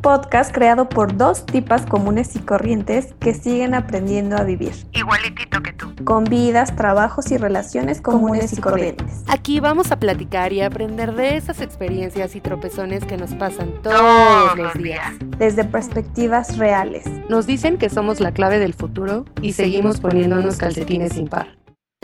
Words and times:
un 0.00 0.02
podcast 0.02 0.50
creado 0.50 0.88
por 0.88 1.14
dos 1.14 1.44
tipas 1.44 1.84
comunes 1.84 2.34
y 2.34 2.38
corrientes 2.38 3.14
que 3.20 3.34
siguen 3.34 3.74
aprendiendo 3.74 4.34
a 4.38 4.44
vivir. 4.44 4.72
Igualitito 4.92 5.62
que 5.62 5.74
tú. 5.74 5.92
Con 6.04 6.24
vidas, 6.24 6.74
trabajos 6.74 7.30
y 7.30 7.36
relaciones 7.36 8.00
comunes, 8.00 8.54
y 8.54 8.62
corrientes. 8.62 9.22
Aquí 9.28 9.60
vamos 9.60 9.92
a 9.92 9.98
platicar 9.98 10.54
y 10.54 10.62
aprender 10.62 11.14
de 11.14 11.36
esas 11.36 11.60
experiencias 11.60 12.34
y 12.34 12.40
tropezones 12.40 13.04
que 13.04 13.18
nos 13.18 13.34
pasan 13.34 13.74
todos, 13.82 14.56
los 14.56 14.72
días. 14.72 15.12
Desde 15.36 15.64
perspectivas 15.64 16.56
reales. 16.56 17.04
Nos 17.28 17.46
dicen 17.46 17.76
que 17.76 17.90
somos 17.90 18.20
la 18.20 18.32
clave 18.32 18.58
del 18.58 18.72
futuro 18.72 19.26
y, 19.42 19.52
seguimos 19.52 20.00
poniéndonos 20.00 20.56
calcetines 20.56 21.12
sin 21.12 21.28
par. 21.28 21.59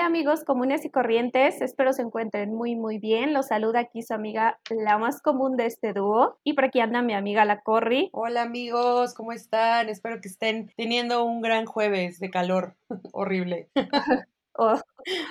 Hola 0.06 0.18
amigos 0.18 0.44
comunes 0.44 0.84
y 0.84 0.90
corrientes, 0.90 1.60
espero 1.60 1.92
se 1.92 2.02
encuentren 2.02 2.54
muy 2.54 2.76
muy 2.76 2.98
bien. 2.98 3.34
Los 3.34 3.48
saluda 3.48 3.80
aquí 3.80 4.02
su 4.02 4.14
amiga 4.14 4.60
la 4.70 4.98
más 4.98 5.20
común 5.20 5.56
de 5.56 5.66
este 5.66 5.92
dúo 5.92 6.38
y 6.44 6.52
por 6.52 6.66
aquí 6.66 6.78
anda 6.78 7.02
mi 7.02 7.12
amiga 7.12 7.44
la 7.44 7.60
Corri. 7.62 8.10
Hola 8.12 8.42
amigos, 8.42 9.14
¿cómo 9.14 9.32
están? 9.32 9.88
Espero 9.88 10.20
que 10.20 10.28
estén 10.28 10.70
teniendo 10.76 11.24
un 11.24 11.40
gran 11.40 11.66
jueves 11.66 12.20
de 12.20 12.30
calor 12.30 12.76
horrible. 13.12 13.68
Oh, 14.58 14.80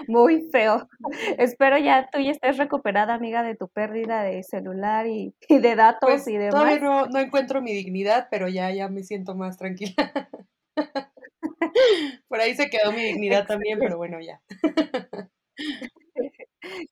muy 0.08 0.52
feo. 0.52 0.88
Espero 1.40 1.80
ya 1.80 2.08
tú 2.12 2.20
ya 2.20 2.30
estés 2.30 2.58
recuperada, 2.58 3.16
amiga, 3.16 3.42
de 3.42 3.56
tu 3.56 3.68
pérdida 3.68 4.22
de 4.22 4.44
celular 4.44 5.08
y, 5.08 5.34
de 5.50 5.76
datos 5.76 6.08
pues, 6.08 6.28
y 6.28 6.38
demás. 6.38 6.52
Todavía 6.52 6.80
no, 6.80 7.08
no 7.08 7.18
encuentro 7.18 7.60
mi 7.60 7.74
dignidad, 7.74 8.28
pero 8.30 8.50
ya, 8.50 8.70
ya 8.70 8.88
me 8.88 9.02
siento 9.02 9.34
más 9.34 9.58
tranquila. 9.58 10.30
Por 12.28 12.40
ahí 12.40 12.56
se 12.56 12.70
quedó 12.70 12.92
mi 12.92 13.04
dignidad 13.04 13.46
también, 13.46 13.80
pero 13.80 13.98
bueno, 13.98 14.20
ya. 14.20 14.42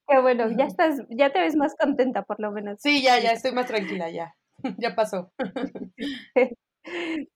Qué 0.08 0.20
bueno, 0.22 0.50
ya 0.52 0.66
estás, 0.66 1.02
ya 1.10 1.32
te 1.32 1.40
ves 1.40 1.56
más 1.56 1.76
contenta 1.76 2.24
por 2.24 2.40
lo 2.40 2.52
menos. 2.52 2.80
Sí, 2.82 3.02
ya, 3.02 3.20
ya 3.20 3.32
estoy 3.32 3.52
más 3.54 3.68
tranquila, 3.68 4.10
ya. 4.10 4.36
Ya 4.78 4.96
pasó. 4.96 5.34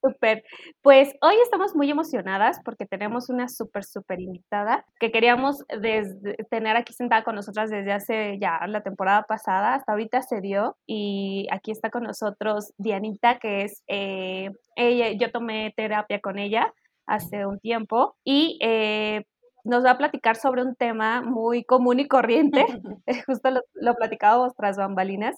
Súper. 0.01 0.43
Pues 0.81 1.13
hoy 1.21 1.35
estamos 1.43 1.75
muy 1.75 1.89
emocionadas 1.89 2.59
porque 2.65 2.85
tenemos 2.85 3.29
una 3.29 3.47
súper, 3.47 3.83
súper 3.85 4.19
invitada 4.19 4.85
que 4.99 5.11
queríamos 5.11 5.63
tener 6.49 6.75
aquí 6.75 6.93
sentada 6.93 7.23
con 7.23 7.35
nosotras 7.35 7.69
desde 7.69 7.93
hace 7.93 8.37
ya 8.39 8.59
la 8.67 8.81
temporada 8.81 9.23
pasada, 9.23 9.75
hasta 9.75 9.93
ahorita 9.93 10.21
se 10.21 10.41
dio 10.41 10.77
y 10.85 11.47
aquí 11.51 11.71
está 11.71 11.89
con 11.89 12.03
nosotros 12.03 12.73
Dianita, 12.77 13.39
que 13.39 13.63
es, 13.63 13.83
eh, 13.87 14.51
ella, 14.75 15.11
yo 15.11 15.31
tomé 15.31 15.73
terapia 15.75 16.19
con 16.19 16.39
ella 16.39 16.73
hace 17.07 17.45
un 17.45 17.59
tiempo 17.59 18.15
y 18.23 18.59
eh, 18.61 19.23
nos 19.63 19.85
va 19.85 19.91
a 19.91 19.97
platicar 19.97 20.35
sobre 20.37 20.61
un 20.63 20.75
tema 20.75 21.21
muy 21.21 21.63
común 21.63 21.99
y 21.99 22.07
corriente, 22.07 22.65
justo 23.27 23.51
lo, 23.51 23.61
lo 23.73 23.95
platicábamos 23.95 24.53
tras 24.55 24.77
bambalinas, 24.77 25.35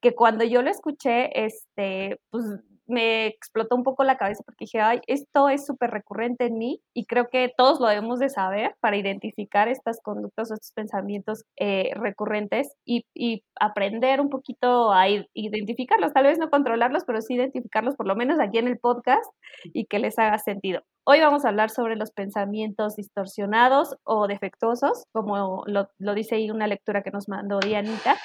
que 0.00 0.14
cuando 0.14 0.44
yo 0.44 0.62
lo 0.62 0.70
escuché, 0.70 1.44
este, 1.46 2.20
pues 2.30 2.44
me 2.88 3.26
explotó 3.26 3.76
un 3.76 3.84
poco 3.84 4.02
la 4.02 4.16
cabeza 4.16 4.42
porque 4.44 4.64
dije, 4.64 4.80
ay, 4.80 5.00
esto 5.06 5.48
es 5.48 5.66
súper 5.66 5.90
recurrente 5.90 6.46
en 6.46 6.58
mí 6.58 6.80
y 6.94 7.04
creo 7.04 7.28
que 7.28 7.52
todos 7.56 7.80
lo 7.80 7.86
debemos 7.86 8.18
de 8.18 8.30
saber 8.30 8.74
para 8.80 8.96
identificar 8.96 9.68
estas 9.68 10.00
conductas 10.02 10.50
o 10.50 10.54
estos 10.54 10.72
pensamientos 10.72 11.44
eh, 11.56 11.90
recurrentes 11.94 12.74
y, 12.84 13.04
y, 13.14 13.44
aprender 13.60 14.20
un 14.20 14.30
poquito 14.30 14.92
a 14.92 15.08
identificarlos, 15.08 16.12
tal 16.12 16.24
vez 16.24 16.38
no 16.38 16.48
controlarlos, 16.48 17.04
pero 17.04 17.20
sí 17.20 17.34
identificarlos 17.34 17.96
por 17.96 18.06
lo 18.06 18.14
menos 18.14 18.38
aquí 18.38 18.58
en 18.58 18.68
el 18.68 18.78
podcast 18.78 19.24
y 19.64 19.86
que 19.86 19.98
les 19.98 20.16
haga 20.18 20.38
sentido. 20.38 20.82
Hoy 21.04 21.20
vamos 21.20 21.44
a 21.44 21.48
hablar 21.48 21.70
sobre 21.70 21.96
los 21.96 22.12
pensamientos 22.12 22.94
distorsionados 22.94 23.96
o 24.04 24.28
defectuosos, 24.28 25.04
como 25.10 25.64
lo, 25.66 25.88
lo 25.98 26.14
dice 26.14 26.36
ahí 26.36 26.50
una 26.50 26.68
lectura 26.68 27.02
que 27.02 27.10
nos 27.10 27.28
mandó 27.28 27.58
Dianita. 27.58 28.16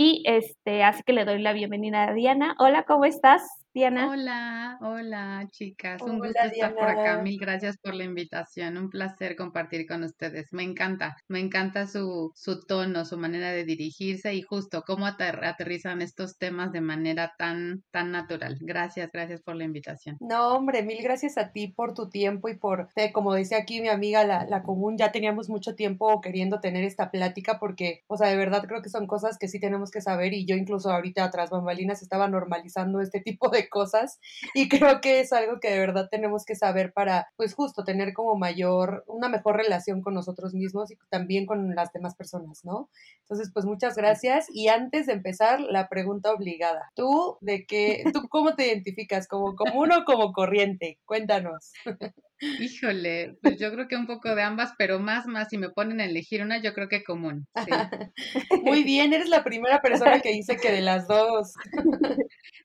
Y 0.00 0.22
este, 0.26 0.84
así 0.84 1.02
que 1.02 1.12
le 1.12 1.24
doy 1.24 1.42
la 1.42 1.52
bienvenida 1.52 2.04
a 2.04 2.12
Diana. 2.12 2.54
Hola, 2.60 2.84
¿cómo 2.84 3.04
estás? 3.04 3.42
Diana. 3.74 4.08
Hola, 4.10 4.78
hola 4.80 5.46
chicas, 5.50 6.00
un 6.02 6.18
gusto 6.18 6.34
estar 6.42 6.74
por 6.74 6.84
acá. 6.84 7.22
Mil 7.22 7.38
gracias 7.38 7.76
por 7.76 7.94
la 7.94 8.04
invitación, 8.04 8.76
un 8.76 8.88
placer 8.88 9.36
compartir 9.36 9.86
con 9.86 10.02
ustedes. 10.04 10.52
Me 10.52 10.62
encanta, 10.62 11.16
me 11.28 11.38
encanta 11.38 11.86
su, 11.86 12.32
su 12.34 12.64
tono, 12.64 13.04
su 13.04 13.18
manera 13.18 13.52
de 13.52 13.64
dirigirse 13.64 14.34
y 14.34 14.42
justo 14.42 14.82
cómo 14.86 15.06
aterrizan 15.06 16.02
estos 16.02 16.38
temas 16.38 16.72
de 16.72 16.80
manera 16.80 17.34
tan, 17.38 17.84
tan 17.90 18.10
natural. 18.10 18.56
Gracias, 18.60 19.10
gracias 19.12 19.42
por 19.42 19.54
la 19.54 19.64
invitación. 19.64 20.16
No, 20.20 20.54
hombre, 20.54 20.82
mil 20.82 21.02
gracias 21.02 21.36
a 21.36 21.52
ti 21.52 21.68
por 21.68 21.94
tu 21.94 22.08
tiempo 22.08 22.48
y 22.48 22.56
por, 22.56 22.88
como 23.12 23.34
decía 23.34 23.58
aquí 23.58 23.80
mi 23.80 23.88
amiga, 23.88 24.24
la, 24.24 24.46
la 24.46 24.62
común, 24.62 24.96
ya 24.96 25.12
teníamos 25.12 25.48
mucho 25.48 25.74
tiempo 25.74 26.20
queriendo 26.20 26.60
tener 26.60 26.84
esta 26.84 27.10
plática 27.10 27.58
porque, 27.58 28.02
o 28.06 28.16
sea, 28.16 28.28
de 28.28 28.36
verdad 28.36 28.64
creo 28.66 28.82
que 28.82 28.88
son 28.88 29.06
cosas 29.06 29.38
que 29.38 29.48
sí 29.48 29.60
tenemos 29.60 29.90
que 29.90 30.00
saber 30.00 30.32
y 30.32 30.46
yo 30.46 30.56
incluso 30.56 30.90
ahorita 30.90 31.24
atrás 31.24 31.50
bambalinas 31.50 32.02
estaba 32.02 32.28
normalizando 32.28 33.00
este 33.00 33.20
tipo 33.20 33.50
de 33.50 33.57
cosas 33.66 34.20
y 34.54 34.68
creo 34.68 35.00
que 35.00 35.20
es 35.20 35.32
algo 35.32 35.58
que 35.60 35.70
de 35.70 35.78
verdad 35.78 36.08
tenemos 36.10 36.44
que 36.44 36.54
saber 36.54 36.92
para, 36.92 37.28
pues 37.36 37.54
justo, 37.54 37.84
tener 37.84 38.12
como 38.12 38.36
mayor, 38.36 39.04
una 39.06 39.28
mejor 39.28 39.56
relación 39.56 40.02
con 40.02 40.14
nosotros 40.14 40.54
mismos 40.54 40.90
y 40.90 40.96
también 41.10 41.46
con 41.46 41.74
las 41.74 41.92
demás 41.92 42.14
personas, 42.14 42.64
¿no? 42.64 42.90
Entonces, 43.22 43.50
pues 43.52 43.64
muchas 43.64 43.96
gracias 43.96 44.46
y 44.52 44.68
antes 44.68 45.06
de 45.06 45.14
empezar, 45.14 45.60
la 45.60 45.88
pregunta 45.88 46.32
obligada. 46.32 46.90
¿Tú 46.94 47.38
de 47.40 47.66
qué, 47.66 48.04
tú 48.12 48.28
cómo 48.28 48.54
te 48.54 48.66
identificas? 48.68 49.26
¿Como 49.26 49.56
común 49.56 49.92
o 49.92 50.04
como 50.04 50.32
corriente? 50.32 50.98
Cuéntanos. 51.04 51.72
Híjole, 52.40 53.36
pues 53.42 53.58
yo 53.58 53.72
creo 53.72 53.88
que 53.88 53.96
un 53.96 54.06
poco 54.06 54.34
de 54.34 54.42
ambas, 54.42 54.72
pero 54.78 55.00
más, 55.00 55.26
más, 55.26 55.48
si 55.48 55.58
me 55.58 55.70
ponen 55.70 56.00
a 56.00 56.04
elegir 56.04 56.42
una, 56.42 56.60
yo 56.62 56.72
creo 56.72 56.88
que 56.88 57.02
común. 57.02 57.46
Muy 58.62 58.84
bien, 58.84 59.12
eres 59.12 59.28
la 59.28 59.42
primera 59.42 59.80
persona 59.80 60.20
que 60.20 60.32
dice 60.32 60.56
que 60.56 60.70
de 60.70 60.80
las 60.80 61.08
dos. 61.08 61.54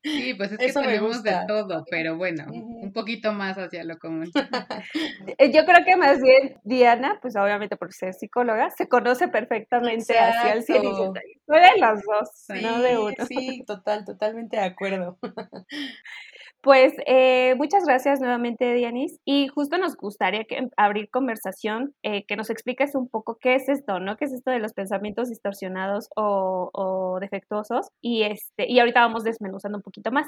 Sí, 0.03 0.33
pues 0.33 0.51
es 0.51 0.57
que 0.57 0.73
tenemos 0.73 1.23
de 1.23 1.33
todo, 1.47 1.85
pero 1.89 2.17
bueno, 2.17 2.45
un 2.51 2.91
poquito 2.91 3.31
más 3.33 3.57
hacia 3.57 3.83
lo 3.83 3.97
común. 3.97 4.31
Eh, 5.37 5.51
yo 5.51 5.65
creo 5.65 5.83
que 5.85 5.95
más 5.95 6.21
bien 6.21 6.59
Diana, 6.63 7.17
pues 7.21 7.35
obviamente 7.35 7.77
por 7.77 7.91
ser 7.93 8.13
psicóloga, 8.13 8.69
se 8.69 8.87
conoce 8.87 9.27
perfectamente 9.27 10.17
hacia 10.17 10.53
el 10.53 10.63
cine. 10.63 10.79
de 10.79 11.79
las 11.79 12.01
dos, 12.03 12.29
no 12.61 12.81
de 12.81 12.97
uno. 12.97 13.25
Sí, 13.27 13.63
total, 13.65 14.05
totalmente 14.05 14.57
de 14.57 14.63
acuerdo. 14.63 15.17
Pues 16.63 16.93
eh, 17.07 17.55
muchas 17.57 17.83
gracias 17.83 18.21
nuevamente, 18.21 18.73
Dianis. 18.73 19.19
Y 19.25 19.49
justo 19.49 19.77
nos 19.77 19.97
gustaría 19.97 20.45
que, 20.45 20.69
abrir 20.77 21.09
conversación, 21.09 21.93
eh, 22.03 22.23
que 22.25 22.37
nos 22.37 22.49
expliques 22.49 22.95
un 22.95 23.09
poco 23.09 23.37
qué 23.37 23.55
es 23.55 23.67
esto, 23.67 23.99
¿no? 23.99 24.15
¿Qué 24.15 24.23
es 24.25 24.31
esto 24.31 24.49
de 24.49 24.59
los 24.59 24.71
pensamientos 24.71 25.27
distorsionados 25.27 26.07
o, 26.15 27.17
defectuosos? 27.19 27.87
Y, 28.01 28.23
este, 28.23 28.65
y 28.71 28.79
ahorita 28.79 29.01
vamos 29.01 29.25
desmenuzando 29.25 29.79
un 29.79 29.81
poquito 29.81 30.09
más. 30.13 30.27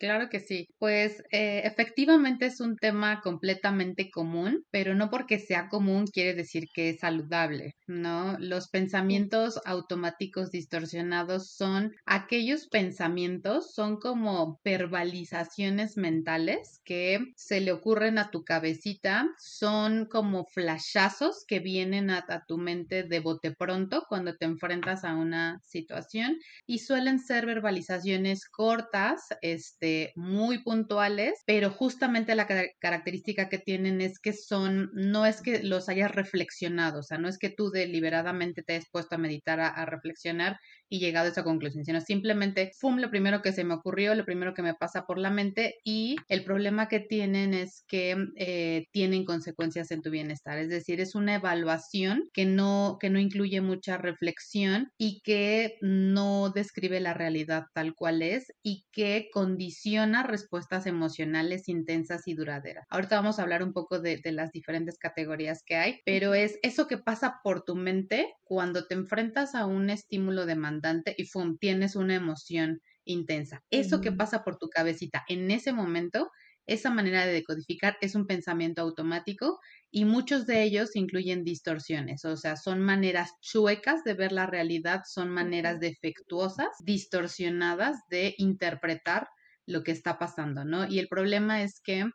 Claro 0.00 0.28
que 0.30 0.40
sí. 0.40 0.66
Pues 0.80 1.22
eh, 1.30 1.60
efectivamente 1.62 2.46
es 2.46 2.60
un 2.60 2.76
tema 2.76 3.20
completamente 3.20 4.10
común, 4.10 4.64
pero 4.72 4.96
no 4.96 5.10
porque 5.10 5.38
sea 5.38 5.68
común 5.68 6.06
quiere 6.12 6.34
decir 6.34 6.64
que 6.74 6.88
es 6.88 6.98
saludable, 6.98 7.76
¿no? 7.86 8.36
Los 8.40 8.68
pensamientos 8.68 9.60
automáticos 9.64 10.50
distorsionados 10.50 11.52
son 11.52 11.92
aquellos 12.04 12.66
pensamientos, 12.66 13.72
son 13.72 14.00
como 14.00 14.58
verbalizaciones 14.64 15.51
mentales 15.96 16.80
que 16.84 17.18
se 17.36 17.60
le 17.60 17.72
ocurren 17.72 18.18
a 18.18 18.30
tu 18.30 18.44
cabecita 18.44 19.28
son 19.38 20.06
como 20.06 20.46
flashazos 20.46 21.44
que 21.46 21.60
vienen 21.60 22.10
a, 22.10 22.24
tu 22.46 22.58
mente 22.58 23.02
de 23.02 23.20
bote 23.20 23.52
pronto 23.52 24.04
cuando 24.08 24.36
te 24.36 24.46
enfrentas 24.46 25.04
a 25.04 25.14
una 25.14 25.60
situación 25.62 26.38
y 26.66 26.78
suelen 26.78 27.18
ser 27.18 27.46
verbalizaciones 27.46 28.48
cortas, 28.48 29.28
este, 29.42 30.12
muy 30.16 30.62
puntuales, 30.62 31.34
pero 31.46 31.70
justamente 31.70 32.34
la 32.34 32.46
característica 32.80 33.48
que 33.48 33.58
tienen 33.58 34.00
es 34.00 34.18
que 34.18 34.32
son, 34.32 34.90
no 34.94 35.26
es 35.26 35.42
que 35.42 35.62
los 35.62 35.88
hayas 35.88 36.12
reflexionado, 36.12 37.00
o 37.00 37.02
sea, 37.02 37.18
no 37.18 37.28
es 37.28 37.38
que 37.38 37.50
tú 37.50 37.70
deliberadamente 37.70 38.62
te 38.62 38.74
hayas 38.74 38.88
puesto 38.90 39.16
a 39.16 39.18
meditar, 39.18 39.60
a, 39.60 39.68
a 39.68 39.84
reflexionar 39.84 40.58
y 40.92 40.98
llegado 40.98 41.24
a 41.26 41.30
esa 41.30 41.42
conclusión, 41.42 41.86
sino 41.86 42.02
simplemente, 42.02 42.72
fue 42.78 42.92
lo 43.00 43.08
primero 43.08 43.40
que 43.40 43.54
se 43.54 43.64
me 43.64 43.72
ocurrió, 43.72 44.14
lo 44.14 44.26
primero 44.26 44.52
que 44.52 44.60
me 44.60 44.74
pasa 44.74 45.06
por 45.06 45.16
la 45.16 45.30
mente 45.30 45.76
y 45.84 46.16
el 46.28 46.44
problema 46.44 46.86
que 46.86 47.00
tienen 47.00 47.54
es 47.54 47.82
que 47.88 48.14
eh, 48.36 48.88
tienen 48.92 49.24
consecuencias 49.24 49.90
en 49.90 50.02
tu 50.02 50.10
bienestar, 50.10 50.58
es 50.58 50.68
decir, 50.68 51.00
es 51.00 51.14
una 51.14 51.36
evaluación 51.36 52.28
que 52.34 52.44
no, 52.44 52.98
que 53.00 53.08
no 53.08 53.18
incluye 53.18 53.62
mucha 53.62 53.96
reflexión 53.96 54.90
y 54.98 55.22
que 55.22 55.78
no 55.80 56.50
describe 56.50 57.00
la 57.00 57.14
realidad 57.14 57.64
tal 57.72 57.94
cual 57.94 58.20
es 58.20 58.52
y 58.62 58.84
que 58.92 59.30
condiciona 59.32 60.24
respuestas 60.24 60.84
emocionales 60.84 61.70
intensas 61.70 62.28
y 62.28 62.34
duraderas. 62.34 62.84
Ahorita 62.90 63.16
vamos 63.16 63.38
a 63.38 63.44
hablar 63.44 63.62
un 63.62 63.72
poco 63.72 63.98
de, 63.98 64.18
de 64.22 64.32
las 64.32 64.52
diferentes 64.52 64.98
categorías 64.98 65.62
que 65.64 65.76
hay, 65.76 66.00
pero 66.04 66.34
es 66.34 66.58
eso 66.62 66.86
que 66.86 66.98
pasa 66.98 67.40
por 67.42 67.64
tu 67.64 67.76
mente 67.76 68.34
cuando 68.44 68.86
te 68.86 68.92
enfrentas 68.92 69.54
a 69.54 69.64
un 69.64 69.88
estímulo 69.88 70.44
demandante 70.44 70.81
y 71.16 71.24
¡fum! 71.24 71.56
tienes 71.58 71.96
una 71.96 72.14
emoción 72.14 72.80
intensa. 73.04 73.62
Eso 73.70 74.00
que 74.00 74.12
pasa 74.12 74.44
por 74.44 74.58
tu 74.58 74.68
cabecita 74.68 75.24
en 75.28 75.50
ese 75.50 75.72
momento, 75.72 76.30
esa 76.66 76.90
manera 76.90 77.26
de 77.26 77.32
decodificar 77.32 77.96
es 78.00 78.14
un 78.14 78.26
pensamiento 78.26 78.82
automático 78.82 79.58
y 79.90 80.04
muchos 80.04 80.46
de 80.46 80.62
ellos 80.62 80.94
incluyen 80.94 81.42
distorsiones, 81.44 82.24
o 82.24 82.36
sea, 82.36 82.56
son 82.56 82.80
maneras 82.80 83.32
chuecas 83.40 84.04
de 84.04 84.14
ver 84.14 84.32
la 84.32 84.46
realidad, 84.46 85.02
son 85.06 85.30
maneras 85.30 85.80
defectuosas, 85.80 86.68
distorsionadas 86.84 87.98
de 88.08 88.34
interpretar 88.38 89.28
lo 89.66 89.82
que 89.82 89.92
está 89.92 90.18
pasando, 90.18 90.64
¿no? 90.64 90.86
Y 90.88 90.98
el 90.98 91.08
problema 91.08 91.62
es 91.62 91.80
que 91.80 92.10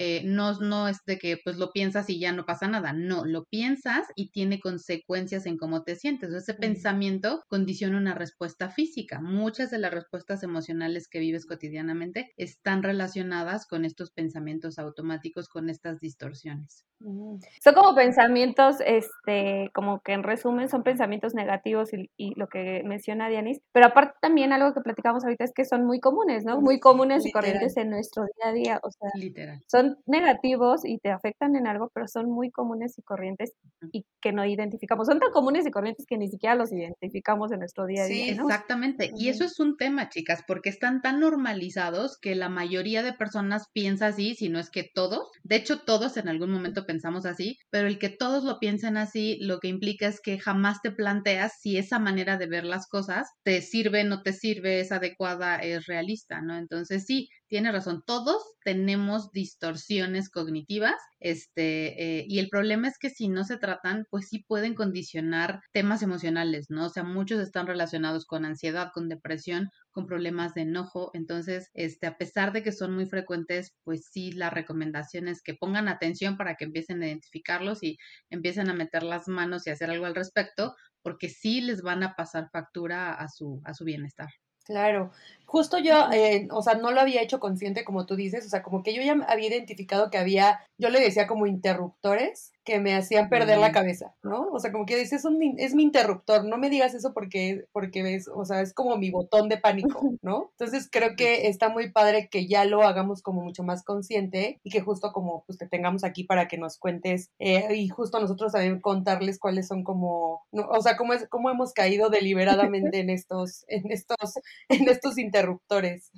eh, 0.00 0.22
no, 0.24 0.52
no 0.60 0.86
es 0.86 0.98
de 1.06 1.18
que 1.18 1.38
pues 1.42 1.56
lo 1.56 1.72
piensas 1.72 2.08
y 2.08 2.20
ya 2.20 2.30
no 2.30 2.46
pasa 2.46 2.68
nada, 2.68 2.92
no, 2.92 3.24
lo 3.24 3.44
piensas 3.46 4.06
y 4.14 4.30
tiene 4.30 4.60
consecuencias 4.60 5.44
en 5.44 5.58
cómo 5.58 5.82
te 5.82 5.96
sientes. 5.96 6.32
Ese 6.32 6.54
pensamiento 6.54 7.42
condiciona 7.48 7.98
una 7.98 8.14
respuesta 8.14 8.70
física. 8.70 9.20
Muchas 9.20 9.72
de 9.72 9.78
las 9.78 9.92
respuestas 9.92 10.44
emocionales 10.44 11.08
que 11.08 11.18
vives 11.18 11.46
cotidianamente 11.46 12.32
están 12.36 12.84
relacionadas 12.84 13.66
con 13.66 13.84
estos 13.84 14.12
pensamientos 14.12 14.78
automáticos, 14.78 15.48
con 15.48 15.68
estas 15.68 15.98
distorsiones. 15.98 16.84
Mm. 17.00 17.38
Son 17.62 17.74
como 17.74 17.94
pensamientos, 17.94 18.76
este, 18.84 19.70
como 19.74 20.00
que 20.00 20.12
en 20.12 20.22
resumen 20.22 20.68
son 20.68 20.82
pensamientos 20.82 21.34
negativos 21.34 21.90
y, 21.92 22.34
lo 22.34 22.48
que 22.48 22.82
menciona 22.84 23.28
Dianis, 23.28 23.60
pero 23.72 23.86
aparte 23.86 24.14
también 24.20 24.52
algo 24.52 24.74
que 24.74 24.80
platicamos 24.80 25.24
ahorita 25.24 25.44
es 25.44 25.52
que 25.52 25.64
son 25.64 25.86
muy 25.86 26.00
comunes, 26.00 26.44
¿no? 26.44 26.60
Muy 26.60 26.78
comunes 26.80 27.24
y 27.24 27.32
corrientes 27.32 27.76
en 27.76 27.90
nuestro 27.90 28.24
día 28.24 28.50
a 28.50 28.52
día, 28.52 28.80
o 28.82 28.90
sea, 28.90 29.10
Literal. 29.14 29.62
son 29.66 29.87
negativos 30.06 30.84
y 30.84 30.98
te 30.98 31.10
afectan 31.10 31.56
en 31.56 31.66
algo, 31.66 31.90
pero 31.94 32.06
son 32.08 32.30
muy 32.30 32.50
comunes 32.50 32.98
y 32.98 33.02
corrientes 33.02 33.52
y 33.92 34.04
que 34.20 34.32
no 34.32 34.44
identificamos. 34.44 35.06
Son 35.06 35.18
tan 35.18 35.30
comunes 35.32 35.66
y 35.66 35.70
corrientes 35.70 36.06
que 36.06 36.18
ni 36.18 36.28
siquiera 36.28 36.54
los 36.54 36.72
identificamos 36.72 37.52
en 37.52 37.60
nuestro 37.60 37.86
día 37.86 38.02
a 38.02 38.06
día. 38.06 38.24
Sí, 38.26 38.30
exactamente. 38.30 39.10
Y 39.16 39.28
eso 39.28 39.44
es 39.44 39.58
un 39.60 39.76
tema, 39.76 40.08
chicas, 40.08 40.42
porque 40.46 40.68
están 40.68 41.02
tan 41.02 41.20
normalizados 41.20 42.18
que 42.20 42.34
la 42.34 42.48
mayoría 42.48 43.02
de 43.02 43.12
personas 43.12 43.68
piensa 43.72 44.08
así, 44.08 44.34
si 44.34 44.48
no 44.48 44.58
es 44.58 44.70
que 44.70 44.88
todos. 44.94 45.30
De 45.42 45.56
hecho, 45.56 45.80
todos 45.80 46.16
en 46.16 46.28
algún 46.28 46.50
momento 46.50 46.86
pensamos 46.86 47.26
así, 47.26 47.58
pero 47.70 47.88
el 47.88 47.98
que 47.98 48.08
todos 48.08 48.44
lo 48.44 48.58
piensen 48.58 48.96
así, 48.96 49.38
lo 49.40 49.58
que 49.58 49.68
implica 49.68 50.06
es 50.06 50.20
que 50.20 50.38
jamás 50.38 50.80
te 50.82 50.90
planteas 50.90 51.52
si 51.60 51.76
esa 51.78 51.98
manera 51.98 52.36
de 52.36 52.46
ver 52.46 52.64
las 52.64 52.86
cosas 52.88 53.28
te 53.42 53.60
sirve, 53.62 54.04
no 54.04 54.22
te 54.22 54.32
sirve, 54.32 54.80
es 54.80 54.92
adecuada, 54.92 55.56
es 55.56 55.86
realista, 55.86 56.40
¿no? 56.40 56.56
Entonces 56.56 57.04
sí, 57.04 57.28
tiene 57.48 57.72
razón, 57.72 58.02
todos 58.06 58.42
tenemos 58.62 59.32
distorsiones 59.32 60.30
cognitivas, 60.30 60.94
este, 61.18 62.20
eh, 62.20 62.24
y 62.28 62.38
el 62.38 62.48
problema 62.48 62.88
es 62.88 62.98
que 62.98 63.10
si 63.10 63.28
no 63.28 63.44
se 63.44 63.56
tratan, 63.56 64.06
pues 64.10 64.28
sí 64.28 64.44
pueden 64.46 64.74
condicionar 64.74 65.60
temas 65.72 66.02
emocionales, 66.02 66.66
¿no? 66.68 66.86
O 66.86 66.88
sea, 66.90 67.04
muchos 67.04 67.40
están 67.40 67.66
relacionados 67.66 68.26
con 68.26 68.44
ansiedad, 68.44 68.90
con 68.92 69.08
depresión, 69.08 69.70
con 69.90 70.06
problemas 70.06 70.54
de 70.54 70.62
enojo, 70.62 71.10
entonces, 71.14 71.70
este, 71.74 72.06
a 72.06 72.16
pesar 72.18 72.52
de 72.52 72.62
que 72.62 72.72
son 72.72 72.94
muy 72.94 73.06
frecuentes, 73.06 73.74
pues 73.84 74.08
sí, 74.12 74.32
la 74.32 74.50
recomendación 74.50 75.28
es 75.28 75.42
que 75.42 75.54
pongan 75.54 75.88
atención 75.88 76.36
para 76.36 76.56
que 76.56 76.64
empiecen 76.66 77.02
a 77.02 77.08
identificarlos 77.08 77.82
y 77.82 77.98
empiecen 78.30 78.68
a 78.70 78.74
meter 78.74 79.02
las 79.02 79.28
manos 79.28 79.66
y 79.66 79.70
hacer 79.70 79.90
algo 79.90 80.06
al 80.06 80.14
respecto, 80.14 80.74
porque 81.02 81.28
sí 81.28 81.60
les 81.60 81.82
van 81.82 82.02
a 82.02 82.14
pasar 82.14 82.48
factura 82.50 83.14
a 83.14 83.28
su, 83.28 83.60
a 83.64 83.74
su 83.74 83.84
bienestar. 83.84 84.28
Claro, 84.68 85.12
justo 85.48 85.78
yo, 85.78 86.10
eh, 86.12 86.46
o 86.50 86.62
sea, 86.62 86.74
no 86.74 86.90
lo 86.90 87.00
había 87.00 87.22
hecho 87.22 87.40
consciente 87.40 87.82
como 87.82 88.04
tú 88.04 88.16
dices, 88.16 88.44
o 88.44 88.50
sea, 88.50 88.62
como 88.62 88.82
que 88.82 88.94
yo 88.94 89.02
ya 89.02 89.14
había 89.28 89.48
identificado 89.48 90.10
que 90.10 90.18
había, 90.18 90.60
yo 90.76 90.90
le 90.90 91.00
decía 91.00 91.26
como 91.26 91.46
interruptores 91.46 92.52
que 92.68 92.80
me 92.80 92.94
hacían 92.94 93.30
perder 93.30 93.56
la 93.56 93.72
cabeza, 93.72 94.14
¿no? 94.22 94.48
O 94.52 94.60
sea, 94.60 94.70
como 94.70 94.84
que 94.84 94.98
dices, 94.98 95.24
es, 95.56 95.74
mi 95.74 95.82
interruptor, 95.82 96.44
no 96.44 96.58
me 96.58 96.68
digas 96.68 96.92
eso 96.92 97.14
porque, 97.14 97.64
porque 97.72 98.02
ves, 98.02 98.28
o 98.28 98.44
sea, 98.44 98.60
es 98.60 98.74
como 98.74 98.98
mi 98.98 99.10
botón 99.10 99.48
de 99.48 99.56
pánico, 99.56 100.02
¿no? 100.20 100.50
Entonces 100.50 100.86
creo 100.92 101.16
que 101.16 101.48
está 101.48 101.70
muy 101.70 101.90
padre 101.90 102.28
que 102.30 102.46
ya 102.46 102.66
lo 102.66 102.82
hagamos 102.82 103.22
como 103.22 103.40
mucho 103.40 103.62
más 103.62 103.82
consciente 103.84 104.60
y 104.62 104.68
que 104.68 104.82
justo 104.82 105.12
como 105.12 105.44
pues 105.46 105.56
te 105.56 105.66
tengamos 105.66 106.04
aquí 106.04 106.24
para 106.24 106.46
que 106.46 106.58
nos 106.58 106.76
cuentes 106.76 107.30
eh, 107.38 107.74
y 107.74 107.88
justo 107.88 108.20
nosotros 108.20 108.52
también 108.52 108.82
contarles 108.82 109.38
cuáles 109.38 109.66
son 109.66 109.82
como, 109.82 110.42
o 110.52 110.82
sea, 110.82 110.98
cómo, 110.98 111.14
es, 111.14 111.26
cómo 111.30 111.48
hemos 111.48 111.72
caído 111.72 112.10
deliberadamente 112.10 113.00
en 113.00 113.08
estos, 113.08 113.64
en 113.68 113.90
estos, 113.90 114.34
en 114.68 114.86
estos 114.90 115.16
interruptores. 115.16 115.37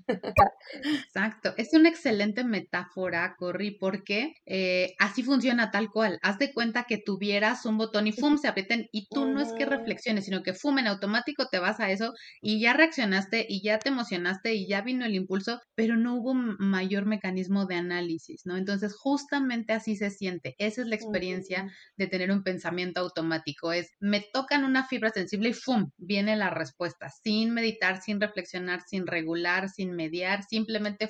Exacto, 1.05 1.55
es 1.56 1.72
una 1.75 1.88
excelente 1.88 2.44
metáfora, 2.44 3.34
Corri, 3.38 3.76
porque 3.78 4.34
eh, 4.46 4.94
así 4.99 5.22
funciona 5.22 5.70
tal 5.70 5.90
cual 5.90 6.19
de 6.40 6.52
cuenta 6.52 6.84
que 6.84 6.99
tuvieras 6.99 7.67
un 7.67 7.78
botón 7.78 8.06
y 8.06 8.12
fum, 8.12 8.38
se 8.38 8.49
aprieten 8.49 8.88
y 8.93 9.06
tú 9.08 9.26
no 9.26 9.40
es 9.40 9.52
que 9.52 9.67
reflexiones, 9.67 10.25
sino 10.25 10.43
que 10.43 10.55
fum, 10.55 10.78
en 10.78 10.87
automático 10.87 11.46
te 11.50 11.58
vas 11.58 11.81
a 11.81 11.90
eso 11.90 12.14
y 12.40 12.61
ya 12.61 12.72
reaccionaste 12.72 13.46
y 13.49 13.62
ya 13.62 13.78
te 13.78 13.90
emocionaste 13.90 14.55
y 14.55 14.67
ya 14.67 14.81
vino 14.81 15.05
el 15.05 15.14
impulso, 15.14 15.61
pero 15.75 15.96
no 15.96 16.17
hubo 16.17 16.34
mayor 16.34 17.06
mecanismo 17.06 17.67
de 17.67 17.76
análisis, 17.76 18.43
¿no? 18.44 18.56
Entonces, 18.56 18.94
justamente 18.96 19.72
así 19.72 19.96
se 19.96 20.11
siente. 20.11 20.55
Esa 20.58 20.82
es 20.82 20.88
la 20.88 20.94
experiencia 20.94 21.70
de 21.96 22.06
tener 22.06 22.31
un 22.31 22.43
pensamiento 22.43 23.00
automático. 23.00 23.72
Es, 23.72 23.90
me 24.00 24.25
tocan 24.32 24.64
una 24.64 24.87
fibra 24.87 25.11
sensible 25.11 25.50
y 25.50 25.55
fum, 25.55 25.90
viene 25.99 26.37
la 26.37 26.50
respuesta, 26.50 27.11
sin 27.22 27.52
meditar, 27.52 28.00
sin 28.00 28.20
reflexionar, 28.20 28.81
sin 28.87 29.06
regular, 29.11 29.69
sin 29.69 29.93
mediar, 29.93 30.45
simplemente 30.45 31.09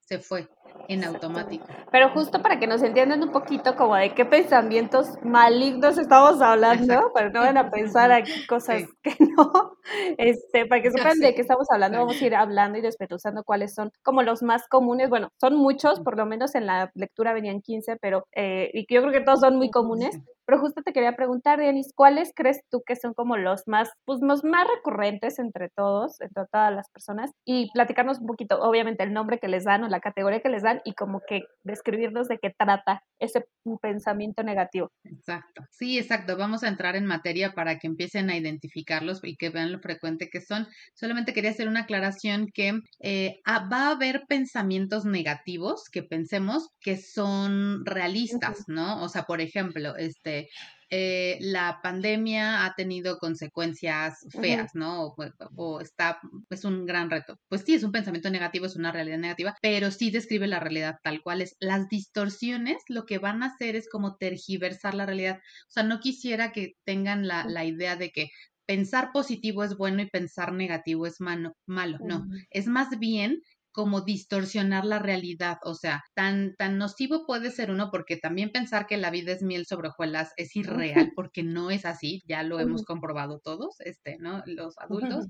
se 0.00 0.18
fue 0.18 0.48
en 0.88 1.04
automático. 1.04 1.66
Pero 1.90 2.10
justo 2.10 2.42
para 2.42 2.58
que 2.58 2.66
nos 2.66 2.82
entiendan 2.82 3.22
un 3.22 3.30
poquito 3.30 3.76
como 3.76 3.96
de 3.96 4.14
qué 4.14 4.24
pensamientos 4.24 5.08
malignos 5.22 5.98
estamos 5.98 6.40
hablando, 6.40 7.12
para 7.12 7.30
no 7.30 7.40
van 7.40 7.58
a 7.58 7.70
pensar 7.70 8.12
aquí 8.12 8.32
cosas 8.48 8.82
que 9.02 9.16
no, 9.20 9.76
este, 10.18 10.66
para 10.66 10.82
que 10.82 10.90
sepan 10.90 11.18
de 11.18 11.34
qué 11.34 11.40
estamos 11.40 11.66
hablando, 11.70 11.98
vamos 11.98 12.20
a 12.20 12.26
ir 12.26 12.34
hablando 12.34 12.78
y 12.78 12.82
despetuzando 12.82 13.44
cuáles 13.44 13.74
son 13.74 13.90
como 14.02 14.22
los 14.22 14.42
más 14.42 14.68
comunes, 14.68 15.08
bueno, 15.10 15.28
son 15.40 15.56
muchos, 15.56 16.00
por 16.00 16.16
lo 16.16 16.26
menos 16.26 16.54
en 16.54 16.66
la 16.66 16.90
lectura 16.94 17.32
venían 17.32 17.60
15, 17.60 17.96
pero 18.00 18.26
eh, 18.34 18.70
y 18.74 18.86
yo 18.92 19.00
creo 19.02 19.12
que 19.12 19.20
todos 19.20 19.40
son 19.40 19.56
muy 19.56 19.70
comunes, 19.70 20.20
pero 20.44 20.58
justo 20.58 20.82
te 20.82 20.92
quería 20.92 21.14
preguntar, 21.14 21.58
Denis, 21.58 21.92
¿cuáles 21.94 22.32
crees 22.34 22.60
tú 22.68 22.82
que 22.84 22.96
son 22.96 23.14
como 23.14 23.36
los 23.36 23.62
más, 23.66 23.90
pues, 24.04 24.20
los 24.20 24.42
más 24.44 24.66
recurrentes 24.76 25.38
entre 25.38 25.68
todos, 25.68 26.20
entre 26.20 26.44
todas 26.50 26.74
las 26.74 26.90
personas? 26.90 27.30
Y 27.44 27.70
platicarnos 27.72 28.20
un 28.20 28.26
poquito, 28.26 28.60
obviamente, 28.60 29.04
el 29.04 29.12
nombre 29.12 29.38
que 29.38 29.48
les 29.48 29.64
dan 29.64 29.84
o 29.84 29.88
la 29.88 30.00
categoría 30.00 30.40
que 30.40 30.48
les 30.48 30.61
dan 30.62 30.80
y 30.84 30.94
como 30.94 31.20
que 31.28 31.42
describirnos 31.62 32.28
de 32.28 32.38
qué 32.38 32.54
trata 32.56 33.02
ese 33.18 33.44
pensamiento 33.80 34.42
negativo. 34.42 34.90
Exacto. 35.04 35.62
Sí, 35.70 35.98
exacto. 35.98 36.36
Vamos 36.36 36.62
a 36.62 36.68
entrar 36.68 36.96
en 36.96 37.06
materia 37.06 37.52
para 37.54 37.78
que 37.78 37.86
empiecen 37.86 38.30
a 38.30 38.36
identificarlos 38.36 39.20
y 39.22 39.36
que 39.36 39.50
vean 39.50 39.72
lo 39.72 39.80
frecuente 39.80 40.28
que 40.28 40.40
son. 40.40 40.66
Solamente 40.94 41.32
quería 41.32 41.50
hacer 41.50 41.68
una 41.68 41.80
aclaración 41.80 42.48
que 42.52 42.80
eh, 43.00 43.40
va 43.46 43.88
a 43.88 43.90
haber 43.92 44.22
pensamientos 44.28 45.04
negativos 45.04 45.84
que 45.90 46.02
pensemos 46.02 46.68
que 46.80 46.96
son 46.96 47.84
realistas, 47.84 48.64
¿no? 48.66 49.02
O 49.02 49.08
sea, 49.08 49.22
por 49.24 49.40
ejemplo, 49.40 49.96
este 49.96 50.48
eh, 50.94 51.38
la 51.40 51.80
pandemia 51.82 52.66
ha 52.66 52.74
tenido 52.74 53.16
consecuencias 53.16 54.26
feas, 54.28 54.74
¿no? 54.74 55.14
O, 55.56 55.80
está, 55.80 56.20
es 56.50 56.66
un 56.66 56.84
gran 56.84 57.08
reto. 57.08 57.38
Pues 57.48 57.62
sí, 57.62 57.72
es 57.72 57.82
un 57.82 57.92
pensamiento 57.92 58.28
negativo, 58.28 58.66
es 58.66 58.76
una 58.76 58.92
realidad 58.92 59.16
negativa, 59.16 59.56
pero 59.62 59.90
sí 59.90 60.10
describe 60.10 60.46
la 60.46 60.60
realidad 60.60 60.98
tal 61.02 61.22
cual 61.22 61.40
es. 61.40 61.56
Las 61.60 61.88
distorsiones 61.88 62.76
lo 62.88 63.06
que 63.06 63.16
van 63.16 63.42
a 63.42 63.46
hacer 63.46 63.74
es 63.74 63.88
como 63.88 64.16
tergiversar 64.16 64.92
la 64.92 65.06
realidad. 65.06 65.38
O 65.38 65.70
sea, 65.70 65.82
no 65.82 65.98
quisiera 65.98 66.52
que 66.52 66.74
tengan 66.84 67.26
la, 67.26 67.46
la 67.46 67.64
idea 67.64 67.96
de 67.96 68.10
que 68.10 68.28
pensar 68.66 69.12
positivo 69.12 69.64
es 69.64 69.78
bueno 69.78 70.02
y 70.02 70.10
pensar 70.10 70.52
negativo 70.52 71.06
es 71.06 71.22
malo. 71.22 71.56
malo. 71.64 71.96
No, 72.02 72.26
es 72.50 72.66
más 72.66 72.98
bien 72.98 73.40
como 73.72 74.02
distorsionar 74.02 74.84
la 74.84 74.98
realidad, 74.98 75.58
o 75.64 75.74
sea, 75.74 76.04
tan, 76.14 76.54
tan 76.56 76.78
nocivo 76.78 77.26
puede 77.26 77.50
ser 77.50 77.70
uno 77.70 77.90
porque 77.90 78.16
también 78.16 78.50
pensar 78.50 78.86
que 78.86 78.96
la 78.96 79.10
vida 79.10 79.32
es 79.32 79.42
miel 79.42 79.66
sobre 79.66 79.88
hojuelas 79.88 80.32
es 80.36 80.54
irreal 80.56 81.12
porque 81.16 81.42
no 81.42 81.70
es 81.70 81.84
así, 81.84 82.22
ya 82.26 82.42
lo 82.42 82.60
hemos 82.60 82.84
comprobado 82.84 83.40
todos, 83.40 83.80
este, 83.80 84.18
¿no? 84.18 84.42
Los 84.46 84.78
adultos. 84.78 85.26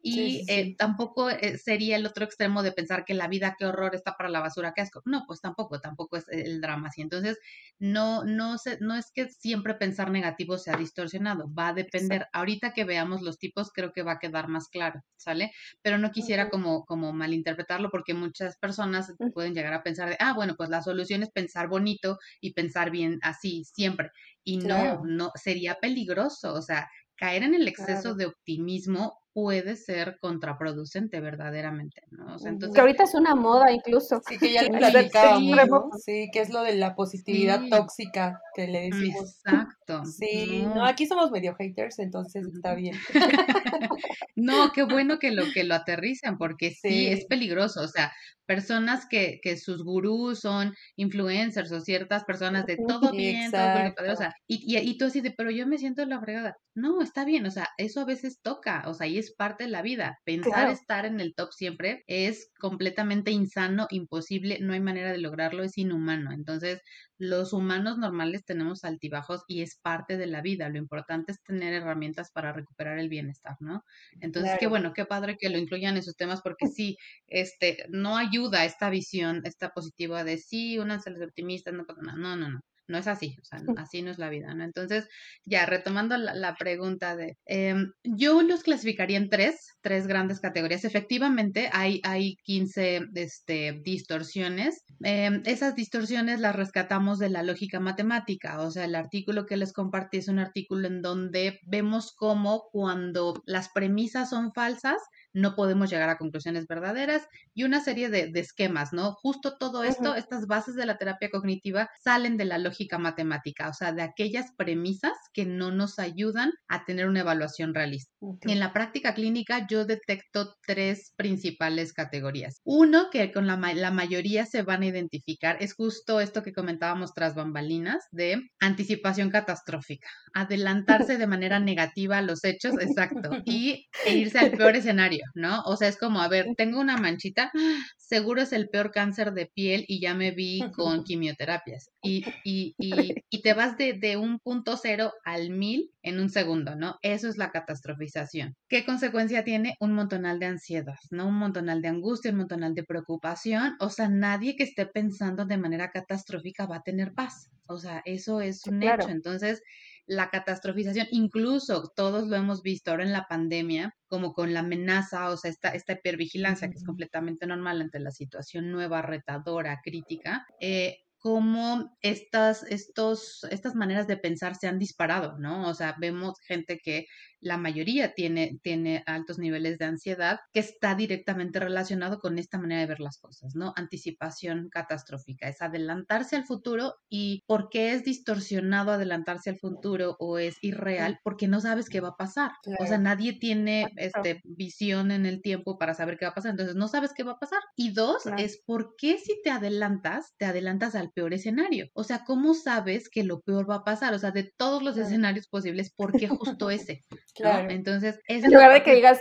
Y 0.00 0.44
eh, 0.48 0.76
tampoco 0.76 1.28
eh, 1.28 1.58
sería 1.58 1.96
el 1.96 2.06
otro 2.06 2.24
extremo 2.24 2.62
de 2.62 2.70
pensar 2.70 3.04
que 3.04 3.14
la 3.14 3.26
vida, 3.26 3.56
qué 3.58 3.66
horror, 3.66 3.94
está 3.94 4.16
para 4.16 4.28
la 4.28 4.40
basura, 4.40 4.72
qué 4.74 4.82
asco. 4.82 5.02
No, 5.04 5.24
pues 5.26 5.40
tampoco, 5.40 5.80
tampoco 5.80 6.16
es 6.16 6.28
el 6.28 6.60
drama 6.60 6.88
así. 6.88 7.02
Entonces, 7.02 7.38
no, 7.80 8.24
no, 8.24 8.58
se, 8.58 8.78
no 8.80 8.94
es 8.94 9.10
que 9.12 9.28
siempre 9.28 9.74
pensar 9.74 10.10
negativo 10.10 10.56
sea 10.56 10.76
distorsionado, 10.76 11.52
va 11.52 11.68
a 11.68 11.74
depender. 11.74 12.28
Ahorita 12.32 12.72
que 12.72 12.84
veamos 12.84 13.22
los 13.22 13.38
tipos, 13.38 13.72
creo 13.72 13.92
que 13.92 14.02
va 14.02 14.12
a 14.12 14.18
quedar 14.18 14.48
más 14.48 14.68
claro, 14.68 15.02
¿sale? 15.16 15.52
Pero 15.82 15.98
no 15.98 16.12
quisiera 16.12 16.48
como, 16.48 16.84
como 16.84 17.12
malinterpretarlo 17.12 17.90
porque 17.90 18.14
muchas 18.14 18.56
personas 18.58 19.12
pueden 19.34 19.54
llegar 19.54 19.74
a 19.74 19.82
pensar 19.82 20.08
de, 20.08 20.16
ah, 20.20 20.32
bueno, 20.32 20.54
pues 20.56 20.70
la 20.70 20.82
solución 20.82 21.24
es 21.24 21.30
pensar 21.30 21.68
bonito 21.68 22.18
y 22.40 22.52
pensar 22.52 22.90
bien 22.90 23.18
así, 23.22 23.64
siempre. 23.64 24.10
Y 24.44 24.58
no, 24.58 25.02
no, 25.04 25.32
sería 25.34 25.74
peligroso, 25.74 26.54
o 26.54 26.62
sea, 26.62 26.88
caer 27.16 27.42
en 27.42 27.54
el 27.54 27.66
exceso 27.66 28.14
de 28.14 28.26
optimismo 28.26 29.18
puede 29.38 29.76
ser 29.76 30.18
contraproducente 30.20 31.20
verdaderamente, 31.20 32.02
¿no? 32.10 32.34
entonces, 32.44 32.74
que 32.74 32.80
ahorita 32.80 33.04
es 33.04 33.14
una 33.14 33.36
moda 33.36 33.70
incluso. 33.70 34.20
Sí, 34.28 34.36
que 34.36 34.52
ya 34.52 34.64
lo 34.64 34.70
platicábamos, 34.78 36.02
sí, 36.04 36.28
que 36.32 36.40
es 36.40 36.50
lo 36.50 36.62
de 36.62 36.74
la 36.74 36.96
positividad 36.96 37.60
tóxica 37.70 38.40
que 38.54 38.66
le 38.66 38.90
decimos. 38.90 39.40
Exacto. 39.44 40.04
Sí, 40.06 40.62
no. 40.74 40.84
aquí 40.84 41.06
somos 41.06 41.30
medio 41.30 41.54
haters, 41.54 42.00
entonces 42.00 42.48
está 42.52 42.74
bien. 42.74 42.96
no, 44.36 44.72
qué 44.72 44.82
bueno 44.82 45.20
que 45.20 45.30
lo 45.30 45.44
que 45.54 45.62
lo 45.62 45.76
aterricen, 45.76 46.36
porque 46.36 46.72
sí, 46.72 47.06
es 47.06 47.24
peligroso, 47.26 47.82
o 47.82 47.88
sea, 47.88 48.12
personas 48.48 49.06
que, 49.06 49.40
que 49.42 49.58
sus 49.58 49.84
gurús 49.84 50.40
son 50.40 50.74
influencers 50.96 51.70
o 51.70 51.80
ciertas 51.80 52.24
personas 52.24 52.64
de 52.64 52.78
todo 52.78 53.12
bien, 53.12 53.52
todo 53.52 53.72
bueno, 53.72 53.94
o 54.10 54.16
sea, 54.16 54.34
y, 54.46 54.64
y, 54.66 54.78
y, 54.78 54.96
tú 54.96 55.04
así 55.04 55.20
de, 55.20 55.30
pero 55.30 55.50
yo 55.50 55.66
me 55.66 55.76
siento 55.76 56.04
la 56.06 56.18
fregada. 56.18 56.56
No, 56.74 57.02
está 57.02 57.26
bien, 57.26 57.44
o 57.44 57.50
sea, 57.50 57.68
eso 57.76 58.00
a 58.00 58.06
veces 58.06 58.40
toca, 58.40 58.84
o 58.86 58.94
sea, 58.94 59.06
y 59.06 59.18
es 59.18 59.27
es 59.28 59.34
parte 59.36 59.64
de 59.64 59.70
la 59.70 59.82
vida. 59.82 60.18
Pensar 60.24 60.70
estar 60.70 61.06
en 61.06 61.20
el 61.20 61.34
top 61.34 61.52
siempre 61.52 62.04
es 62.06 62.50
completamente 62.58 63.30
insano, 63.30 63.86
imposible, 63.90 64.58
no 64.60 64.72
hay 64.72 64.80
manera 64.80 65.12
de 65.12 65.18
lograrlo, 65.18 65.62
es 65.62 65.78
inhumano. 65.78 66.32
Entonces, 66.32 66.80
los 67.18 67.52
humanos 67.52 67.98
normales 67.98 68.44
tenemos 68.44 68.84
altibajos 68.84 69.44
y 69.48 69.62
es 69.62 69.76
parte 69.76 70.16
de 70.16 70.26
la 70.26 70.40
vida. 70.40 70.68
Lo 70.68 70.78
importante 70.78 71.32
es 71.32 71.42
tener 71.42 71.74
herramientas 71.74 72.30
para 72.32 72.52
recuperar 72.52 72.98
el 72.98 73.08
bienestar, 73.08 73.56
¿no? 73.60 73.84
Entonces, 74.20 74.56
qué 74.58 74.66
bueno, 74.66 74.92
qué 74.92 75.04
padre 75.04 75.36
que 75.38 75.50
lo 75.50 75.58
incluyan 75.58 75.96
en 75.96 76.02
sus 76.02 76.16
temas 76.16 76.40
porque 76.42 76.66
sí, 76.68 76.96
este, 77.26 77.84
no 77.90 78.16
ayuda 78.16 78.64
esta 78.64 78.90
visión, 78.90 79.42
esta 79.44 79.70
positiva 79.70 80.24
de 80.24 80.38
sí, 80.38 80.78
una 80.78 81.00
ser 81.00 81.22
optimista, 81.22 81.72
no. 81.72 81.84
No, 82.16 82.36
no, 82.36 82.48
no 82.48 82.60
no 82.88 82.98
es 82.98 83.06
así, 83.06 83.36
o 83.40 83.44
sea, 83.44 83.60
así 83.76 84.02
no 84.02 84.10
es 84.10 84.18
la 84.18 84.30
vida, 84.30 84.54
¿no? 84.54 84.64
Entonces, 84.64 85.06
ya 85.44 85.66
retomando 85.66 86.16
la, 86.16 86.56
pregunta 86.58 87.14
de, 87.14 87.36
em, 87.44 87.92
yo 88.02 88.42
los 88.42 88.62
clasificaría 88.62 89.18
en 89.18 89.28
tres, 89.28 89.74
tres 89.80 90.06
grandes 90.06 90.40
categorías. 90.40 90.84
Efectivamente, 90.84 91.70
hay, 91.72 92.00
hay 92.02 92.36
15 92.44 93.08
este, 93.14 93.80
distorsiones. 93.84 94.82
Em, 95.04 95.42
esas 95.44 95.74
distorsiones 95.74 96.40
las 96.40 96.56
rescatamos 96.56 97.18
de 97.18 97.28
la 97.28 97.42
lógica 97.42 97.78
matemática, 97.78 98.60
o 98.60 98.70
sea, 98.70 98.84
el 98.84 98.94
artículo 98.94 99.46
que 99.46 99.56
les 99.56 99.72
compartí 99.72 100.18
es 100.18 100.28
un 100.28 100.38
artículo 100.38 100.88
en 100.88 101.02
donde 101.02 101.60
vemos 101.66 102.14
cómo 102.16 102.68
cuando 102.72 103.34
las 103.46 103.68
premisas 103.68 104.30
son 104.30 104.52
falsas, 104.52 104.96
no 105.40 105.54
podemos 105.54 105.90
llegar 105.90 106.08
a 106.08 106.18
conclusiones 106.18 106.66
verdaderas 106.66 107.26
y 107.54 107.64
una 107.64 107.80
serie 107.80 108.08
de, 108.08 108.30
esquemas, 108.38 108.92
¿no? 108.92 109.14
Justo 109.14 109.56
todo 109.58 109.82
esto, 109.84 110.14
estas 110.14 110.46
bases 110.46 110.74
de 110.74 110.86
la 110.86 110.96
terapia 110.96 111.30
cognitiva 111.30 111.90
salen 112.02 112.36
de 112.36 112.44
la 112.44 112.58
lógica 112.58 112.98
matemática, 112.98 113.68
o 113.68 113.74
sea, 113.74 113.92
de 113.92 114.02
aquellas 114.02 114.52
premisas 114.56 115.12
que 115.32 115.44
no 115.44 115.70
nos 115.72 115.98
ayudan 115.98 116.52
a 116.68 116.84
tener 116.84 117.06
una 117.08 117.20
evaluación 117.20 117.74
realista. 117.74 118.12
En 118.42 118.60
la 118.60 118.72
práctica 118.72 119.14
clínica 119.14 119.66
yo 119.68 119.84
detecto 119.84 120.54
tres 120.66 121.12
principales 121.16 121.92
categorías. 121.92 122.60
Uno 122.64 123.10
que 123.10 123.32
con 123.32 123.46
la, 123.46 123.56
la 123.56 123.90
mayoría 123.90 124.46
se 124.46 124.62
van 124.62 124.82
a 124.82 124.86
identificar 124.86 125.56
es 125.60 125.74
justo 125.74 126.20
esto 126.20 126.42
que 126.42 126.52
comentábamos 126.52 127.12
tras 127.14 127.34
bambalinas 127.34 128.06
de 128.10 128.50
anticipación 128.60 129.30
catastrófica, 129.30 130.08
adelantarse 130.34 131.18
de 131.18 131.26
manera 131.26 131.58
negativa 131.60 132.18
a 132.18 132.22
los 132.22 132.44
hechos, 132.44 132.74
exacto, 132.80 133.30
y 133.44 133.86
e 134.06 134.14
irse 134.14 134.38
al 134.38 134.52
peor 134.52 134.76
escenario. 134.76 135.24
¿No? 135.34 135.62
O 135.62 135.76
sea, 135.76 135.88
es 135.88 135.98
como, 135.98 136.20
a 136.20 136.28
ver, 136.28 136.46
tengo 136.56 136.80
una 136.80 136.96
manchita, 136.96 137.50
seguro 137.96 138.42
es 138.42 138.52
el 138.52 138.68
peor 138.68 138.90
cáncer 138.90 139.32
de 139.32 139.46
piel 139.46 139.84
y 139.88 140.00
ya 140.00 140.14
me 140.14 140.30
vi 140.30 140.62
con 140.74 141.04
quimioterapias. 141.04 141.90
Y, 142.02 142.24
y, 142.44 142.74
y, 142.78 143.14
y 143.30 143.42
te 143.42 143.54
vas 143.54 143.76
de, 143.76 143.94
de 143.94 144.16
un 144.16 144.38
punto 144.38 144.76
cero 144.76 145.12
al 145.24 145.50
mil 145.50 145.90
en 146.02 146.20
un 146.20 146.30
segundo, 146.30 146.74
¿no? 146.74 146.96
Eso 147.02 147.28
es 147.28 147.36
la 147.36 147.50
catastrofización. 147.50 148.54
¿Qué 148.68 148.84
consecuencia 148.84 149.44
tiene? 149.44 149.76
Un 149.80 149.92
montonal 149.92 150.38
de 150.38 150.46
ansiedad, 150.46 150.98
¿no? 151.10 151.28
Un 151.28 151.34
montonal 151.34 151.82
de 151.82 151.88
angustia, 151.88 152.30
un 152.30 152.38
montonal 152.38 152.74
de 152.74 152.84
preocupación. 152.84 153.76
O 153.80 153.90
sea, 153.90 154.08
nadie 154.08 154.56
que 154.56 154.64
esté 154.64 154.86
pensando 154.86 155.44
de 155.44 155.58
manera 155.58 155.90
catastrófica 155.90 156.66
va 156.66 156.76
a 156.76 156.82
tener 156.82 157.12
paz. 157.12 157.50
O 157.66 157.78
sea, 157.78 158.02
eso 158.04 158.40
es 158.40 158.64
un 158.66 158.82
hecho. 158.82 159.08
Entonces, 159.10 159.62
la 160.08 160.30
catastrofización, 160.30 161.06
incluso 161.10 161.92
todos 161.94 162.26
lo 162.28 162.36
hemos 162.36 162.62
visto 162.62 162.90
ahora 162.90 163.04
en 163.04 163.12
la 163.12 163.28
pandemia, 163.28 163.94
como 164.08 164.32
con 164.32 164.54
la 164.54 164.60
amenaza, 164.60 165.30
o 165.30 165.36
sea, 165.36 165.50
esta, 165.50 165.68
esta 165.68 165.92
hipervigilancia 165.92 166.70
que 166.70 166.78
es 166.78 166.84
completamente 166.84 167.46
normal 167.46 167.82
ante 167.82 168.00
la 168.00 168.10
situación 168.10 168.72
nueva, 168.72 169.02
retadora, 169.02 169.80
crítica, 169.84 170.46
eh, 170.60 170.96
cómo 171.18 171.96
estas, 172.00 172.62
estos, 172.64 173.44
estas 173.50 173.74
maneras 173.74 174.06
de 174.06 174.16
pensar 174.16 174.56
se 174.56 174.68
han 174.68 174.78
disparado, 174.78 175.38
¿no? 175.38 175.68
O 175.68 175.74
sea, 175.74 175.96
vemos 175.98 176.38
gente 176.46 176.78
que 176.82 177.06
la 177.40 177.56
mayoría 177.56 178.14
tiene, 178.14 178.58
tiene 178.62 179.02
altos 179.06 179.38
niveles 179.38 179.78
de 179.78 179.84
ansiedad 179.84 180.40
que 180.52 180.60
está 180.60 180.94
directamente 180.94 181.60
relacionado 181.60 182.18
con 182.18 182.38
esta 182.38 182.58
manera 182.58 182.80
de 182.80 182.86
ver 182.86 183.00
las 183.00 183.18
cosas, 183.18 183.54
¿no? 183.54 183.72
Anticipación 183.76 184.68
catastrófica, 184.70 185.48
es 185.48 185.62
adelantarse 185.62 186.36
al 186.36 186.44
futuro 186.44 186.94
y 187.08 187.44
¿por 187.46 187.68
qué 187.70 187.92
es 187.92 188.04
distorsionado 188.04 188.92
adelantarse 188.92 189.50
al 189.50 189.58
futuro 189.58 190.16
o 190.18 190.38
es 190.38 190.56
irreal? 190.62 191.20
Porque 191.22 191.48
no 191.48 191.60
sabes 191.60 191.88
qué 191.88 192.00
va 192.00 192.08
a 192.08 192.16
pasar. 192.16 192.52
O 192.80 192.86
sea, 192.86 192.98
nadie 192.98 193.38
tiene 193.38 193.88
este, 193.96 194.40
visión 194.44 195.10
en 195.10 195.26
el 195.26 195.40
tiempo 195.40 195.78
para 195.78 195.94
saber 195.94 196.18
qué 196.18 196.24
va 196.24 196.32
a 196.32 196.34
pasar, 196.34 196.52
entonces 196.52 196.76
no 196.76 196.88
sabes 196.88 197.12
qué 197.14 197.22
va 197.22 197.32
a 197.32 197.38
pasar. 197.38 197.60
Y 197.76 197.92
dos, 197.92 198.24
es 198.36 198.62
¿por 198.64 198.94
qué 198.96 199.18
si 199.18 199.40
te 199.42 199.50
adelantas, 199.50 200.34
te 200.38 200.46
adelantas 200.46 200.94
al 200.94 201.07
peor 201.12 201.34
escenario? 201.34 201.88
O 201.94 202.04
sea, 202.04 202.24
¿cómo 202.24 202.54
sabes 202.54 203.08
que 203.08 203.24
lo 203.24 203.40
peor 203.40 203.68
va 203.68 203.76
a 203.76 203.84
pasar? 203.84 204.14
O 204.14 204.18
sea, 204.18 204.30
de 204.30 204.50
todos 204.56 204.82
los 204.82 204.96
escenarios 204.96 205.48
posibles, 205.48 205.92
¿por 205.94 206.12
qué 206.12 206.28
justo 206.28 206.70
ese? 206.70 207.04
Claro. 207.34 207.70
Entonces, 207.70 208.18
es 208.26 208.44
en 208.44 208.52
lugar 208.52 208.72
de 208.72 208.82
que 208.82 208.94
digas, 208.94 209.20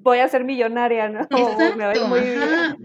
voy 0.00 0.18
a 0.18 0.28
ser 0.28 0.44
millonaria, 0.44 1.08
¿no? 1.08 1.20
Exacto, 1.30 2.78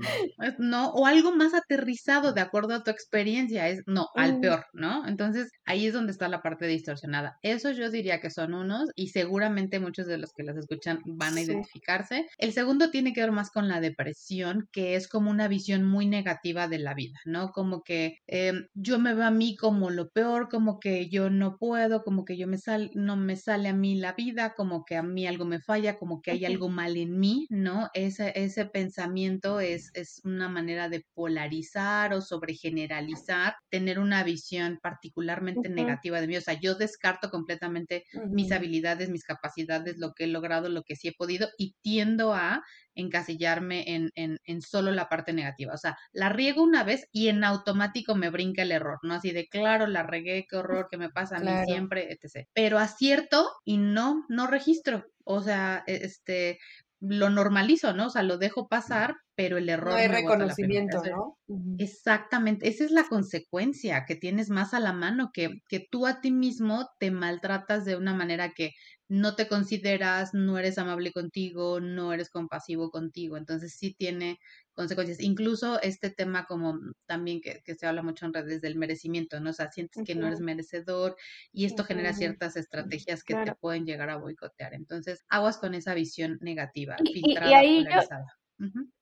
No, 0.59 0.91
o 0.91 1.05
algo 1.05 1.35
más 1.35 1.53
aterrizado 1.53 2.33
de 2.33 2.41
acuerdo 2.41 2.73
a 2.73 2.83
tu 2.83 2.91
experiencia, 2.91 3.67
es 3.69 3.83
no, 3.85 4.07
al 4.15 4.39
peor, 4.39 4.65
¿no? 4.73 5.07
Entonces, 5.07 5.51
ahí 5.65 5.87
es 5.87 5.93
donde 5.93 6.11
está 6.11 6.27
la 6.27 6.41
parte 6.41 6.67
distorsionada. 6.67 7.37
Eso 7.41 7.71
yo 7.71 7.89
diría 7.89 8.19
que 8.19 8.29
son 8.29 8.53
unos 8.53 8.89
y 8.95 9.09
seguramente 9.09 9.79
muchos 9.79 10.07
de 10.07 10.17
los 10.17 10.33
que 10.33 10.43
los 10.43 10.57
escuchan 10.57 10.99
van 11.05 11.37
a 11.37 11.41
identificarse. 11.41 12.27
El 12.37 12.53
segundo 12.53 12.91
tiene 12.91 13.13
que 13.13 13.21
ver 13.21 13.31
más 13.31 13.51
con 13.51 13.67
la 13.67 13.79
depresión, 13.79 14.67
que 14.71 14.95
es 14.95 15.07
como 15.07 15.31
una 15.31 15.47
visión 15.47 15.83
muy 15.83 16.05
negativa 16.07 16.67
de 16.67 16.79
la 16.79 16.93
vida, 16.93 17.19
¿no? 17.25 17.51
Como 17.51 17.83
que 17.83 18.17
em, 18.47 18.67
yo 18.73 18.99
me 18.99 19.13
veo 19.13 19.25
a 19.25 19.31
mí 19.31 19.55
como 19.55 19.89
lo 19.89 20.09
peor, 20.09 20.49
como 20.49 20.79
que 20.79 21.09
yo 21.09 21.29
no 21.29 21.57
puedo, 21.57 22.03
como 22.03 22.25
que 22.25 22.37
yo 22.37 22.47
me 22.47 22.57
sal, 22.57 22.91
no 22.93 23.15
me 23.17 23.35
sale 23.35 23.69
a 23.69 23.73
mí 23.73 23.95
la 23.95 24.13
vida, 24.13 24.53
como 24.55 24.85
que 24.85 24.95
a 24.95 25.03
mí 25.03 25.27
algo 25.27 25.45
me 25.45 25.59
falla, 25.59 25.97
como 25.97 26.21
que 26.21 26.31
hay 26.31 26.45
algo 26.45 26.69
mal 26.69 26.97
en 26.97 27.19
mí, 27.19 27.47
¿no? 27.49 27.89
Ese, 27.93 28.33
ese 28.35 28.65
pensamiento 28.65 29.59
es, 29.59 29.91
es 29.93 30.21
una 30.23 30.49
manera 30.49 30.89
de 30.89 31.05
polarizar 31.13 32.13
o 32.13 32.21
sobregeneralizar, 32.21 33.55
tener 33.69 33.99
una 33.99 34.23
visión 34.23 34.79
particularmente 34.81 35.69
negativa 35.69 36.21
de 36.21 36.27
mí. 36.27 36.37
O 36.37 36.41
sea, 36.41 36.59
yo 36.59 36.75
descarto 36.75 37.29
completamente 37.29 38.03
mis 38.31 38.51
habilidades, 38.51 39.09
mis 39.09 39.23
capacidades, 39.25 39.97
lo 39.97 40.13
que 40.13 40.25
he 40.25 40.27
logrado, 40.27 40.69
lo 40.69 40.83
que 40.83 40.95
sí 40.95 41.07
he 41.09 41.13
podido 41.13 41.49
y 41.57 41.75
tiendo 41.81 42.33
a 42.33 42.61
encasillarme 42.95 43.83
en, 43.93 44.11
en, 44.15 44.39
en, 44.45 44.61
solo 44.61 44.91
la 44.91 45.09
parte 45.09 45.33
negativa. 45.33 45.73
O 45.73 45.77
sea, 45.77 45.97
la 46.11 46.29
riego 46.29 46.63
una 46.63 46.83
vez 46.83 47.07
y 47.11 47.27
en 47.27 47.43
automático 47.43 48.15
me 48.15 48.29
brinca 48.29 48.61
el 48.61 48.71
error, 48.71 48.99
¿no? 49.03 49.15
Así 49.15 49.31
de 49.31 49.47
claro, 49.47 49.87
la 49.87 50.03
regué, 50.03 50.45
qué 50.49 50.57
horror, 50.57 50.87
que 50.89 50.97
me 50.97 51.09
pasa 51.09 51.37
a 51.37 51.39
mí 51.39 51.51
siempre, 51.65 52.11
etc. 52.11 52.47
Pero 52.53 52.79
acierto 52.79 53.49
y 53.65 53.77
no, 53.77 54.25
no 54.29 54.47
registro. 54.47 55.05
O 55.23 55.41
sea, 55.41 55.83
e, 55.87 56.01
este, 56.03 56.59
lo 56.99 57.29
normalizo, 57.29 57.93
¿no? 57.93 58.07
O 58.07 58.09
sea, 58.09 58.23
lo 58.23 58.37
dejo 58.37 58.67
pasar, 58.67 59.17
pero 59.35 59.57
el 59.57 59.69
error. 59.69 59.93
No 59.93 59.95
hay 59.95 60.07
reconocimiento, 60.07 61.01
¿no? 61.03 61.37
Exactamente, 61.77 62.67
esa 62.67 62.83
es 62.83 62.91
la 62.91 63.05
consecuencia 63.07 64.05
que 64.05 64.15
tienes 64.15 64.49
más 64.49 64.73
a 64.73 64.79
la 64.79 64.93
mano, 64.93 65.31
que, 65.33 65.61
que 65.67 65.85
tú 65.89 66.07
a 66.07 66.21
ti 66.21 66.31
mismo 66.31 66.89
te 66.99 67.11
maltratas 67.11 67.85
de 67.85 67.95
una 67.95 68.13
manera 68.13 68.53
que 68.53 68.71
no 69.09 69.35
te 69.35 69.47
consideras, 69.47 70.33
no 70.33 70.57
eres 70.57 70.77
amable 70.77 71.11
contigo, 71.11 71.79
no 71.79 72.13
eres 72.13 72.29
compasivo 72.29 72.89
contigo. 72.89 73.37
Entonces 73.37 73.75
sí 73.77 73.93
tiene 73.93 74.39
consecuencias. 74.73 75.19
Incluso 75.19 75.79
este 75.81 76.09
tema 76.09 76.45
como 76.45 76.79
también 77.05 77.41
que, 77.41 77.61
se 77.75 77.85
habla 77.85 78.01
mucho 78.01 78.25
en 78.25 78.33
redes 78.33 78.61
del 78.61 78.75
merecimiento, 78.75 79.39
¿no? 79.39 79.51
O 79.51 79.53
sea, 79.53 79.71
sientes 79.71 80.03
que 80.03 80.15
no 80.15 80.25
eres 80.25 80.39
merecedor 80.39 81.15
y 81.51 81.65
esto 81.65 81.83
genera 81.83 82.13
ciertas 82.13 82.55
estrategias 82.55 83.23
que 83.23 83.35
te 83.35 83.53
pueden 83.53 83.85
llegar 83.85 84.09
a 84.09 84.17
boicotear. 84.17 84.73
Entonces, 84.73 85.23
aguas 85.29 85.57
con 85.57 85.75
esa 85.75 85.93
visión 85.93 86.39
negativa, 86.41 86.95
filtrada, 86.97 87.51
y, 87.51 87.53
ahí 87.53 87.83
polarizada. 87.83 88.25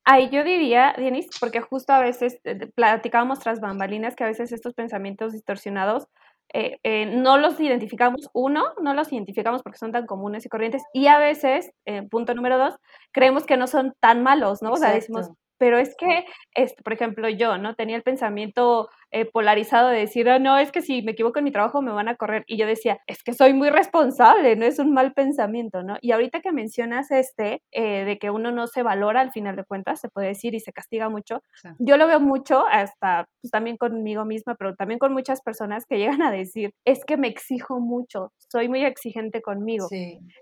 Ahí 0.04 0.30
yo 0.30 0.44
diría, 0.44 0.94
Denis, 0.98 1.28
porque 1.40 1.62
justo 1.62 1.94
a 1.94 2.00
veces 2.00 2.40
eh, 2.44 2.68
platicábamos 2.76 3.40
tras 3.40 3.60
bambalinas 3.60 4.16
que 4.16 4.24
a 4.24 4.28
veces 4.28 4.52
estos 4.52 4.74
pensamientos 4.74 5.34
distorsionados 5.34 6.08
eh, 6.54 6.80
eh, 6.84 7.06
no 7.06 7.38
los 7.38 7.60
identificamos, 7.60 8.30
uno, 8.34 8.64
no 8.82 8.94
los 8.94 9.12
identificamos 9.14 9.62
porque 9.64 9.78
son 9.78 9.92
tan 9.92 10.06
comunes 10.06 10.46
y 10.46 10.50
corrientes, 10.50 10.84
y 10.94 11.08
a 11.08 11.18
veces, 11.18 11.72
punto 12.10 12.34
número 12.34 12.58
dos, 12.58 12.76
creemos 13.14 13.46
que 13.46 13.56
no 13.56 13.68
son 13.68 13.94
tan 14.02 14.22
malos, 14.22 14.62
¿no? 14.62 14.72
O 14.72 14.76
sea, 14.76 14.92
decimos, 14.92 15.30
pero 15.62 15.78
es 15.78 15.96
que, 15.96 16.26
este, 16.56 16.82
por 16.82 16.92
ejemplo, 16.92 17.30
yo, 17.30 17.60
¿no? 17.60 17.76
Tenía 17.76 17.96
el 17.96 18.02
pensamiento 18.02 18.90
eh, 19.12 19.26
polarizado 19.26 19.90
de 19.90 20.00
decir, 20.00 20.28
oh, 20.28 20.40
no, 20.40 20.58
es 20.58 20.72
que 20.72 20.82
si 20.82 21.04
me 21.04 21.12
equivoco 21.12 21.38
en 21.38 21.46
mi 21.46 21.52
trabajo 21.52 21.84
me 21.84 21.92
van 21.92 22.08
a 22.08 22.16
correr. 22.16 22.44
Y 22.48 22.58
yo 22.58 22.66
decía, 22.66 22.98
es 23.06 23.22
que 23.22 23.34
soy 23.34 23.54
muy 23.54 23.70
responsable, 23.70 24.56
no 24.56 24.66
es 24.66 24.80
un 24.80 24.92
mal 24.92 25.14
pensamiento, 25.14 25.84
¿no? 25.84 25.98
Y 26.02 26.14
ahorita 26.14 26.40
que 26.40 26.52
mencionas 26.52 27.12
este, 27.12 27.62
eh, 27.72 28.06
de 28.06 28.18
que 28.18 28.32
uno 28.32 28.52
no 28.52 28.66
se 28.66 28.82
valora 28.82 29.22
al 29.22 29.32
final 29.32 29.56
de 29.56 29.64
cuentas, 29.64 30.00
se 30.00 30.10
puede 30.10 30.30
decir, 30.30 30.56
y 30.56 30.62
se 30.62 30.74
castiga 30.74 31.10
mucho, 31.10 31.44
yo 31.78 31.98
lo 31.98 32.08
veo 32.08 32.20
mucho, 32.20 32.66
hasta 32.66 33.26
pues, 33.42 33.52
también 33.52 33.78
conmigo 33.78 34.26
misma, 34.26 34.56
pero 34.56 34.74
también 34.74 34.98
con 34.98 35.14
muchas 35.14 35.42
personas 35.42 35.86
que 35.86 36.00
llegan 36.00 36.24
a 36.24 36.32
decir, 36.32 36.72
es 36.86 37.06
que 37.06 37.18
me 37.18 37.28
exijo 37.28 37.80
mucho, 37.80 38.32
soy 38.50 38.68
muy 38.68 38.84
exigente 38.84 39.44
conmigo. 39.44 39.88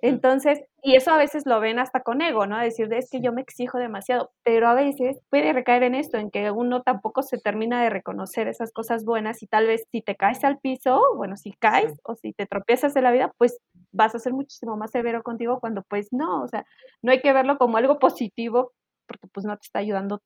Entonces, 0.01 0.61
y 0.81 0.95
eso 0.95 1.11
a 1.11 1.17
veces 1.17 1.43
lo 1.45 1.59
ven 1.59 1.79
hasta 1.79 2.01
con 2.01 2.21
ego, 2.21 2.45
¿no? 2.45 2.57
Decir, 2.57 2.87
es 2.93 3.09
que 3.09 3.19
yo 3.19 3.33
me 3.33 3.41
exijo 3.41 3.77
demasiado, 3.79 4.31
pero 4.43 4.67
a 4.67 4.73
veces 4.73 5.08
puede 5.29 5.53
recaer 5.53 5.83
en 5.83 5.95
esto, 5.95 6.17
en 6.17 6.29
que 6.31 6.51
uno 6.51 6.83
tampoco 6.83 7.23
se 7.23 7.37
termina 7.37 7.81
de 7.83 7.89
reconocer 7.89 8.47
esas 8.47 8.71
cosas 8.71 9.05
buenas 9.05 9.41
y 9.43 9.47
tal 9.47 9.67
vez 9.67 9.85
si 9.91 10.01
te 10.01 10.15
caes 10.15 10.43
al 10.43 10.59
piso, 10.59 11.01
bueno, 11.15 11.37
si 11.37 11.51
caes 11.53 11.99
o 12.03 12.15
si 12.15 12.33
te 12.33 12.45
tropiezas 12.45 12.93
de 12.93 13.01
la 13.01 13.11
vida, 13.11 13.33
pues 13.37 13.57
vas 13.91 14.15
a 14.15 14.19
ser 14.19 14.33
muchísimo 14.33 14.77
más 14.77 14.91
severo 14.91 15.23
contigo 15.23 15.59
cuando 15.59 15.83
pues 15.83 16.07
no, 16.11 16.43
o 16.43 16.47
sea, 16.47 16.65
no 17.01 17.11
hay 17.11 17.21
que 17.21 17.33
verlo 17.33 17.57
como 17.57 17.77
algo 17.77 17.99
positivo 17.99 18.73
porque 19.07 19.27
pues 19.27 19.45
no 19.45 19.57
te 19.57 19.65
está 19.65 19.79
ayudando 19.79 20.21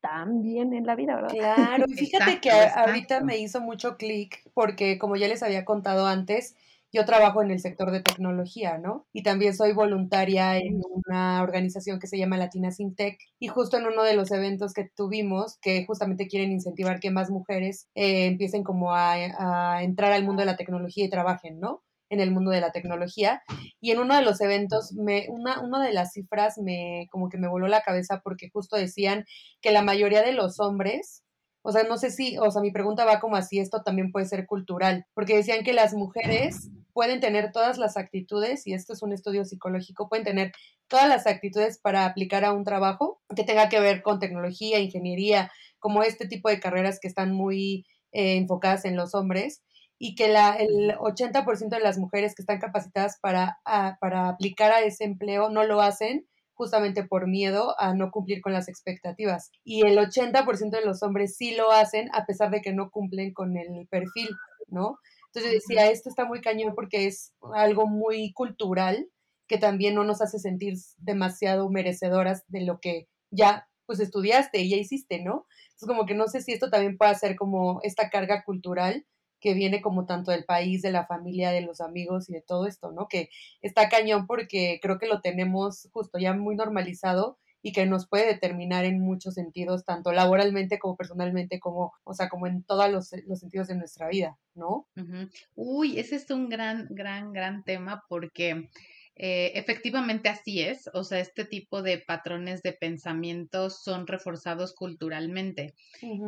tan 0.00 0.42
bien 0.42 0.72
en 0.72 0.86
la 0.86 0.94
vida, 0.94 1.16
¿verdad? 1.16 1.30
Claro, 1.30 1.84
fíjate 1.88 2.40
que 2.40 2.50
ahorita 2.50 3.20
me 3.22 3.38
hizo 3.38 3.60
mucho 3.60 3.96
clic 3.96 4.48
porque 4.54 4.98
como 4.98 5.16
ya 5.16 5.26
les 5.26 5.42
había 5.42 5.64
contado 5.64 6.06
antes, 6.06 6.54
yo 6.96 7.04
trabajo 7.04 7.42
en 7.42 7.50
el 7.50 7.60
sector 7.60 7.90
de 7.90 8.00
tecnología, 8.00 8.78
¿no? 8.78 9.06
Y 9.12 9.22
también 9.22 9.54
soy 9.54 9.72
voluntaria 9.72 10.56
en 10.56 10.80
una 10.90 11.42
organización 11.42 11.98
que 11.98 12.06
se 12.06 12.16
llama 12.16 12.38
Latina 12.38 12.70
Tech 12.96 13.18
y 13.38 13.48
justo 13.48 13.76
en 13.76 13.86
uno 13.86 14.02
de 14.02 14.14
los 14.14 14.30
eventos 14.30 14.72
que 14.72 14.90
tuvimos, 14.96 15.58
que 15.60 15.84
justamente 15.84 16.26
quieren 16.26 16.52
incentivar 16.52 16.98
que 16.98 17.10
más 17.10 17.30
mujeres 17.30 17.88
eh, 17.94 18.26
empiecen 18.26 18.64
como 18.64 18.94
a, 18.94 19.12
a 19.12 19.82
entrar 19.82 20.12
al 20.12 20.24
mundo 20.24 20.40
de 20.40 20.46
la 20.46 20.56
tecnología 20.56 21.04
y 21.04 21.10
trabajen, 21.10 21.60
¿no? 21.60 21.82
en 22.08 22.20
el 22.20 22.30
mundo 22.30 22.50
de 22.50 22.60
la 22.60 22.72
tecnología. 22.72 23.42
Y 23.80 23.90
en 23.90 23.98
uno 23.98 24.14
de 24.16 24.22
los 24.22 24.40
eventos, 24.40 24.92
me, 24.92 25.26
una, 25.28 25.60
una 25.60 25.84
de 25.84 25.92
las 25.92 26.12
cifras 26.12 26.56
me 26.56 27.08
como 27.10 27.28
que 27.28 27.36
me 27.36 27.48
voló 27.48 27.66
la 27.68 27.82
cabeza 27.82 28.20
porque 28.22 28.48
justo 28.48 28.76
decían 28.76 29.24
que 29.60 29.72
la 29.72 29.82
mayoría 29.82 30.22
de 30.22 30.32
los 30.32 30.60
hombres, 30.60 31.24
o 31.62 31.72
sea, 31.72 31.82
no 31.82 31.98
sé 31.98 32.10
si, 32.10 32.38
o 32.38 32.50
sea, 32.50 32.62
mi 32.62 32.70
pregunta 32.70 33.04
va 33.04 33.20
como 33.20 33.36
así, 33.36 33.58
esto 33.58 33.82
también 33.82 34.12
puede 34.12 34.26
ser 34.26 34.46
cultural, 34.46 35.04
porque 35.14 35.36
decían 35.36 35.64
que 35.64 35.72
las 35.72 35.94
mujeres 35.94 36.70
pueden 36.96 37.20
tener 37.20 37.52
todas 37.52 37.76
las 37.76 37.98
actitudes, 37.98 38.66
y 38.66 38.72
esto 38.72 38.94
es 38.94 39.02
un 39.02 39.12
estudio 39.12 39.44
psicológico, 39.44 40.08
pueden 40.08 40.24
tener 40.24 40.52
todas 40.88 41.10
las 41.10 41.26
actitudes 41.26 41.78
para 41.78 42.06
aplicar 42.06 42.42
a 42.46 42.54
un 42.54 42.64
trabajo 42.64 43.20
que 43.36 43.44
tenga 43.44 43.68
que 43.68 43.80
ver 43.80 44.00
con 44.00 44.18
tecnología, 44.18 44.78
ingeniería, 44.78 45.52
como 45.78 46.02
este 46.02 46.26
tipo 46.26 46.48
de 46.48 46.58
carreras 46.58 46.98
que 46.98 47.06
están 47.06 47.32
muy 47.32 47.84
eh, 48.12 48.38
enfocadas 48.38 48.86
en 48.86 48.96
los 48.96 49.14
hombres, 49.14 49.62
y 49.98 50.14
que 50.14 50.28
la, 50.28 50.54
el 50.54 50.96
80% 50.96 51.68
de 51.68 51.80
las 51.80 51.98
mujeres 51.98 52.34
que 52.34 52.40
están 52.40 52.60
capacitadas 52.60 53.18
para, 53.20 53.58
para 54.00 54.30
aplicar 54.30 54.72
a 54.72 54.80
ese 54.80 55.04
empleo 55.04 55.50
no 55.50 55.64
lo 55.64 55.82
hacen 55.82 56.26
justamente 56.54 57.04
por 57.04 57.28
miedo 57.28 57.78
a 57.78 57.92
no 57.92 58.10
cumplir 58.10 58.40
con 58.40 58.54
las 58.54 58.68
expectativas. 58.68 59.50
Y 59.64 59.86
el 59.86 59.98
80% 59.98 60.70
de 60.70 60.86
los 60.86 61.02
hombres 61.02 61.36
sí 61.36 61.54
lo 61.54 61.72
hacen 61.72 62.08
a 62.14 62.24
pesar 62.24 62.50
de 62.50 62.62
que 62.62 62.72
no 62.72 62.90
cumplen 62.90 63.34
con 63.34 63.58
el 63.58 63.86
perfil, 63.90 64.30
¿no? 64.68 64.98
Entonces 65.36 65.62
decía, 65.66 65.90
esto 65.90 66.08
está 66.08 66.24
muy 66.24 66.40
cañón 66.40 66.74
porque 66.74 67.06
es 67.06 67.34
algo 67.54 67.86
muy 67.86 68.32
cultural 68.32 69.10
que 69.46 69.58
también 69.58 69.94
no 69.94 70.02
nos 70.02 70.22
hace 70.22 70.38
sentir 70.38 70.78
demasiado 70.96 71.68
merecedoras 71.68 72.44
de 72.48 72.62
lo 72.62 72.80
que 72.80 73.06
ya 73.30 73.68
pues 73.84 74.00
estudiaste 74.00 74.60
y 74.60 74.70
ya 74.70 74.78
hiciste, 74.78 75.22
¿no? 75.22 75.46
Entonces 75.66 75.88
como 75.88 76.06
que 76.06 76.14
no 76.14 76.26
sé 76.28 76.40
si 76.40 76.52
esto 76.52 76.70
también 76.70 76.96
puede 76.96 77.14
ser 77.16 77.36
como 77.36 77.80
esta 77.82 78.08
carga 78.08 78.44
cultural 78.44 79.04
que 79.38 79.52
viene 79.52 79.82
como 79.82 80.06
tanto 80.06 80.30
del 80.30 80.46
país, 80.46 80.80
de 80.80 80.90
la 80.90 81.06
familia, 81.06 81.50
de 81.50 81.60
los 81.60 81.82
amigos 81.82 82.30
y 82.30 82.32
de 82.32 82.40
todo 82.40 82.66
esto, 82.66 82.90
¿no? 82.92 83.06
Que 83.06 83.28
está 83.60 83.90
cañón 83.90 84.26
porque 84.26 84.78
creo 84.80 84.98
que 84.98 85.06
lo 85.06 85.20
tenemos 85.20 85.86
justo 85.92 86.18
ya 86.18 86.32
muy 86.32 86.56
normalizado 86.56 87.38
y 87.66 87.72
que 87.72 87.84
nos 87.84 88.06
puede 88.06 88.26
determinar 88.26 88.84
en 88.84 89.00
muchos 89.00 89.34
sentidos, 89.34 89.84
tanto 89.84 90.12
laboralmente 90.12 90.78
como 90.78 90.94
personalmente, 90.94 91.58
como, 91.58 91.92
o 92.04 92.14
sea, 92.14 92.28
como 92.28 92.46
en 92.46 92.62
todos 92.62 92.88
los, 92.92 93.10
los 93.26 93.40
sentidos 93.40 93.66
de 93.66 93.74
nuestra 93.74 94.06
vida, 94.06 94.38
¿no? 94.54 94.86
Uy, 95.56 95.98
ese 95.98 96.14
es 96.14 96.30
un 96.30 96.48
gran, 96.48 96.86
gran, 96.90 97.32
gran 97.32 97.64
tema 97.64 98.04
porque 98.08 98.68
eh, 99.18 99.52
efectivamente 99.54 100.28
así 100.28 100.60
es, 100.60 100.90
o 100.92 101.02
sea, 101.02 101.20
este 101.20 101.46
tipo 101.46 101.82
de 101.82 101.98
patrones 101.98 102.62
de 102.62 102.74
pensamiento 102.74 103.70
son 103.70 104.06
reforzados 104.06 104.74
culturalmente 104.74 105.74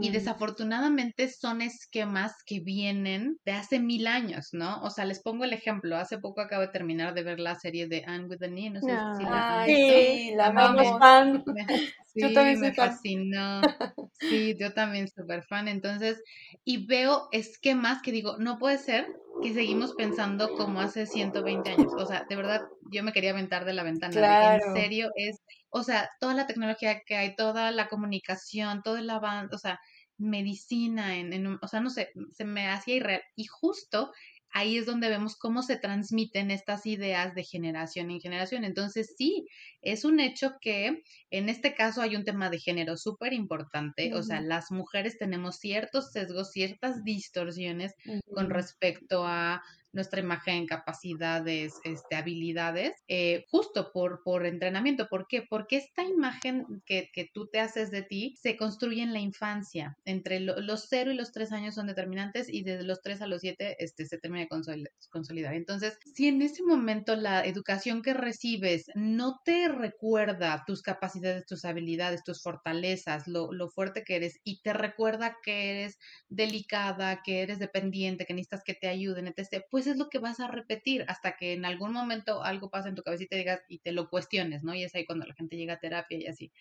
y 0.00 0.10
desafortunadamente 0.10 1.28
son 1.28 1.60
esquemas 1.60 2.32
que 2.46 2.60
vienen 2.60 3.36
de 3.44 3.52
hace 3.52 3.78
mil 3.78 4.06
años, 4.06 4.48
¿no? 4.52 4.80
O 4.82 4.90
sea, 4.90 5.04
les 5.04 5.20
pongo 5.22 5.44
el 5.44 5.52
ejemplo, 5.52 5.96
hace 5.96 6.18
poco 6.18 6.40
acabo 6.40 6.62
de 6.62 6.68
terminar 6.68 7.12
de 7.12 7.22
ver 7.22 7.40
la 7.40 7.56
serie 7.56 7.88
de 7.88 8.04
Anne 8.06 8.24
with 8.24 8.38
the 8.38 8.48
Knee, 8.48 8.70
no 8.70 8.80
sé 8.80 8.92
si 9.18 9.24
la 9.24 9.64
Sí, 9.66 10.32
la 10.34 10.46
amamos 10.46 10.98
fan. 10.98 11.44
Sí, 12.06 12.20
yo 12.22 12.32
también 12.32 12.60
me 12.60 12.72
fascinó. 12.72 13.60
Sí, 14.20 14.56
yo 14.58 14.74
también 14.74 15.06
súper 15.08 15.44
fan. 15.44 15.68
Entonces, 15.68 16.20
y 16.64 16.86
veo 16.86 17.28
esquemas 17.30 18.02
que 18.02 18.10
digo, 18.10 18.36
no 18.38 18.58
puede 18.58 18.78
ser 18.78 19.06
que 19.42 19.54
seguimos 19.54 19.94
pensando 19.94 20.54
como 20.56 20.80
hace 20.80 21.06
120 21.06 21.70
años. 21.70 21.92
O 21.96 22.06
sea, 22.06 22.26
de 22.28 22.36
verdad, 22.36 22.62
yo 22.90 23.02
me 23.02 23.12
quería 23.12 23.30
aventar 23.30 23.64
de 23.64 23.72
la 23.72 23.82
ventana. 23.82 24.56
en 24.56 24.74
serio, 24.74 25.10
es, 25.16 25.40
o 25.70 25.82
sea, 25.82 26.10
toda 26.20 26.34
la 26.34 26.46
tecnología 26.46 27.02
que 27.04 27.16
hay, 27.16 27.36
toda 27.36 27.70
la 27.70 27.88
comunicación, 27.88 28.82
todo 28.82 28.96
el 28.96 29.10
avance, 29.10 29.54
o 29.54 29.58
sea, 29.58 29.80
medicina, 30.16 31.16
en, 31.16 31.32
en, 31.32 31.58
o 31.60 31.68
sea, 31.68 31.80
no 31.80 31.90
sé, 31.90 32.10
se 32.32 32.44
me 32.44 32.68
hacía 32.68 32.96
irreal. 32.96 33.22
Y 33.36 33.46
justo 33.46 34.12
ahí 34.52 34.78
es 34.78 34.86
donde 34.86 35.08
vemos 35.08 35.36
cómo 35.36 35.62
se 35.62 35.76
transmiten 35.76 36.50
estas 36.50 36.86
ideas 36.86 37.34
de 37.34 37.44
generación 37.44 38.10
en 38.10 38.20
generación. 38.20 38.64
Entonces, 38.64 39.14
sí, 39.16 39.46
es 39.82 40.04
un 40.04 40.20
hecho 40.20 40.54
que 40.60 41.02
en 41.30 41.48
este 41.48 41.74
caso 41.74 42.02
hay 42.02 42.16
un 42.16 42.24
tema 42.24 42.50
de 42.50 42.58
género 42.58 42.96
súper 42.96 43.32
importante. 43.32 44.14
O 44.14 44.22
sea, 44.22 44.40
las 44.40 44.70
mujeres 44.70 45.18
tenemos 45.18 45.56
ciertos 45.56 46.12
sesgos, 46.12 46.50
ciertas 46.50 47.04
distorsiones 47.04 47.94
con 48.32 48.50
respecto 48.50 49.26
a 49.26 49.62
nuestra 49.92 50.20
imagen, 50.20 50.66
capacidades, 50.66 51.74
este, 51.84 52.16
habilidades, 52.16 52.92
eh, 53.08 53.44
justo 53.50 53.90
por, 53.92 54.22
por 54.22 54.46
entrenamiento. 54.46 55.08
¿Por 55.08 55.26
qué? 55.26 55.42
Porque 55.48 55.76
esta 55.76 56.04
imagen 56.04 56.66
que, 56.84 57.10
que, 57.12 57.28
tú 57.32 57.48
te 57.48 57.60
haces 57.60 57.90
de 57.90 58.02
ti 58.02 58.34
se 58.40 58.56
construye 58.56 59.02
en 59.02 59.12
la 59.12 59.20
infancia. 59.20 59.96
Entre 60.04 60.40
los 60.40 60.86
0 60.88 61.12
y 61.12 61.14
los 61.14 61.32
3 61.32 61.52
años 61.52 61.74
son 61.74 61.86
determinantes 61.86 62.48
y 62.48 62.62
desde 62.62 62.84
los 62.84 63.00
3 63.02 63.22
a 63.22 63.26
los 63.26 63.40
7 63.40 63.76
este, 63.78 64.06
se 64.06 64.18
termina 64.18 64.46
de 64.50 64.88
consolidar. 65.10 65.54
Entonces, 65.54 65.98
si 66.14 66.28
en 66.28 66.42
ese 66.42 66.62
momento 66.62 67.16
la 67.16 67.44
educación 67.44 68.02
que 68.02 68.14
recibes 68.14 68.86
no 68.94 69.40
te 69.44 69.68
recuerda 69.68 70.64
tus 70.66 70.82
capacidades, 70.82 71.46
tus 71.46 71.64
habilidades, 71.64 72.24
tus 72.24 72.42
fortalezas, 72.42 73.26
lo, 73.28 73.52
lo 73.52 73.68
fuerte 73.68 74.04
que 74.04 74.16
eres 74.16 74.40
y 74.44 74.60
te 74.62 74.72
recuerda 74.72 75.36
que 75.42 75.70
eres 75.70 75.98
delicada, 76.28 77.22
que 77.22 77.42
eres 77.42 77.58
dependiente, 77.58 78.26
que 78.26 78.34
necesitas 78.34 78.64
que 78.64 78.74
te 78.74 78.88
ayuden, 78.88 79.28
etc., 79.28 79.64
pues 79.70 79.77
es 79.86 79.96
lo 79.96 80.08
que 80.08 80.18
vas 80.18 80.40
a 80.40 80.48
repetir 80.48 81.04
hasta 81.08 81.36
que 81.36 81.52
en 81.52 81.64
algún 81.64 81.92
momento 81.92 82.42
algo 82.42 82.70
pasa 82.70 82.88
en 82.88 82.94
tu 82.94 83.02
cabecita 83.02 83.36
y 83.36 83.38
digas 83.38 83.60
y 83.68 83.78
te 83.80 83.92
lo 83.92 84.08
cuestiones, 84.10 84.62
¿no? 84.62 84.74
Y 84.74 84.82
es 84.84 84.94
ahí 84.94 85.04
cuando 85.06 85.26
la 85.26 85.34
gente 85.34 85.56
llega 85.56 85.74
a 85.74 85.80
terapia 85.80 86.18
y 86.18 86.26
así. 86.26 86.52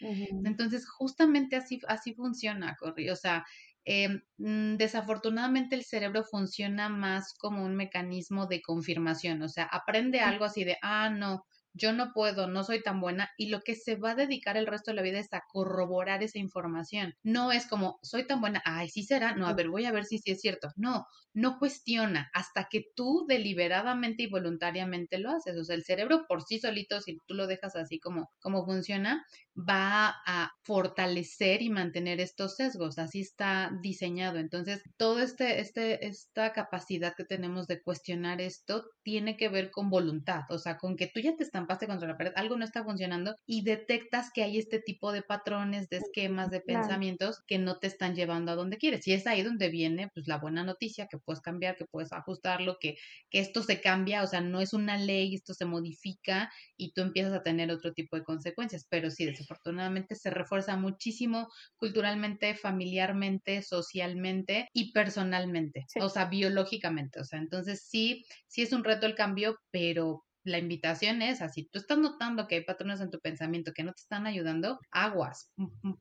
Entonces, 0.44 0.88
justamente 0.88 1.56
así, 1.56 1.80
así 1.88 2.14
funciona, 2.14 2.76
Corri. 2.80 3.10
O 3.10 3.16
sea, 3.16 3.46
em, 3.86 4.22
mm, 4.38 4.76
desafortunadamente 4.78 5.76
el 5.76 5.84
cerebro 5.84 6.24
funciona 6.24 6.90
más 6.90 7.34
como 7.38 7.64
un 7.64 7.76
mecanismo 7.76 8.46
de 8.48 8.62
confirmación, 8.62 9.42
o 9.42 9.50
sea, 9.50 9.64
aprende 9.66 10.20
algo 10.20 10.46
así 10.46 10.64
de, 10.66 10.78
ah, 10.82 11.10
no, 11.10 11.46
yo 11.78 11.94
no 11.94 12.12
puedo, 12.14 12.48
no 12.48 12.64
soy 12.64 12.82
tan 12.82 13.00
buena 13.00 13.30
y 13.38 13.50
lo 13.50 13.62
que 13.62 13.76
se 13.76 13.96
va 13.96 14.12
a 14.12 14.16
dedicar 14.16 14.58
el 14.58 14.68
resto 14.68 14.92
de 14.92 14.96
la 14.96 15.02
vida 15.02 15.20
es 15.20 15.34
a 15.34 15.44
corroborar 15.48 16.24
esa 16.24 16.40
información. 16.40 17.14
No 17.24 17.52
es 17.52 17.68
como, 17.68 18.00
soy 18.02 18.26
tan 18.26 18.42
buena, 18.42 18.62
ay, 18.66 18.90
sí 18.90 19.04
será, 19.04 19.36
no, 19.36 19.48
a 19.48 19.54
ver, 19.54 19.70
voy 19.70 19.86
a 19.86 19.92
ver 19.92 20.06
si 20.06 20.18
sí 20.18 20.32
es 20.32 20.42
cierto. 20.42 20.70
No, 20.76 21.06
no 21.34 21.60
cuestiona 21.60 22.30
hasta 22.34 22.68
que 22.70 22.86
tú 22.96 23.26
deliberadamente 23.28 24.24
y 24.24 24.28
voluntariamente 24.28 25.20
lo 25.20 25.32
haces. 25.32 25.56
O 25.58 25.64
sea, 25.64 25.76
el 25.76 25.84
cerebro 25.84 26.26
por 26.28 26.44
sí 26.44 26.60
solito, 26.60 27.00
si 27.02 27.18
tú 27.28 27.36
lo 27.36 27.48
dejas 27.48 27.76
así 27.76 28.00
como, 28.00 28.32
como 28.40 28.66
funciona, 28.66 29.26
va 29.58 30.16
a 30.26 30.52
fortalecer 30.62 31.62
y 31.62 31.70
mantener 31.70 32.20
estos 32.20 32.56
sesgos. 32.56 33.00
Así 33.00 33.22
está 33.22 33.72
diseñado. 33.82 34.38
Entonces, 34.38 34.84
todo 34.98 35.20
este, 35.20 35.60
este, 35.62 36.06
esta 36.06 36.54
capacidad 36.54 37.16
que 37.16 37.26
tenemos 37.26 37.68
de 37.68 37.82
cuestionar 37.82 38.40
esto 38.42 38.86
tiene 39.04 39.38
que 39.38 39.50
ver 39.50 39.72
con 39.72 39.90
voluntad, 39.90 40.44
o 40.50 40.60
sea, 40.60 40.78
con 40.78 40.96
que 40.96 41.08
tú 41.08 41.22
ya 41.22 41.36
te 41.36 41.44
estampaste 41.44 41.88
contra 41.88 42.08
la 42.08 42.18
pared, 42.18 42.34
algo 42.36 42.58
no 42.58 42.66
está 42.66 42.84
funcionando 42.84 43.36
y 43.46 43.64
detectas 43.64 44.30
que 44.34 44.44
hay 44.44 44.58
este 44.58 44.80
tipo 44.80 45.12
de 45.12 45.22
patrones, 45.22 45.90
de 45.90 45.98
esquemas, 45.98 46.52
de 46.52 46.62
pensamientos 46.62 47.42
que 47.48 47.58
no 47.58 47.80
te 47.80 47.88
están 47.88 48.16
llevando 48.16 48.52
a 48.52 48.56
donde 48.56 48.78
quieres. 48.78 49.08
Y 49.08 49.14
es 49.14 49.26
ahí 49.26 49.44
donde 49.44 49.70
viene 49.70 50.10
pues 50.14 50.28
la 50.28 50.38
buena 50.38 50.64
noticia, 50.64 51.08
que 51.08 51.18
puedes 51.18 51.42
cambiar, 51.42 51.78
que 51.78 51.86
puedes 51.86 52.12
ajustarlo, 52.12 52.78
que, 52.80 52.98
que 53.30 53.40
esto 53.40 53.64
se 53.64 53.82
cambia, 53.82 54.24
o 54.24 54.28
sea, 54.28 54.42
no 54.42 54.62
es 54.62 54.74
una 54.74 54.98
ley, 54.98 55.34
esto 55.34 55.54
se 55.54 55.66
modifica 55.66 56.52
y 56.76 56.92
tú 56.92 57.02
empiezas 57.02 57.34
a 57.34 57.44
tener 57.44 57.72
otro 57.72 57.94
tipo 57.94 58.18
de 58.18 58.24
consecuencias, 58.24 58.86
pero 58.90 59.10
sí, 59.10 59.26
desafortunadamente 59.48 60.16
se 60.16 60.30
refuerza 60.30 60.76
muchísimo 60.76 61.50
culturalmente, 61.78 62.56
familiarmente, 62.56 63.62
socialmente 63.62 64.68
y 64.74 64.92
personalmente, 64.92 65.86
o 66.02 66.10
sea, 66.10 66.26
biológicamente, 66.26 67.20
o 67.20 67.24
sea, 67.24 67.40
entonces 67.40 67.86
sí, 67.88 68.26
sí 68.48 68.62
es 68.62 68.74
un 68.74 68.84
reto 68.84 69.06
el 69.06 69.16
cambio, 69.16 69.58
pero 69.72 70.24
la 70.44 70.60
invitación 70.60 71.22
es 71.22 71.42
así, 71.42 71.68
tú 71.72 71.80
estás 71.80 71.98
notando 71.98 72.48
que 72.48 72.56
hay 72.56 72.64
patrones 72.64 73.02
en 73.02 73.12
tu 73.12 73.20
pensamiento 73.20 73.74
que 73.74 73.84
no 73.84 73.92
te 73.92 74.02
están 74.02 74.26
ayudando, 74.28 74.80
aguas, 74.92 75.52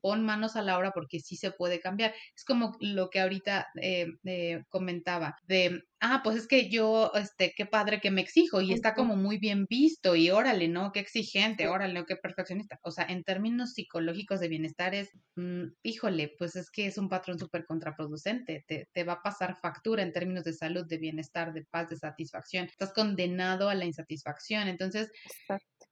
pon 0.01 0.25
manos 0.25 0.55
a 0.55 0.61
la 0.61 0.77
obra 0.77 0.91
porque 0.91 1.19
sí 1.19 1.35
se 1.35 1.51
puede 1.51 1.81
cambiar. 1.81 2.13
Es 2.33 2.45
como 2.45 2.77
lo 2.79 3.09
que 3.09 3.19
ahorita 3.19 3.67
eh, 3.81 4.07
eh, 4.23 4.63
comentaba, 4.69 5.35
de 5.43 5.83
ah, 5.99 6.21
pues 6.23 6.37
es 6.37 6.47
que 6.47 6.69
yo, 6.69 7.11
este, 7.15 7.53
qué 7.55 7.65
padre 7.65 7.99
que 7.99 8.11
me 8.11 8.21
exijo 8.21 8.61
y 8.61 8.73
está 8.73 8.93
como 8.93 9.15
muy 9.15 9.37
bien 9.39 9.65
visto 9.69 10.15
y 10.15 10.29
órale, 10.29 10.67
¿no? 10.67 10.91
Qué 10.91 10.99
exigente, 10.99 11.67
órale, 11.67 12.05
qué 12.05 12.15
perfeccionista. 12.15 12.79
O 12.83 12.91
sea, 12.91 13.05
en 13.05 13.23
términos 13.23 13.73
psicológicos 13.73 14.39
de 14.39 14.47
bienestar 14.47 14.95
es, 14.95 15.09
mm, 15.35 15.65
híjole, 15.83 16.33
pues 16.37 16.55
es 16.55 16.69
que 16.71 16.87
es 16.87 16.97
un 16.97 17.09
patrón 17.09 17.39
súper 17.39 17.65
contraproducente, 17.65 18.63
te, 18.67 18.87
te 18.93 19.03
va 19.03 19.13
a 19.13 19.21
pasar 19.23 19.55
factura 19.59 20.03
en 20.03 20.13
términos 20.13 20.43
de 20.43 20.53
salud, 20.53 20.85
de 20.87 20.97
bienestar, 20.97 21.53
de 21.53 21.65
paz, 21.65 21.89
de 21.89 21.97
satisfacción. 21.97 22.65
Estás 22.65 22.93
condenado 22.93 23.69
a 23.69 23.75
la 23.75 23.85
insatisfacción. 23.85 24.67
Entonces, 24.67 25.09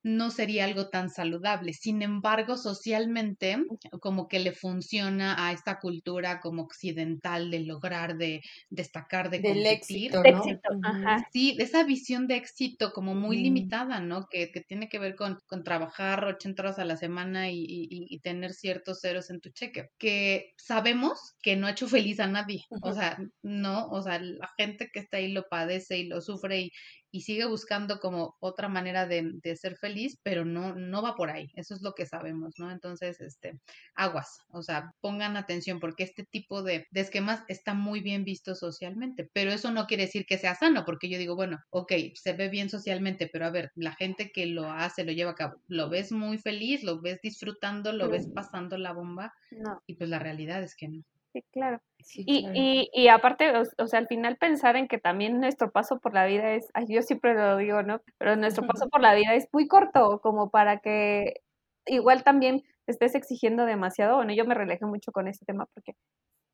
no 0.05 0.29
sería 0.31 0.65
algo 0.65 0.89
tan 0.89 1.09
saludable. 1.09 1.73
Sin 1.73 2.01
embargo, 2.03 2.57
socialmente, 2.57 3.57
como 4.01 4.27
que 4.27 4.39
le 4.39 4.51
funciona 4.53 5.47
a 5.47 5.51
esta 5.51 5.79
cultura 5.79 6.39
como 6.41 6.63
occidental 6.63 7.49
de 7.51 7.61
lograr, 7.61 8.17
de 8.17 8.41
destacar, 8.69 9.29
de 9.31 9.43
Del 9.43 9.43
competir. 9.43 10.17
éxito, 10.17 10.21
De 10.21 10.33
ajá. 10.81 11.23
Sí, 11.31 11.55
esa 11.59 11.83
visión 11.83 12.27
de 12.27 12.35
éxito 12.37 12.91
como 12.93 13.13
muy 13.15 13.37
limitada, 13.37 13.99
¿no? 13.99 14.25
Que, 14.29 14.51
que 14.51 14.61
tiene 14.61 14.87
que 14.89 14.99
ver 14.99 15.15
con, 15.15 15.37
con 15.47 15.63
trabajar 15.63 16.23
80 16.25 16.63
horas 16.63 16.79
a 16.79 16.85
la 16.85 16.97
semana 16.97 17.49
y, 17.51 17.57
y- 17.67 18.07
y 18.09 18.19
tener 18.21 18.53
ciertos 18.53 18.99
ceros 19.01 19.29
en 19.29 19.41
tu 19.41 19.49
cheque, 19.51 19.87
que 19.97 20.53
sabemos 20.57 21.19
que 21.41 21.55
no 21.55 21.67
ha 21.67 21.71
hecho 21.71 21.87
feliz 21.87 22.19
a 22.19 22.27
nadie, 22.27 22.61
o 22.81 22.93
sea, 22.93 23.17
no, 23.41 23.87
o 23.89 24.01
sea, 24.01 24.19
la 24.21 24.49
gente 24.57 24.89
que 24.93 24.99
está 24.99 25.17
ahí 25.17 25.31
lo 25.31 25.43
padece 25.49 25.97
y 25.99 26.07
lo 26.07 26.21
sufre 26.21 26.61
y, 26.61 26.71
y 27.15 27.21
sigue 27.21 27.45
buscando 27.45 28.01
como 28.01 28.35
otra 28.41 28.67
manera 28.67 29.07
de, 29.07 29.31
de 29.41 29.55
ser 29.55 29.77
feliz, 29.77 30.19
pero 30.21 30.43
no, 30.43 30.75
no 30.75 31.01
va 31.01 31.15
por 31.15 31.29
ahí, 31.29 31.49
eso 31.55 31.73
es 31.73 31.81
lo 31.81 31.93
que 31.93 32.05
sabemos, 32.05 32.55
¿no? 32.57 32.69
Entonces, 32.69 33.21
este, 33.21 33.57
aguas, 33.95 34.39
o 34.49 34.61
sea, 34.61 34.91
pongan 34.99 35.37
atención 35.37 35.79
porque 35.79 36.03
este 36.03 36.25
tipo 36.25 36.61
de, 36.61 36.87
de 36.91 36.99
esquemas 36.99 37.45
está 37.47 37.73
muy 37.73 38.01
bien 38.01 38.25
visto 38.25 38.53
socialmente, 38.53 39.29
pero 39.31 39.53
eso 39.53 39.71
no 39.71 39.87
quiere 39.87 40.07
decir 40.07 40.25
que 40.25 40.37
sea 40.37 40.55
sano, 40.55 40.83
porque 40.83 41.07
yo 41.07 41.17
digo, 41.17 41.37
bueno, 41.37 41.57
ok, 41.69 41.93
se 42.15 42.33
ve 42.33 42.49
bien 42.49 42.69
socialmente, 42.69 43.29
pero 43.31 43.45
a 43.45 43.49
ver, 43.49 43.71
la 43.75 43.93
gente 43.93 44.33
que 44.33 44.47
lo 44.47 44.69
hace, 44.69 45.05
lo 45.05 45.13
lleva 45.13 45.31
a 45.31 45.35
cabo, 45.35 45.61
¿lo 45.69 45.87
ves 45.87 46.11
muy 46.11 46.37
feliz? 46.37 46.83
¿Lo 46.83 46.99
ves 46.99 47.21
disfrutando? 47.21 47.93
¿Lo 47.93 48.09
ves 48.09 48.27
pasando 48.27 48.77
la 48.77 48.91
bomba? 48.91 49.33
No, 49.51 49.81
Y 49.87 49.95
pues 49.95 50.09
la 50.09 50.19
realidad 50.19 50.61
es 50.63 50.75
que 50.75 50.89
no. 50.89 51.01
Sí, 51.35 51.43
claro. 51.51 51.81
Sí, 51.99 52.27
Y, 52.27 52.37
claro. 52.39 52.53
y, 52.53 52.89
y 52.93 53.07
aparte, 53.09 53.51
o, 53.57 53.63
o 53.83 53.87
sea, 53.87 53.99
al 53.99 54.07
final 54.07 54.37
pensar 54.37 54.75
en 54.75 54.87
que 54.87 54.97
también 54.99 55.39
nuestro 55.39 55.71
paso 55.71 55.99
por 55.99 56.13
la 56.13 56.25
vida 56.25 56.53
es, 56.53 56.69
ay, 56.73 56.85
yo 56.89 57.01
siempre 57.01 57.33
lo 57.35 57.57
digo, 57.57 57.83
¿no? 57.83 58.01
Pero 58.17 58.35
nuestro 58.35 58.65
paso 58.65 58.87
por 58.89 59.01
la 59.01 59.13
vida 59.15 59.33
es 59.35 59.47
muy 59.53 59.67
corto, 59.67 60.19
como 60.21 60.49
para 60.49 60.79
que 60.79 61.41
igual 61.85 62.23
también 62.23 62.61
te 62.85 62.91
estés 62.93 63.15
exigiendo 63.15 63.65
demasiado. 63.65 64.15
Bueno, 64.17 64.33
yo 64.33 64.45
me 64.45 64.55
relajé 64.55 64.85
mucho 64.85 65.11
con 65.11 65.27
este 65.27 65.45
tema 65.45 65.67
porque 65.73 65.93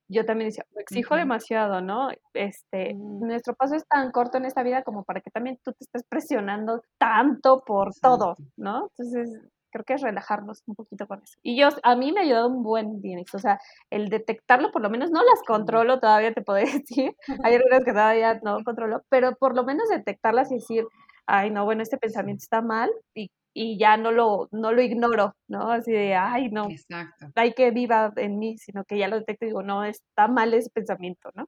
yo 0.10 0.26
también 0.26 0.50
decía, 0.50 0.66
me 0.76 0.82
exijo 0.82 1.16
demasiado, 1.16 1.82
¿no? 1.82 2.10
Este, 2.34 2.94
Mm. 2.94 3.20
nuestro 3.20 3.54
paso 3.56 3.76
es 3.76 3.88
tan 3.88 4.12
corto 4.12 4.38
en 4.38 4.46
esta 4.46 4.64
vida 4.64 4.84
como 4.84 5.04
para 5.06 5.22
que 5.22 5.32
también 5.32 5.58
tú 5.64 5.72
te 5.74 5.86
estés 5.86 6.04
presionando 6.10 6.82
tanto 7.00 7.64
por 7.66 7.94
todo. 8.02 8.40
¿no? 8.58 8.90
Entonces, 8.98 9.42
creo 9.72 9.86
que 9.86 9.94
es 9.94 10.02
relajarnos 10.02 10.64
un 10.68 10.76
poquito 10.76 11.08
con 11.08 11.22
eso. 11.24 11.38
Y 11.42 11.60
yo, 11.60 11.70
a 11.84 11.96
mí 11.96 12.12
me 12.12 12.20
ha 12.20 12.24
ayudado 12.24 12.48
un 12.50 12.64
buen 12.64 13.02
Phoenix, 13.02 13.34
o 13.34 13.40
sea, 13.40 13.60
el 13.90 14.10
detectarlo, 14.10 14.72
por 14.72 14.82
lo 14.82 14.90
menos 14.90 15.12
no 15.12 15.24
las 15.24 15.42
controlo 15.46 16.00
todavía, 16.00 16.34
te 16.34 16.42
podría 16.42 16.66
decir, 16.86 17.16
hay 17.44 17.56
algunas 17.56 17.84
que 17.84 17.92
todavía 17.92 18.40
no 18.44 18.64
controlo, 18.64 19.04
pero 19.10 19.36
por 19.36 19.56
lo 19.56 19.64
menos 19.64 19.90
detectarlas 19.90 20.52
y 20.52 20.56
decir, 20.56 20.86
ay, 21.26 21.50
no, 21.50 21.66
bueno, 21.66 21.82
este 21.82 21.98
pensamiento 21.98 22.42
está 22.44 22.62
mal 22.62 22.92
y, 23.16 23.32
y 23.54 23.78
ya 23.78 23.98
no 23.98 24.12
lo, 24.12 24.48
no 24.52 24.72
lo 24.72 24.82
ignoro, 24.82 25.36
¿no? 25.48 25.72
Así 25.72 25.92
de, 25.92 26.16
ay, 26.16 26.50
no, 26.50 26.70
Exacto. 26.70 27.28
hay 27.36 27.54
que 27.54 27.72
viva 27.72 28.14
en 28.18 28.40
mí, 28.40 28.58
sino 28.58 28.84
que 28.84 28.98
ya 28.98 29.08
lo 29.08 29.18
detecto 29.18 29.46
y 29.46 29.50
digo, 29.50 29.64
no, 29.64 29.84
está 29.84 30.28
mal 30.28 30.54
ese 30.54 30.70
pensamiento, 30.70 31.30
¿no? 31.34 31.46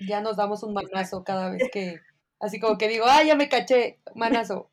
Ya 0.00 0.20
nos 0.20 0.36
damos 0.36 0.62
un 0.62 0.74
manazo 0.74 1.22
cada 1.22 1.50
vez 1.50 1.62
que, 1.72 2.00
así 2.44 2.60
como 2.60 2.78
que 2.78 2.88
digo, 2.88 3.04
ah, 3.08 3.22
ya 3.22 3.34
me 3.34 3.48
caché, 3.48 4.00
manazo. 4.14 4.70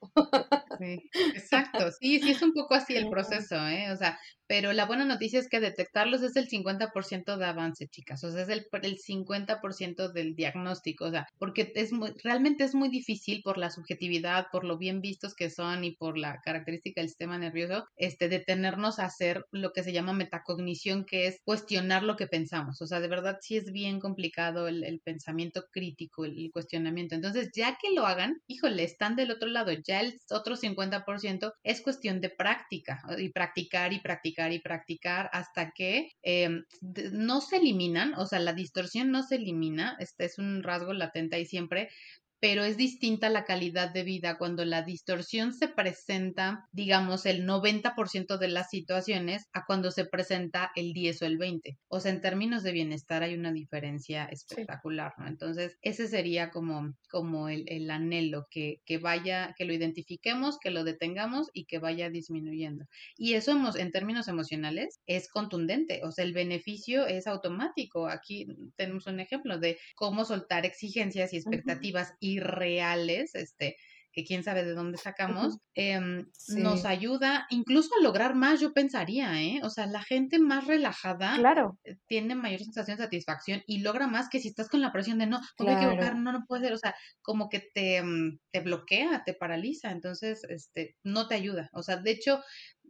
Sí, 0.80 1.10
exacto. 1.36 1.92
Sí, 1.92 2.20
sí 2.20 2.32
es 2.32 2.42
un 2.42 2.54
poco 2.54 2.74
así 2.74 2.96
el 2.96 3.10
proceso, 3.10 3.56
¿eh? 3.68 3.92
O 3.92 3.96
sea, 3.98 4.20
pero 4.52 4.74
la 4.74 4.86
buena 4.86 5.06
noticia 5.06 5.40
es 5.40 5.48
que 5.48 5.62
detectarlos 5.62 6.24
es 6.24 6.36
el 6.36 6.50
50% 6.50 7.38
de 7.38 7.46
avance, 7.46 7.88
chicas. 7.88 8.22
O 8.26 8.32
sea, 8.32 8.42
es 8.42 8.50
el, 8.50 8.68
el 8.84 8.98
50% 8.98 10.12
del 10.12 10.36
diagnóstico. 10.36 11.06
O 11.06 11.10
sea, 11.10 11.26
porque 11.40 11.72
es 11.74 11.94
muy, 11.94 12.12
realmente 12.22 12.66
es 12.66 12.76
muy 12.76 12.90
difícil 12.90 13.44
por 13.44 13.58
la 13.58 13.72
subjetividad, 13.72 14.48
por 14.52 14.66
lo 14.66 14.78
bien 14.78 15.00
vistos 15.00 15.36
que 15.36 15.50
son 15.50 15.86
y 15.86 15.96
por 15.96 16.18
la 16.18 16.42
característica 16.44 17.00
del 17.00 17.08
sistema 17.08 17.38
nervioso, 17.38 17.86
este, 17.96 18.28
detenernos 18.28 19.00
a 19.00 19.06
hacer 19.06 19.46
lo 19.52 19.72
que 19.72 19.84
se 19.84 19.94
llama 19.94 20.12
metacognición, 20.12 21.06
que 21.06 21.28
es 21.28 21.40
cuestionar 21.46 22.04
lo 22.04 22.18
que 22.18 22.28
pensamos. 22.28 22.82
O 22.82 22.88
sea, 22.88 23.00
de 23.00 23.08
verdad 23.08 23.38
sí 23.40 23.56
es 23.56 23.72
bien 23.72 24.02
complicado 24.02 24.68
el, 24.68 24.84
el 24.84 25.00
pensamiento 25.00 25.64
crítico, 25.72 26.26
el, 26.26 26.38
el 26.38 26.52
cuestionamiento. 26.52 27.16
Entonces, 27.16 27.52
ya 27.56 27.78
que 27.82 27.96
lo 27.96 28.06
hagan, 28.06 28.42
híjole, 28.48 28.84
están 28.84 29.16
del 29.16 29.32
otro 29.32 29.48
lado. 29.48 29.72
Ya 29.72 30.02
el 30.02 30.20
otro 30.30 30.58
50% 30.58 31.54
es 31.64 31.82
cuestión 31.82 32.20
de 32.20 32.30
práctica 32.32 33.02
y 33.18 33.30
practicar 33.30 33.94
y 33.94 34.02
practicar 34.02 34.41
y 34.50 34.60
practicar 34.60 35.30
hasta 35.34 35.72
que 35.72 36.12
eh, 36.24 36.50
no 37.12 37.42
se 37.42 37.58
eliminan, 37.58 38.14
o 38.16 38.26
sea, 38.26 38.40
la 38.40 38.54
distorsión 38.54 39.12
no 39.12 39.24
se 39.24 39.36
elimina, 39.36 39.96
este 40.00 40.26
es 40.26 40.40
un 40.40 40.64
rasgo 40.64 40.94
latente 40.94 41.36
ahí 41.36 41.46
siempre, 41.46 41.90
pero 42.42 42.64
es 42.64 42.76
distinta 42.76 43.30
la 43.30 43.46
calidad 43.46 43.94
de 43.94 44.04
vida 44.04 44.40
cuando 44.40 44.66
la 44.66 44.82
distorsión 44.82 45.54
se 45.54 45.68
presenta, 45.68 46.66
digamos, 46.72 47.28
el 47.28 47.46
90% 47.46 48.40
de 48.40 48.48
las 48.48 48.72
situaciones 48.72 49.46
a 49.54 49.64
cuando 49.68 49.92
se 49.92 50.06
presenta 50.06 50.72
el 50.76 50.92
10 50.92 51.22
o 51.22 51.26
el 51.28 51.38
20. 51.38 51.78
O 51.88 52.00
sea, 52.00 52.12
en 52.12 52.20
términos 52.20 52.64
de 52.64 52.72
bienestar 52.72 53.22
hay 53.22 53.36
una 53.36 53.52
diferencia 53.52 54.26
espectacular, 54.26 55.14
¿no? 55.20 55.28
Entonces, 55.28 55.78
ese 55.84 56.08
sería 56.08 56.50
como, 56.50 56.96
como 57.12 57.48
el, 57.48 57.64
el 57.68 57.92
anhelo, 57.92 58.48
que, 58.50 58.78
que 58.86 58.98
vaya, 58.98 59.54
que 59.56 59.66
lo 59.66 59.74
identifiquemos, 59.74 60.58
que 60.58 60.72
lo 60.72 60.84
detengamos 60.84 61.52
y 61.54 61.66
que 61.66 61.78
vaya 61.78 62.10
disminuyendo. 62.10 62.86
Y 63.18 63.34
eso 63.34 63.52
en 63.78 63.92
términos 63.92 64.28
emocionales 64.28 65.00
es 65.06 65.30
contundente, 65.30 66.02
o 66.04 66.12
sea, 66.12 66.26
el 66.26 66.34
beneficio 66.34 67.06
es 67.06 67.28
automático. 67.28 68.08
Aquí 68.08 68.48
tenemos 68.78 69.06
un 69.06 69.20
ejemplo 69.20 69.60
de 69.60 69.78
cómo 69.94 70.26
soltar 70.26 70.66
exigencias 70.66 71.34
y 71.34 71.38
expectativas 71.38 72.10
uh 72.10 72.14
-huh 72.14 72.31
irreales, 72.32 73.36
este, 73.36 73.78
que 74.12 74.26
quién 74.26 74.44
sabe 74.44 74.64
de 74.64 74.74
dónde 74.74 74.98
sacamos, 74.98 75.58
eh, 75.76 76.00
sí. 76.34 76.62
nos 76.62 76.86
ayuda 76.86 77.48
incluso 77.50 77.90
a 77.96 78.04
lograr 78.04 78.36
más, 78.36 78.60
yo 78.60 78.74
pensaría, 78.74 79.42
¿eh? 79.42 79.62
O 79.64 79.70
sea, 79.70 79.86
la 79.86 80.04
gente 80.04 80.38
más 80.38 80.68
relajada 80.68 81.36
claro. 81.38 81.80
tiene 82.08 82.36
mayor 82.36 82.60
sensación 82.60 82.98
de 82.98 83.04
satisfacción 83.04 83.64
y 83.68 83.80
logra 83.80 84.08
más 84.08 84.28
que 84.30 84.40
si 84.40 84.50
estás 84.50 84.68
con 84.68 84.82
la 84.82 84.92
presión 84.92 85.18
de 85.18 85.28
no, 85.28 85.40
no 85.40 85.46
claro. 85.66 85.80
equivocar, 85.80 86.16
no, 86.18 86.34
no 86.34 86.46
puede 86.46 86.64
ser, 86.64 86.74
o 86.74 86.78
sea, 86.78 86.94
como 87.22 87.50
que 87.50 87.60
te, 87.74 88.04
te 88.52 88.60
bloquea, 88.60 89.24
te 89.26 89.34
paraliza, 89.34 89.92
entonces, 89.92 90.44
este, 90.50 90.98
no 91.04 91.28
te 91.28 91.36
ayuda. 91.36 91.70
O 91.72 91.82
sea, 91.82 91.98
de 91.98 92.12
hecho, 92.12 92.42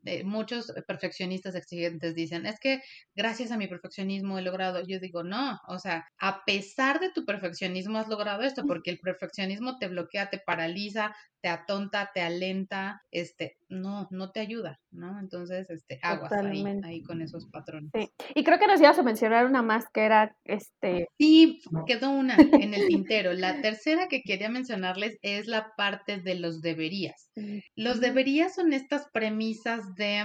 eh, 0.05 0.23
muchos 0.23 0.73
perfeccionistas 0.87 1.55
exigentes 1.55 2.15
dicen, 2.15 2.45
es 2.45 2.59
que 2.59 2.81
gracias 3.15 3.51
a 3.51 3.57
mi 3.57 3.67
perfeccionismo 3.67 4.37
he 4.37 4.41
logrado, 4.41 4.81
yo 4.85 4.99
digo, 4.99 5.23
no, 5.23 5.59
o 5.67 5.79
sea, 5.79 6.05
a 6.19 6.43
pesar 6.45 6.99
de 6.99 7.11
tu 7.11 7.25
perfeccionismo 7.25 7.97
has 7.97 8.07
logrado 8.07 8.43
esto, 8.43 8.65
porque 8.65 8.91
el 8.91 8.99
perfeccionismo 8.99 9.77
te 9.77 9.87
bloquea, 9.87 10.29
te 10.29 10.39
paraliza, 10.39 11.15
te 11.41 11.49
atonta, 11.49 12.12
te 12.13 12.21
alenta, 12.21 13.01
este, 13.12 13.58
no, 13.67 14.08
no 14.12 14.32
te 14.32 14.39
ayuda, 14.39 14.80
¿no? 14.91 15.19
Entonces, 15.19 15.69
este, 15.69 15.99
aguas 16.04 16.32
ahí, 16.32 16.63
ahí, 16.84 17.01
con 17.01 17.21
esos 17.21 17.47
patrones. 17.47 17.91
Sí. 17.95 18.10
Y 18.36 18.43
creo 18.43 18.60
que 18.60 18.67
nos 18.67 18.80
ibas 18.80 18.99
a 18.99 19.04
mencionar 19.04 19.45
una 19.45 19.62
más 19.63 19.86
que 19.91 20.01
era, 20.01 20.36
este... 20.45 21.08
Sí, 21.17 21.62
quedó 21.88 22.12
una 22.12 22.36
en 22.69 22.73
el 22.73 22.88
tintero. 22.88 23.34
La 23.34 23.62
tercera 23.62 24.08
que 24.08 24.21
quería 24.21 24.49
mencionarles 24.49 25.17
es 25.21 25.47
la 25.47 25.71
parte 25.75 26.17
de 26.17 26.36
los 26.36 26.62
deberías. 26.62 27.32
Los 27.75 27.99
deberías 27.99 28.54
son 28.54 28.73
estas 28.73 29.08
premisas 29.12 29.95
de, 29.95 30.23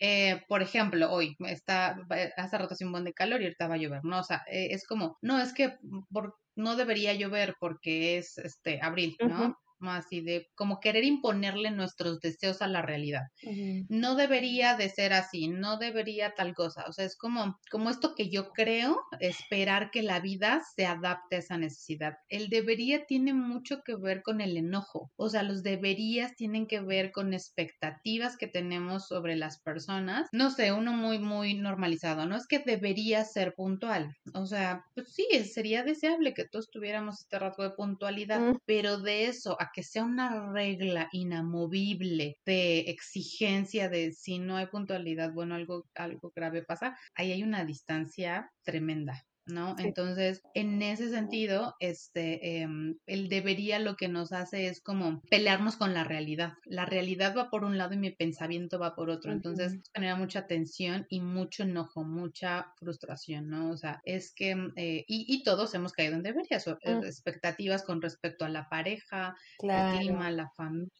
eh, 0.00 0.42
por 0.48 0.62
ejemplo, 0.62 1.12
hoy 1.12 1.36
está, 1.46 1.96
hace 2.36 2.58
rato 2.58 2.74
hace 2.74 2.84
un 2.84 2.92
buen 2.92 3.04
de 3.04 3.12
calor 3.12 3.40
y 3.40 3.44
ahorita 3.44 3.68
va 3.68 3.74
a 3.74 3.78
llover, 3.78 4.04
¿no? 4.04 4.18
O 4.18 4.24
sea, 4.24 4.42
eh, 4.50 4.68
es 4.70 4.84
como, 4.84 5.16
no, 5.22 5.40
es 5.40 5.52
que 5.52 5.74
por, 6.10 6.34
no 6.56 6.74
debería 6.74 7.14
llover 7.14 7.54
porque 7.60 8.18
es 8.18 8.38
este 8.38 8.80
abril, 8.82 9.16
¿no? 9.20 9.26
Uh 9.26 9.48
-huh 9.48 9.54
así 9.80 10.20
de 10.20 10.48
como 10.54 10.80
querer 10.80 11.04
imponerle 11.04 11.70
nuestros 11.70 12.20
deseos 12.20 12.62
a 12.62 12.68
la 12.68 12.82
realidad. 12.82 13.22
Uh 13.42 13.50
-huh. 13.50 13.86
No 13.88 14.14
debería 14.16 14.76
de 14.76 14.88
ser 14.88 15.12
así, 15.12 15.48
no 15.48 15.78
debería 15.78 16.34
tal 16.34 16.54
cosa. 16.54 16.84
O 16.88 16.92
sea, 16.92 17.04
es 17.04 17.16
como, 17.16 17.58
como 17.70 17.90
esto 17.90 18.14
que 18.14 18.28
yo 18.30 18.50
creo, 18.52 19.00
esperar 19.20 19.90
que 19.90 20.02
la 20.02 20.20
vida 20.20 20.62
se 20.74 20.86
adapte 20.86 21.36
a 21.36 21.38
esa 21.40 21.58
necesidad. 21.58 22.14
El 22.28 22.48
debería 22.48 23.06
tiene 23.06 23.34
mucho 23.34 23.82
que 23.84 23.96
ver 23.96 24.22
con 24.22 24.40
el 24.40 24.56
enojo. 24.56 25.10
O 25.16 25.28
sea, 25.28 25.42
los 25.42 25.62
deberías 25.62 26.34
tienen 26.36 26.66
que 26.66 26.80
ver 26.80 27.12
con 27.12 27.32
expectativas 27.34 28.36
que 28.36 28.46
tenemos 28.46 29.06
sobre 29.08 29.36
las 29.36 29.60
personas. 29.60 30.28
No 30.32 30.50
sé, 30.50 30.72
uno 30.72 30.92
muy, 30.92 31.18
muy 31.18 31.54
normalizado, 31.54 32.26
¿no? 32.26 32.36
Es 32.36 32.46
que 32.46 32.58
debería 32.60 33.24
ser 33.24 33.54
puntual. 33.54 34.14
O 34.34 34.46
sea, 34.46 34.84
pues 34.94 35.12
sí, 35.12 35.26
sería 35.44 35.82
deseable 35.82 36.34
que 36.34 36.46
todos 36.46 36.70
tuviéramos 36.70 37.20
este 37.20 37.38
rasgo 37.38 37.62
de 37.64 37.70
puntualidad, 37.70 38.40
uh 38.40 38.52
-huh. 38.52 38.58
pero 38.66 38.98
de 38.98 39.26
eso 39.26 39.56
que 39.74 39.82
sea 39.82 40.04
una 40.04 40.52
regla 40.52 41.08
inamovible 41.12 42.36
de 42.44 42.80
exigencia 42.80 43.88
de 43.88 44.12
si 44.12 44.38
no 44.38 44.56
hay 44.56 44.66
puntualidad, 44.66 45.32
bueno, 45.32 45.54
algo, 45.54 45.84
algo 45.94 46.32
grave 46.34 46.62
pasa, 46.64 46.96
ahí 47.14 47.32
hay 47.32 47.42
una 47.42 47.64
distancia 47.64 48.50
tremenda. 48.62 49.22
¿No? 49.46 49.76
Entonces, 49.78 50.42
en 50.54 50.82
ese 50.82 51.10
sentido, 51.10 51.76
este, 51.80 52.60
em, 52.60 52.98
el 53.06 53.28
debería 53.28 53.78
lo 53.78 53.96
que 53.96 54.08
nos 54.08 54.32
hace 54.32 54.66
es 54.66 54.80
como 54.80 55.22
pelearnos 55.30 55.76
con 55.76 55.94
la 55.94 56.04
realidad. 56.04 56.54
La 56.64 56.84
realidad 56.84 57.34
va 57.36 57.50
por 57.50 57.64
un 57.64 57.78
lado 57.78 57.94
y 57.94 57.98
mi 57.98 58.10
pensamiento 58.10 58.78
va 58.78 58.94
por 58.94 59.10
otro. 59.10 59.32
Entonces, 59.32 59.78
genera 59.94 60.16
mucha 60.16 60.46
tensión 60.46 61.06
y 61.08 61.20
mucho 61.20 61.62
enojo, 61.62 62.04
mucha 62.04 62.72
frustración, 62.76 63.48
¿no? 63.48 63.70
O 63.70 63.76
sea, 63.76 64.00
es 64.04 64.32
que, 64.34 64.50
eh, 64.76 65.04
y, 65.06 65.26
y, 65.28 65.42
todos 65.42 65.74
hemos 65.74 65.92
caído 65.92 66.16
en 66.16 66.22
deberías, 66.22 66.66
eh, 66.66 66.76
mm. 66.84 67.04
expectativas 67.04 67.84
con 67.84 68.02
respecto 68.02 68.44
a 68.44 68.48
la 68.48 68.68
pareja, 68.68 69.36
el 69.60 69.98
clima, 69.98 70.30
la 70.30 70.50
familia, 70.56 70.90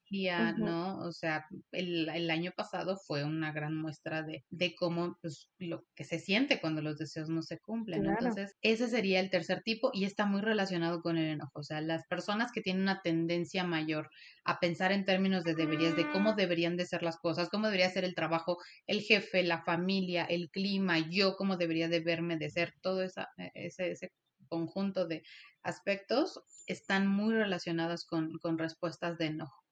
¿no? 0.57 0.99
O 1.01 1.13
sea, 1.13 1.47
el, 1.73 2.09
el, 2.09 2.31
año 2.31 2.53
pasado 2.57 2.97
fue 2.97 3.25
una 3.25 3.53
gran 3.53 3.77
muestra 3.77 4.23
de, 4.23 4.45
de 4.51 4.75
cómo, 4.75 5.19
pues, 5.21 5.51
lo 5.59 5.85
que 5.95 6.05
se 6.05 6.19
siente 6.19 6.61
cuando 6.61 6.81
los 6.81 6.99
deseos 6.99 7.29
no 7.29 7.43
se 7.43 7.59
cumplen. 7.59 8.07
Entonces, 8.07 8.55
ese 8.63 8.89
sería 8.89 9.21
el 9.21 9.31
tercer 9.31 9.63
tipo 9.63 9.91
y 9.93 10.05
está 10.05 10.27
muy 10.27 10.43
relacionado 10.43 11.03
con 11.03 11.19
el 11.19 11.29
enojo. 11.31 11.61
O 11.61 11.63
sea, 11.65 11.81
las 11.81 12.07
personas 12.07 12.53
que 12.53 12.61
tienen 12.61 12.83
una 12.83 13.03
tendencia 13.03 13.65
mayor 13.65 14.09
a 14.45 14.61
pensar 14.61 14.93
en 14.93 15.05
términos 15.05 15.43
de 15.43 15.55
deberías, 15.55 15.97
de 15.97 16.09
cómo 16.11 16.35
deberían 16.35 16.77
de 16.77 16.87
ser 16.87 17.03
las 17.03 17.19
cosas, 17.19 17.49
cómo 17.49 17.67
debería 17.67 17.91
ser 17.91 18.05
el 18.05 18.15
trabajo, 18.15 18.59
el 18.87 19.01
jefe, 19.01 19.43
la 19.43 19.63
familia, 19.65 20.25
el 20.25 20.51
clima, 20.51 20.99
yo, 21.11 21.35
cómo 21.37 21.57
debería 21.57 21.89
de 21.89 22.01
verme, 22.01 22.37
de 22.37 22.51
ser, 22.51 22.75
todo 22.81 23.03
esa, 23.03 23.29
e, 23.39 23.51
ese, 23.55 23.91
ese 23.91 24.13
conjunto 24.49 25.07
de 25.07 25.25
aspectos 25.65 26.41
están 26.67 27.09
muy 27.09 27.35
relacionados 27.35 28.05
con, 28.05 28.39
con 28.39 28.59
respuestas 28.59 29.19
de 29.19 29.27
enojo. 29.27 29.66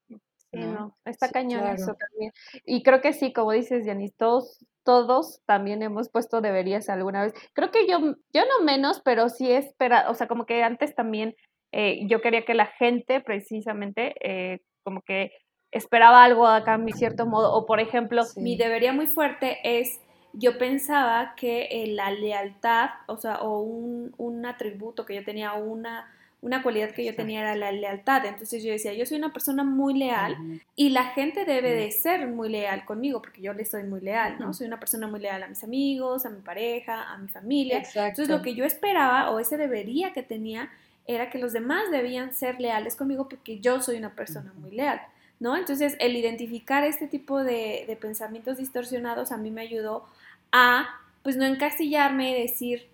Sí, 0.55 0.65
no, 0.65 0.97
está 1.05 1.29
cañón 1.29 1.67
eso 1.67 1.95
también. 1.95 2.31
Y 2.65 2.83
creo 2.83 3.01
que 3.01 3.13
sí, 3.13 3.33
como 3.33 3.51
dices, 3.51 3.85
Yanis, 3.85 4.15
todos, 4.15 4.65
todos 4.83 5.41
también 5.45 5.81
hemos 5.81 6.09
puesto 6.09 6.41
deberías 6.41 6.89
alguna 6.89 7.23
vez. 7.23 7.33
Creo 7.53 7.71
que 7.71 7.87
yo, 7.87 7.99
yo 8.33 8.41
no 8.45 8.63
menos, 8.63 9.01
pero 9.03 9.29
sí 9.29 9.51
espera, 9.51 10.09
o 10.09 10.15
sea, 10.15 10.27
como 10.27 10.45
que 10.45 10.63
antes 10.63 10.95
también 10.95 11.35
eh, 11.71 12.07
yo 12.07 12.21
quería 12.21 12.45
que 12.45 12.53
la 12.53 12.67
gente 12.67 13.21
precisamente 13.21 14.15
eh, 14.21 14.61
como 14.83 15.01
que 15.01 15.31
esperaba 15.71 16.23
algo 16.23 16.47
acá 16.47 16.75
en 16.75 16.87
cierto 16.93 17.25
modo, 17.25 17.53
o 17.53 17.65
por 17.65 17.81
ejemplo, 17.81 18.23
mi 18.37 18.55
debería 18.55 18.93
muy 18.93 19.07
fuerte 19.07 19.57
es 19.63 19.99
yo 20.37 20.57
pensaba 20.57 21.33
que 21.35 21.63
eh, 21.63 21.87
la 21.87 22.11
lealtad, 22.11 22.89
o 23.07 23.17
sea, 23.17 23.41
o 23.41 23.59
un, 23.59 24.13
un, 24.17 24.45
atributo 24.45 25.05
que 25.05 25.15
yo 25.15 25.23
tenía, 25.23 25.53
una, 25.53 26.13
una 26.41 26.61
cualidad 26.61 26.91
que 26.91 27.03
yo 27.03 27.15
tenía 27.15 27.41
era 27.41 27.55
la 27.55 27.71
lealtad. 27.71 28.25
Entonces 28.25 28.63
yo 28.63 28.71
decía, 28.71 28.93
yo 28.93 29.05
soy 29.05 29.17
una 29.17 29.33
persona 29.33 29.63
muy 29.63 29.93
leal 29.93 30.37
y 30.75 30.89
la 30.89 31.05
gente 31.05 31.45
debe 31.45 31.73
de 31.73 31.91
ser 31.91 32.27
muy 32.27 32.49
leal 32.49 32.85
conmigo 32.85 33.21
porque 33.21 33.41
yo 33.41 33.53
le 33.53 33.65
soy 33.65 33.83
muy 33.83 34.01
leal, 34.01 34.37
¿no? 34.39 34.53
Soy 34.53 34.67
una 34.67 34.79
persona 34.79 35.07
muy 35.07 35.19
leal 35.19 35.43
a 35.43 35.47
mis 35.47 35.63
amigos, 35.63 36.25
a 36.25 36.29
mi 36.29 36.41
pareja, 36.41 37.11
a 37.11 37.17
mi 37.17 37.27
familia. 37.27 37.83
Entonces 37.95 38.29
lo 38.29 38.41
que 38.41 38.53
yo 38.53 38.65
esperaba 38.65 39.31
o 39.31 39.39
ese 39.39 39.57
debería 39.57 40.13
que 40.13 40.23
tenía 40.23 40.69
era 41.07 41.29
que 41.29 41.37
los 41.37 41.53
demás 41.53 41.91
debían 41.91 42.33
ser 42.33 42.59
leales 42.59 42.95
conmigo 42.95 43.27
porque 43.29 43.59
yo 43.59 43.81
soy 43.81 43.97
una 43.97 44.15
persona 44.15 44.53
muy 44.57 44.71
leal. 44.71 45.01
¿No? 45.37 45.57
Entonces, 45.57 45.97
el 45.99 46.15
identificar 46.15 46.85
este 46.85 47.07
tipo 47.07 47.43
de, 47.43 47.83
de 47.87 47.97
pensamientos 47.97 48.57
distorsionados 48.57 49.33
a 49.33 49.37
mí 49.37 49.51
me 49.51 49.63
ayudó 49.63 50.05
a 50.53 50.87
pues 51.25 51.35
no 51.37 51.43
encastillarme 51.43 52.31
y 52.31 52.41
decir, 52.43 52.87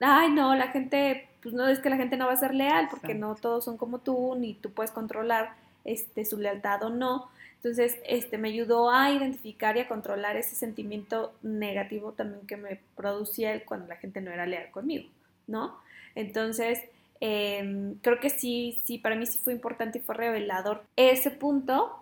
ay 0.00 0.32
no, 0.32 0.56
la 0.56 0.68
gente, 0.68 1.29
pues 1.42 1.54
no 1.54 1.66
es 1.68 1.78
que 1.78 1.90
la 1.90 1.96
gente 1.96 2.16
no 2.16 2.26
va 2.26 2.32
a 2.32 2.36
ser 2.36 2.54
leal 2.54 2.88
porque 2.90 3.14
no 3.14 3.34
todos 3.34 3.64
son 3.64 3.76
como 3.76 3.98
tú, 3.98 4.34
ni 4.36 4.54
tú 4.54 4.70
puedes 4.70 4.90
controlar 4.90 5.54
este, 5.84 6.24
su 6.24 6.38
lealtad 6.38 6.82
o 6.82 6.90
no. 6.90 7.28
Entonces, 7.56 7.98
este, 8.06 8.38
me 8.38 8.48
ayudó 8.48 8.90
a 8.90 9.10
identificar 9.12 9.76
y 9.76 9.80
a 9.80 9.88
controlar 9.88 10.36
ese 10.36 10.54
sentimiento 10.54 11.32
negativo 11.42 12.12
también 12.12 12.46
que 12.46 12.56
me 12.56 12.80
producía 12.96 13.52
él 13.52 13.64
cuando 13.64 13.86
la 13.86 13.96
gente 13.96 14.20
no 14.20 14.30
era 14.30 14.46
leal 14.46 14.70
conmigo, 14.70 15.08
¿no? 15.46 15.76
Entonces, 16.14 16.80
em, 17.20 17.96
creo 17.96 18.18
que 18.18 18.30
sí, 18.30 18.80
sí, 18.84 18.98
para 18.98 19.14
mí 19.14 19.26
sí 19.26 19.38
fue 19.38 19.52
importante 19.52 19.98
y 19.98 20.00
fue 20.00 20.14
revelador 20.14 20.84
ese 20.96 21.30
punto 21.30 21.96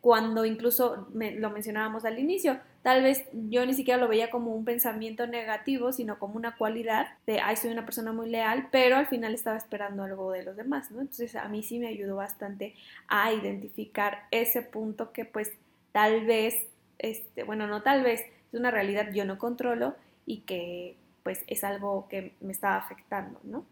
cuando 0.00 0.44
incluso 0.44 1.08
lo 1.14 1.50
mencionábamos 1.50 2.04
al 2.04 2.18
inicio, 2.18 2.58
tal 2.88 3.02
vez 3.02 3.26
yo 3.50 3.66
ni 3.66 3.74
siquiera 3.74 4.00
lo 4.00 4.08
veía 4.08 4.30
como 4.30 4.54
un 4.54 4.64
pensamiento 4.64 5.26
negativo, 5.26 5.92
sino 5.92 6.18
como 6.18 6.36
una 6.36 6.56
cualidad 6.56 7.18
de, 7.26 7.38
ay, 7.38 7.54
soy 7.54 7.70
una 7.70 7.84
persona 7.84 8.14
muy 8.14 8.30
leal, 8.30 8.70
pero 8.72 8.96
al 8.96 9.06
final 9.06 9.34
estaba 9.34 9.58
esperando 9.58 10.04
algo 10.04 10.32
de 10.32 10.42
los 10.42 10.56
demás, 10.56 10.90
¿no? 10.90 11.02
Entonces 11.02 11.36
a 11.36 11.46
mí 11.50 11.62
sí 11.62 11.78
me 11.78 11.88
ayudó 11.88 12.16
bastante 12.16 12.74
a 13.06 13.30
identificar 13.30 14.22
ese 14.30 14.62
punto 14.62 15.12
que 15.12 15.26
pues 15.26 15.52
tal 15.92 16.24
vez, 16.24 16.54
este, 16.96 17.42
bueno, 17.42 17.66
no 17.66 17.82
tal 17.82 18.02
vez, 18.02 18.22
es 18.22 18.58
una 18.58 18.70
realidad 18.70 19.12
yo 19.12 19.26
no 19.26 19.36
controlo 19.36 19.94
y 20.24 20.40
que 20.46 20.96
pues 21.24 21.44
es 21.46 21.64
algo 21.64 22.08
que 22.08 22.36
me 22.40 22.52
estaba 22.52 22.76
afectando, 22.76 23.38
¿no? 23.44 23.66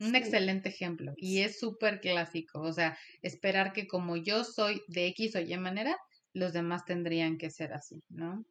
Un 0.00 0.16
excelente 0.16 0.68
ejemplo 0.68 1.14
y 1.16 1.42
es 1.42 1.60
súper 1.60 2.00
clásico, 2.00 2.60
o 2.60 2.72
sea, 2.72 2.98
esperar 3.22 3.72
que 3.72 3.86
como 3.86 4.16
yo 4.16 4.42
soy 4.42 4.82
de 4.88 5.06
X 5.06 5.36
o 5.36 5.38
Y 5.38 5.56
manera, 5.58 5.96
los 6.34 6.52
demás 6.52 6.84
tendrían 6.84 7.38
que 7.38 7.50
ser 7.50 7.72
así, 7.72 8.02
¿no? 8.08 8.44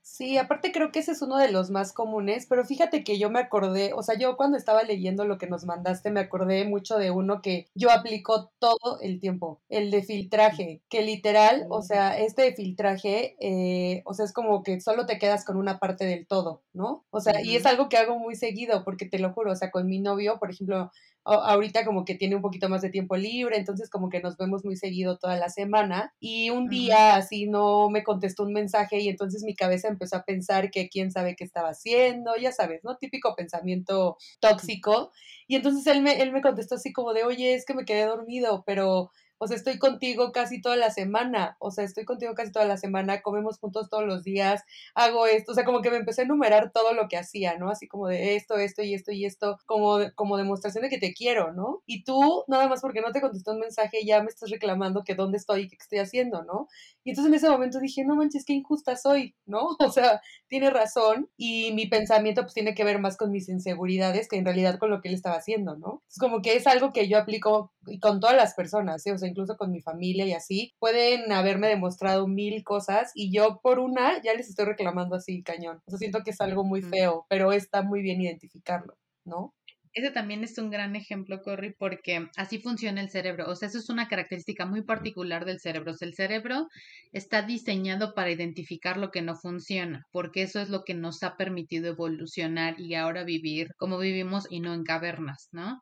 Sí, 0.00 0.38
aparte 0.38 0.72
creo 0.72 0.90
que 0.90 1.00
ese 1.00 1.12
es 1.12 1.22
uno 1.22 1.36
de 1.36 1.52
los 1.52 1.70
más 1.70 1.92
comunes, 1.92 2.46
pero 2.48 2.64
fíjate 2.64 3.04
que 3.04 3.18
yo 3.18 3.28
me 3.30 3.40
acordé, 3.40 3.92
o 3.92 4.02
sea, 4.02 4.18
yo 4.18 4.36
cuando 4.36 4.56
estaba 4.56 4.82
leyendo 4.82 5.24
lo 5.26 5.36
que 5.36 5.46
nos 5.46 5.64
mandaste 5.64 6.10
me 6.10 6.20
acordé 6.20 6.64
mucho 6.64 6.96
de 6.96 7.10
uno 7.10 7.42
que 7.42 7.68
yo 7.74 7.90
aplico 7.90 8.50
todo 8.58 9.00
el 9.02 9.20
tiempo, 9.20 9.60
el 9.68 9.90
de 9.90 10.02
filtraje, 10.02 10.82
que 10.88 11.02
literal, 11.02 11.66
o 11.68 11.82
sea, 11.82 12.18
este 12.18 12.42
de 12.42 12.54
filtraje, 12.54 13.36
eh, 13.40 14.02
o 14.06 14.14
sea, 14.14 14.24
es 14.24 14.32
como 14.32 14.62
que 14.62 14.80
solo 14.80 15.06
te 15.06 15.18
quedas 15.18 15.44
con 15.44 15.56
una 15.56 15.78
parte 15.78 16.06
del 16.06 16.26
todo, 16.26 16.62
¿no? 16.72 17.04
O 17.10 17.20
sea, 17.20 17.42
y 17.42 17.56
es 17.56 17.66
algo 17.66 17.88
que 17.88 17.98
hago 17.98 18.18
muy 18.18 18.34
seguido, 18.34 18.84
porque 18.84 19.06
te 19.06 19.18
lo 19.18 19.32
juro, 19.32 19.52
o 19.52 19.56
sea, 19.56 19.70
con 19.70 19.86
mi 19.86 20.00
novio, 20.00 20.38
por 20.38 20.50
ejemplo, 20.50 20.90
ahorita 21.30 21.84
como 21.84 22.04
que 22.04 22.14
tiene 22.14 22.36
un 22.36 22.42
poquito 22.42 22.68
más 22.68 22.82
de 22.82 22.90
tiempo 22.90 23.16
libre, 23.16 23.56
entonces 23.56 23.90
como 23.90 24.08
que 24.08 24.20
nos 24.20 24.36
vemos 24.36 24.64
muy 24.64 24.76
seguido 24.76 25.18
toda 25.18 25.36
la 25.36 25.48
semana 25.48 26.14
y 26.20 26.50
un 26.50 26.68
día 26.68 27.16
así 27.16 27.46
no 27.46 27.90
me 27.90 28.02
contestó 28.02 28.44
un 28.44 28.52
mensaje 28.52 29.00
y 29.00 29.08
entonces 29.08 29.42
mi 29.42 29.54
cabeza 29.54 29.88
empezó 29.88 30.16
a 30.16 30.24
pensar 30.24 30.70
que 30.70 30.88
quién 30.88 31.10
sabe 31.10 31.36
qué 31.36 31.44
estaba 31.44 31.70
haciendo, 31.70 32.36
ya 32.36 32.52
sabes, 32.52 32.82
¿no? 32.84 32.96
Típico 32.96 33.34
pensamiento 33.36 34.16
tóxico. 34.40 35.12
Y 35.46 35.56
entonces 35.56 35.86
él 35.86 36.02
me, 36.02 36.20
él 36.20 36.32
me 36.32 36.42
contestó 36.42 36.76
así 36.76 36.92
como 36.92 37.12
de, 37.12 37.24
oye, 37.24 37.54
es 37.54 37.64
que 37.64 37.74
me 37.74 37.84
quedé 37.84 38.04
dormido, 38.04 38.64
pero 38.66 39.10
o 39.38 39.46
sea, 39.46 39.56
estoy 39.56 39.78
contigo 39.78 40.32
casi 40.32 40.60
toda 40.60 40.76
la 40.76 40.90
semana, 40.90 41.56
o 41.60 41.70
sea, 41.70 41.84
estoy 41.84 42.04
contigo 42.04 42.34
casi 42.34 42.52
toda 42.52 42.66
la 42.66 42.76
semana, 42.76 43.22
comemos 43.22 43.58
juntos 43.58 43.88
todos 43.88 44.04
los 44.04 44.24
días, 44.24 44.62
hago 44.94 45.26
esto, 45.26 45.52
o 45.52 45.54
sea, 45.54 45.64
como 45.64 45.80
que 45.80 45.90
me 45.90 45.96
empecé 45.96 46.22
a 46.22 46.24
enumerar 46.24 46.72
todo 46.72 46.92
lo 46.92 47.08
que 47.08 47.16
hacía, 47.16 47.56
¿no? 47.58 47.70
Así 47.70 47.88
como 47.88 48.08
de 48.08 48.36
esto, 48.36 48.56
esto 48.56 48.82
y 48.82 48.94
esto 48.94 49.12
y 49.12 49.24
esto, 49.24 49.58
como, 49.66 49.98
como 50.14 50.36
demostración 50.36 50.82
de 50.82 50.90
que 50.90 50.98
te 50.98 51.14
quiero, 51.14 51.52
¿no? 51.52 51.82
Y 51.86 52.04
tú, 52.04 52.44
nada 52.48 52.68
más 52.68 52.80
porque 52.80 53.00
no 53.00 53.12
te 53.12 53.20
contestó 53.20 53.52
un 53.52 53.60
mensaje, 53.60 54.04
ya 54.04 54.22
me 54.22 54.28
estás 54.28 54.50
reclamando 54.50 55.04
que 55.04 55.14
dónde 55.14 55.38
estoy 55.38 55.62
y 55.62 55.68
qué 55.68 55.76
estoy 55.80 55.98
haciendo, 55.98 56.42
¿no? 56.44 56.68
Y 57.04 57.10
entonces 57.10 57.30
en 57.30 57.36
ese 57.36 57.50
momento 57.50 57.80
dije, 57.80 58.04
no 58.04 58.16
manches, 58.16 58.44
qué 58.44 58.52
injusta 58.52 58.96
soy, 58.96 59.34
¿no? 59.46 59.76
O 59.88 59.90
sea, 59.90 60.20
tiene 60.48 60.70
razón 60.70 61.30
y 61.36 61.72
mi 61.72 61.86
pensamiento 61.86 62.42
pues 62.42 62.52
tiene 62.52 62.74
que 62.74 62.84
ver 62.84 62.98
más 62.98 63.16
con 63.16 63.30
mis 63.30 63.48
inseguridades 63.48 64.28
que 64.28 64.36
en 64.36 64.44
realidad 64.44 64.78
con 64.78 64.90
lo 64.90 65.00
que 65.00 65.08
él 65.08 65.14
estaba 65.14 65.36
haciendo, 65.36 65.76
¿no? 65.76 66.02
Es 66.08 66.18
como 66.18 66.42
que 66.42 66.56
es 66.56 66.66
algo 66.66 66.92
que 66.92 67.08
yo 67.08 67.18
aplico 67.18 67.72
con 68.00 68.20
todas 68.20 68.36
las 68.36 68.54
personas, 68.54 69.02
¿sí? 69.02 69.10
O 69.10 69.18
sea, 69.18 69.27
incluso 69.28 69.56
con 69.56 69.70
mi 69.70 69.80
familia 69.80 70.26
y 70.26 70.32
así, 70.32 70.72
pueden 70.78 71.32
haberme 71.32 71.68
demostrado 71.68 72.26
mil 72.26 72.62
cosas 72.64 73.12
y 73.14 73.32
yo 73.32 73.60
por 73.62 73.78
una 73.78 74.20
ya 74.22 74.34
les 74.34 74.48
estoy 74.48 74.66
reclamando 74.66 75.16
así 75.16 75.42
cañón. 75.42 75.80
O 75.86 75.90
sea, 75.90 75.98
siento 75.98 76.22
que 76.24 76.30
es 76.30 76.40
algo 76.40 76.64
muy 76.64 76.82
feo, 76.82 77.26
pero 77.28 77.52
está 77.52 77.82
muy 77.82 78.02
bien 78.02 78.20
identificarlo, 78.20 78.96
¿no? 79.24 79.54
Ese 79.98 80.10
también 80.10 80.44
es 80.44 80.56
un 80.58 80.70
gran 80.70 80.96
ejemplo, 80.96 81.42
Corri, 81.42 81.74
porque 81.76 82.28
así 82.36 82.58
funciona 82.60 83.00
el 83.00 83.10
cerebro. 83.10 83.50
O 83.50 83.56
sea, 83.56 83.68
eso 83.68 83.78
es 83.78 83.88
una 83.88 84.06
característica 84.06 84.66
muy 84.66 84.82
particular 84.82 85.44
del 85.44 85.60
cerebro. 85.60 85.92
O 85.92 85.94
sea, 85.94 86.06
el 86.06 86.14
cerebro 86.14 86.68
está 87.12 87.42
diseñado 87.42 88.14
para 88.14 88.30
identificar 88.30 88.96
lo 88.96 89.10
que 89.10 89.22
no 89.22 89.34
funciona, 89.34 90.06
porque 90.12 90.42
eso 90.42 90.60
es 90.60 90.68
lo 90.68 90.84
que 90.84 90.94
nos 90.94 91.22
ha 91.22 91.36
permitido 91.36 91.88
evolucionar 91.88 92.78
y 92.78 92.94
ahora 92.94 93.24
vivir 93.24 93.74
como 93.76 93.98
vivimos 93.98 94.46
y 94.50 94.60
no 94.60 94.74
en 94.74 94.84
cavernas, 94.84 95.48
¿no? 95.52 95.80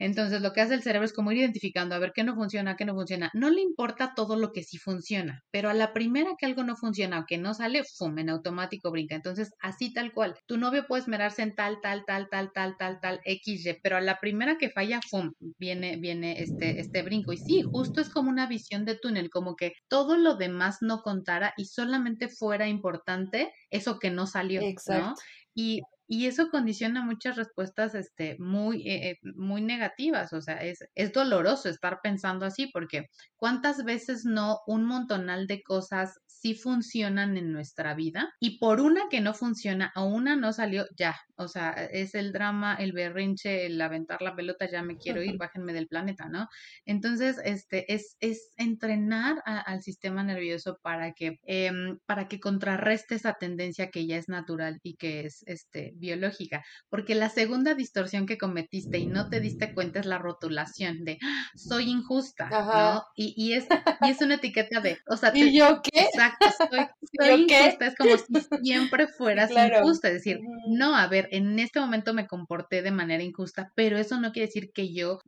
Entonces, 0.00 0.40
lo 0.40 0.52
que 0.52 0.62
hace 0.62 0.74
el 0.74 0.82
cerebro 0.82 1.04
es 1.04 1.12
como 1.12 1.30
ir 1.30 1.38
identificando 1.38 1.94
a 1.94 1.98
ver 1.98 2.12
qué 2.14 2.24
no 2.24 2.34
funciona, 2.34 2.74
qué 2.74 2.86
no 2.86 2.94
funciona. 2.94 3.30
No 3.34 3.50
le 3.50 3.60
importa 3.60 4.14
todo 4.16 4.34
lo 4.36 4.50
que 4.52 4.64
sí 4.64 4.78
funciona, 4.78 5.42
pero 5.50 5.68
a 5.68 5.74
la 5.74 5.92
primera 5.92 6.32
que 6.38 6.46
algo 6.46 6.64
no 6.64 6.74
funciona 6.74 7.20
o 7.20 7.24
que 7.26 7.36
no 7.38 7.52
sale, 7.54 7.82
¡fum! 7.84 8.18
en 8.18 8.30
automático 8.30 8.90
brinca. 8.90 9.14
Entonces, 9.14 9.50
así 9.60 9.92
tal 9.92 10.12
cual. 10.12 10.34
Tu 10.46 10.56
novio 10.56 10.86
puede 10.88 11.02
esmerarse 11.02 11.42
en 11.42 11.54
tal, 11.54 11.80
tal, 11.82 12.04
tal, 12.06 12.28
tal, 12.30 12.50
tal, 12.54 12.76
tal, 12.78 12.98
tal, 13.00 13.20
XY, 13.24 13.78
pero 13.82 13.98
a 13.98 14.00
la 14.00 14.18
primera 14.18 14.56
que 14.56 14.70
falla, 14.70 15.00
¡fum! 15.08 15.32
viene, 15.58 15.98
viene 15.98 16.40
este, 16.42 16.80
este 16.80 17.02
brinco. 17.02 17.32
Y 17.32 17.36
sí, 17.36 17.62
justo 17.70 18.00
es 18.00 18.08
como 18.08 18.30
una 18.30 18.46
visión 18.46 18.86
de 18.86 18.96
túnel, 18.96 19.28
como 19.28 19.54
que 19.54 19.74
todo 19.88 20.16
lo 20.16 20.36
demás 20.36 20.78
no 20.80 21.02
contara 21.02 21.52
y 21.58 21.66
solamente 21.66 22.28
fuera 22.28 22.68
importante 22.68 23.52
eso 23.68 23.98
que 23.98 24.10
no 24.10 24.26
salió, 24.26 24.62
Exacto. 24.62 25.10
¿no? 25.10 25.14
Y 25.54 25.82
y 26.12 26.26
eso 26.26 26.50
condiciona 26.50 27.04
muchas 27.04 27.36
respuestas 27.36 27.94
este, 27.94 28.36
muy, 28.40 28.82
eh, 28.88 29.10
eh, 29.12 29.18
muy 29.36 29.62
negativas, 29.62 30.32
o 30.32 30.40
sea, 30.42 30.56
es, 30.56 30.80
es 30.96 31.12
doloroso 31.12 31.68
estar 31.68 32.00
pensando 32.02 32.46
así 32.46 32.66
porque 32.72 33.06
cuántas 33.36 33.84
veces 33.84 34.24
no 34.24 34.58
un 34.66 34.84
montonal 34.86 35.46
de 35.46 35.62
cosas 35.62 36.18
sí 36.40 36.54
funcionan 36.54 37.36
en 37.36 37.52
nuestra 37.52 37.94
vida 37.94 38.32
y 38.40 38.58
por 38.58 38.80
una 38.80 39.02
que 39.10 39.20
no 39.20 39.34
funciona 39.34 39.92
o 39.94 40.04
una 40.04 40.36
no 40.36 40.52
salió, 40.52 40.86
ya, 40.96 41.16
o 41.36 41.48
sea, 41.48 41.70
es 41.70 42.14
el 42.14 42.32
drama, 42.32 42.74
el 42.76 42.92
berrinche, 42.92 43.66
el 43.66 43.80
aventar 43.80 44.22
la 44.22 44.34
pelota, 44.34 44.68
ya 44.70 44.82
me 44.82 44.96
quiero 44.96 45.22
ir, 45.22 45.36
bájenme 45.38 45.72
del 45.72 45.88
planeta, 45.88 46.28
¿no? 46.28 46.48
Entonces, 46.84 47.38
este, 47.44 47.92
es, 47.92 48.16
es 48.20 48.52
entrenar 48.56 49.42
al 49.44 49.82
sistema 49.82 50.22
nervioso 50.22 50.78
para 50.82 51.12
que, 51.12 51.38
em, 51.44 51.98
para 52.06 52.28
que 52.28 52.40
contrarreste 52.40 53.14
esa 53.16 53.34
tendencia 53.34 53.90
que 53.90 54.06
ya 54.06 54.16
es 54.16 54.28
natural 54.28 54.78
y 54.82 54.96
que 54.96 55.26
es 55.26 55.42
este, 55.46 55.92
biológica, 55.96 56.62
porque 56.88 57.14
la 57.14 57.28
segunda 57.28 57.74
distorsión 57.74 58.26
que 58.26 58.38
cometiste 58.38 58.98
y 58.98 59.06
no 59.06 59.28
te 59.28 59.40
diste 59.40 59.74
cuenta 59.74 60.00
es 60.00 60.06
la 60.06 60.18
rotulación 60.18 61.04
de 61.04 61.18
¡Ah! 61.22 61.44
soy 61.54 61.90
injusta, 61.90 62.50
¿no? 62.50 63.02
Y, 63.14 63.34
y, 63.36 63.54
es, 63.54 63.66
y 64.02 64.10
es 64.10 64.20
una 64.20 64.36
etiqueta 64.36 64.80
de, 64.80 64.98
o 65.06 65.16
sea, 65.16 65.32
¿Y 65.34 65.56
yo 65.56 65.80
qué? 65.82 66.00
Exacto, 66.02 66.29
soy, 66.38 66.86
soy 67.18 67.40
injusta, 67.48 67.86
es 67.86 67.94
como 67.96 68.16
si 68.16 68.24
siempre 68.62 69.06
fueras 69.06 69.50
injusta, 69.50 70.08
es 70.08 70.14
decir, 70.14 70.40
no, 70.68 70.94
a 70.96 71.06
ver, 71.06 71.28
en 71.32 71.58
este 71.58 71.80
momento 71.80 72.14
me 72.14 72.26
comporté 72.26 72.82
de 72.82 72.90
manera 72.90 73.22
injusta, 73.22 73.72
pero 73.74 73.98
eso 73.98 74.20
no 74.20 74.32
quiere 74.32 74.46
decir 74.46 74.72
que 74.72 74.92
yo 74.92 75.20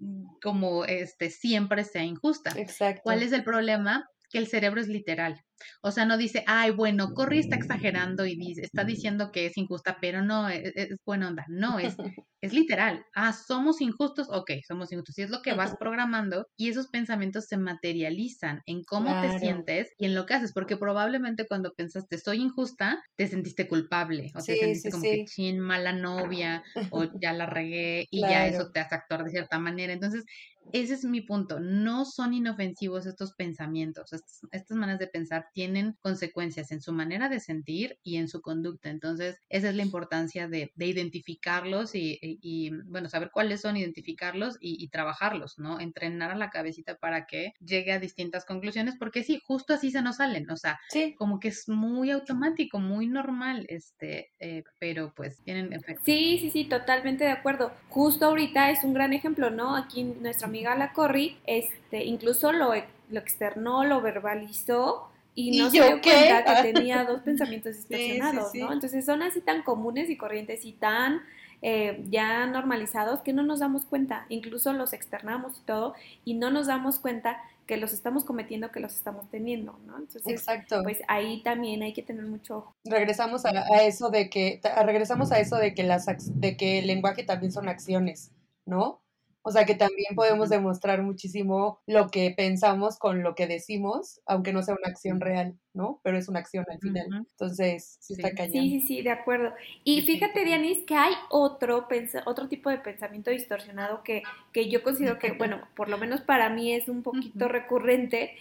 como 0.42 0.84
este 0.84 1.30
siempre 1.30 1.84
sea 1.84 2.04
injusta. 2.04 2.52
Exacto. 2.56 3.02
¿Cuál 3.04 3.22
es 3.22 3.32
el 3.32 3.44
problema? 3.44 4.08
Que 4.30 4.38
el 4.38 4.46
cerebro 4.46 4.80
es 4.80 4.88
literal. 4.88 5.42
O 5.82 5.90
sea, 5.90 6.04
no 6.04 6.16
dice, 6.16 6.44
ay, 6.46 6.70
bueno, 6.70 7.14
Corri 7.14 7.38
está 7.38 7.56
exagerando 7.56 8.26
y 8.26 8.36
dice, 8.36 8.62
está 8.62 8.84
diciendo 8.84 9.30
que 9.32 9.46
es 9.46 9.56
injusta, 9.56 9.98
pero 10.00 10.22
no, 10.22 10.48
es, 10.48 10.64
e, 10.64 10.72
es 10.74 10.96
buena 11.04 11.28
onda. 11.28 11.44
No, 11.48 11.78
es, 11.78 11.96
es 12.42 12.52
literal. 12.52 13.04
Ah, 13.14 13.32
somos 13.32 13.80
injustos, 13.80 14.28
ok, 14.30 14.50
somos 14.66 14.92
injustos. 14.92 15.18
Y 15.18 15.22
es 15.22 15.30
lo 15.30 15.42
que 15.42 15.54
vas 15.54 15.76
programando 15.78 16.46
y 16.56 16.68
esos 16.68 16.88
pensamientos 16.88 17.46
se 17.46 17.56
materializan 17.56 18.62
en 18.66 18.82
cómo 18.82 19.20
te 19.22 19.38
sientes 19.38 19.92
y 19.98 20.06
en 20.06 20.14
lo 20.14 20.26
que 20.26 20.34
haces, 20.34 20.52
porque 20.52 20.76
probablemente 20.76 21.46
cuando 21.46 21.72
pensaste 21.72 22.18
soy 22.18 22.40
injusta, 22.40 23.02
te 23.16 23.28
sentiste 23.28 23.68
culpable 23.68 24.32
o 24.34 24.42
te 24.42 24.56
sentiste 24.56 24.90
como 24.90 25.02
que 25.02 25.24
chin, 25.24 25.60
mala 25.60 25.92
novia 25.92 26.62
o 26.90 27.04
ya 27.22 27.32
la 27.32 27.46
regué 27.46 28.06
y 28.10 28.20
ya 28.20 28.46
eso 28.46 28.70
te 28.72 28.80
hace 28.80 28.94
actuar 28.94 29.24
de 29.24 29.30
cierta 29.30 29.58
manera. 29.58 29.92
Entonces, 29.92 30.24
ese 30.72 30.94
es 30.94 31.04
mi 31.04 31.20
punto. 31.20 31.60
No 31.60 32.04
son 32.04 32.34
inofensivos 32.34 33.06
estos 33.06 33.34
pensamientos, 33.34 34.12
estas, 34.12 34.40
estas 34.52 34.76
maneras 34.76 35.00
de 35.00 35.08
pensar 35.08 35.46
tienen 35.52 35.96
consecuencias 36.00 36.72
en 36.72 36.80
su 36.80 36.92
manera 36.92 37.28
de 37.28 37.40
sentir 37.40 37.98
y 38.02 38.16
en 38.16 38.28
su 38.28 38.40
conducta. 38.40 38.90
Entonces, 38.90 39.38
esa 39.48 39.68
es 39.68 39.74
la 39.74 39.82
importancia 39.82 40.48
de, 40.48 40.72
identificarlos 40.76 41.92
y, 41.94 42.70
bueno, 42.86 43.08
saber 43.08 43.30
cuáles 43.32 43.60
son, 43.60 43.76
identificarlos 43.76 44.56
y, 44.60 44.88
trabajarlos, 44.88 45.58
¿no? 45.58 45.80
Entrenar 45.80 46.32
a 46.32 46.36
la 46.36 46.50
cabecita 46.50 46.96
para 46.96 47.26
que 47.26 47.54
llegue 47.64 47.92
a 47.92 47.98
distintas 47.98 48.44
conclusiones, 48.44 48.96
porque 48.98 49.22
sí, 49.22 49.40
justo 49.44 49.74
así 49.74 49.90
se 49.90 50.02
nos 50.02 50.16
salen, 50.16 50.50
o 50.50 50.56
sea, 50.56 50.78
como 51.16 51.40
que 51.40 51.48
es 51.48 51.68
muy 51.68 52.10
automático, 52.10 52.78
muy 52.78 53.06
normal, 53.06 53.64
este, 53.68 54.32
eh, 54.38 54.64
pero 54.78 55.12
pues 55.14 55.42
tienen 55.44 55.72
efecto. 55.72 56.02
Sí, 56.04 56.38
sí, 56.40 56.50
sí, 56.50 56.64
totalmente 56.64 57.24
de 57.24 57.30
acuerdo. 57.30 57.72
Justo 57.88 58.26
ahorita 58.26 58.70
es 58.70 58.84
un 58.84 58.94
gran 58.94 59.12
ejemplo, 59.12 59.50
¿no? 59.50 59.76
Aquí 59.76 60.04
nuestra 60.04 60.48
amiga 60.48 60.74
la 60.74 60.92
Corri, 60.92 61.38
este, 61.46 62.04
incluso 62.04 62.52
lo, 62.52 62.72
lo 63.10 63.20
externó, 63.20 63.84
lo 63.84 64.00
verbalizó 64.00 65.11
y 65.34 65.58
no 65.58 65.70
se 65.70 65.82
dio 65.82 66.00
cuenta 66.00 66.62
que 66.62 66.72
tenía 66.72 67.04
dos 67.04 67.20
pensamientos 67.24 67.76
distorsionados, 67.76 68.54
¿no? 68.54 68.72
Entonces 68.72 69.04
son 69.04 69.22
así 69.22 69.40
tan 69.40 69.62
comunes 69.62 70.10
y 70.10 70.16
corrientes 70.16 70.64
y 70.64 70.72
tan 70.72 71.22
eh, 71.62 72.04
ya 72.10 72.46
normalizados 72.46 73.20
que 73.20 73.32
no 73.32 73.42
nos 73.42 73.60
damos 73.60 73.84
cuenta, 73.84 74.26
incluso 74.28 74.72
los 74.72 74.92
externamos 74.92 75.58
y 75.58 75.62
todo, 75.62 75.94
y 76.24 76.34
no 76.34 76.50
nos 76.50 76.66
damos 76.66 76.98
cuenta 76.98 77.40
que 77.66 77.76
los 77.76 77.92
estamos 77.92 78.24
cometiendo, 78.24 78.72
que 78.72 78.80
los 78.80 78.94
estamos 78.94 79.30
teniendo, 79.30 79.78
¿no? 79.86 79.96
Entonces, 79.96 80.26
Exacto. 80.26 80.82
pues 80.82 80.98
ahí 81.06 81.42
también 81.42 81.82
hay 81.82 81.92
que 81.92 82.02
tener 82.02 82.26
mucho 82.26 82.58
ojo. 82.58 82.76
Regresamos 82.84 83.44
a, 83.44 83.50
a 83.50 83.84
eso 83.84 84.10
de 84.10 84.28
que, 84.28 84.60
regresamos 84.84 85.30
a 85.30 85.38
eso 85.38 85.56
de 85.56 85.72
que 85.74 85.84
las 85.84 86.06
de 86.40 86.56
que 86.56 86.80
el 86.80 86.88
lenguaje 86.88 87.22
también 87.22 87.52
son 87.52 87.68
acciones, 87.68 88.32
¿no? 88.66 89.01
O 89.42 89.50
sea 89.50 89.64
que 89.64 89.74
también 89.74 90.14
podemos 90.14 90.48
demostrar 90.50 91.02
muchísimo 91.02 91.80
lo 91.86 92.08
que 92.08 92.32
pensamos 92.36 92.98
con 92.98 93.22
lo 93.22 93.34
que 93.34 93.46
decimos, 93.46 94.20
aunque 94.24 94.52
no 94.52 94.62
sea 94.62 94.74
una 94.74 94.90
acción 94.90 95.20
real, 95.20 95.58
¿no? 95.74 96.00
Pero 96.04 96.16
es 96.16 96.28
una 96.28 96.38
acción 96.38 96.64
al 96.70 96.78
final. 96.78 97.06
Entonces, 97.12 97.98
sí, 98.00 98.14
está 98.14 98.30
cañón. 98.34 98.64
Sí, 98.64 98.80
sí, 98.80 98.86
sí, 98.86 99.02
de 99.02 99.10
acuerdo. 99.10 99.52
Y 99.82 100.02
fíjate, 100.02 100.44
Dianis, 100.44 100.84
que 100.86 100.94
hay 100.94 101.14
otro, 101.30 101.88
otro 102.24 102.48
tipo 102.48 102.70
de 102.70 102.78
pensamiento 102.78 103.30
distorsionado 103.30 104.02
que, 104.04 104.22
que 104.52 104.70
yo 104.70 104.82
considero 104.82 105.18
que, 105.18 105.32
bueno, 105.38 105.60
por 105.74 105.88
lo 105.88 105.98
menos 105.98 106.20
para 106.20 106.48
mí 106.48 106.72
es 106.72 106.88
un 106.88 107.02
poquito 107.02 107.48
recurrente, 107.48 108.36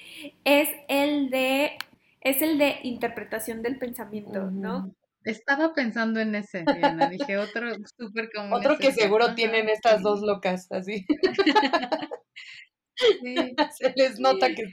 es 0.45 0.69
el 0.87 1.29
de 1.29 1.71
es 2.21 2.43
el 2.43 2.59
de 2.59 2.75
interpretación 2.83 3.63
del 3.63 3.79
pensamiento, 3.79 4.51
¿no? 4.51 4.93
Estaba 5.23 5.73
pensando 5.73 6.19
en 6.19 6.35
ese, 6.35 6.63
Diana. 6.63 7.09
Dije, 7.09 7.37
otro 7.37 7.67
súper 7.97 8.29
común. 8.33 8.53
Otro 8.53 8.77
que 8.77 8.91
seguro 8.91 9.35
tienen 9.35 9.69
estas 9.69 10.01
dos 10.01 10.21
locas, 10.21 10.67
así. 10.71 11.05
Se 13.77 13.93
les 13.95 14.19
nota 14.19 14.49
que. 14.53 14.63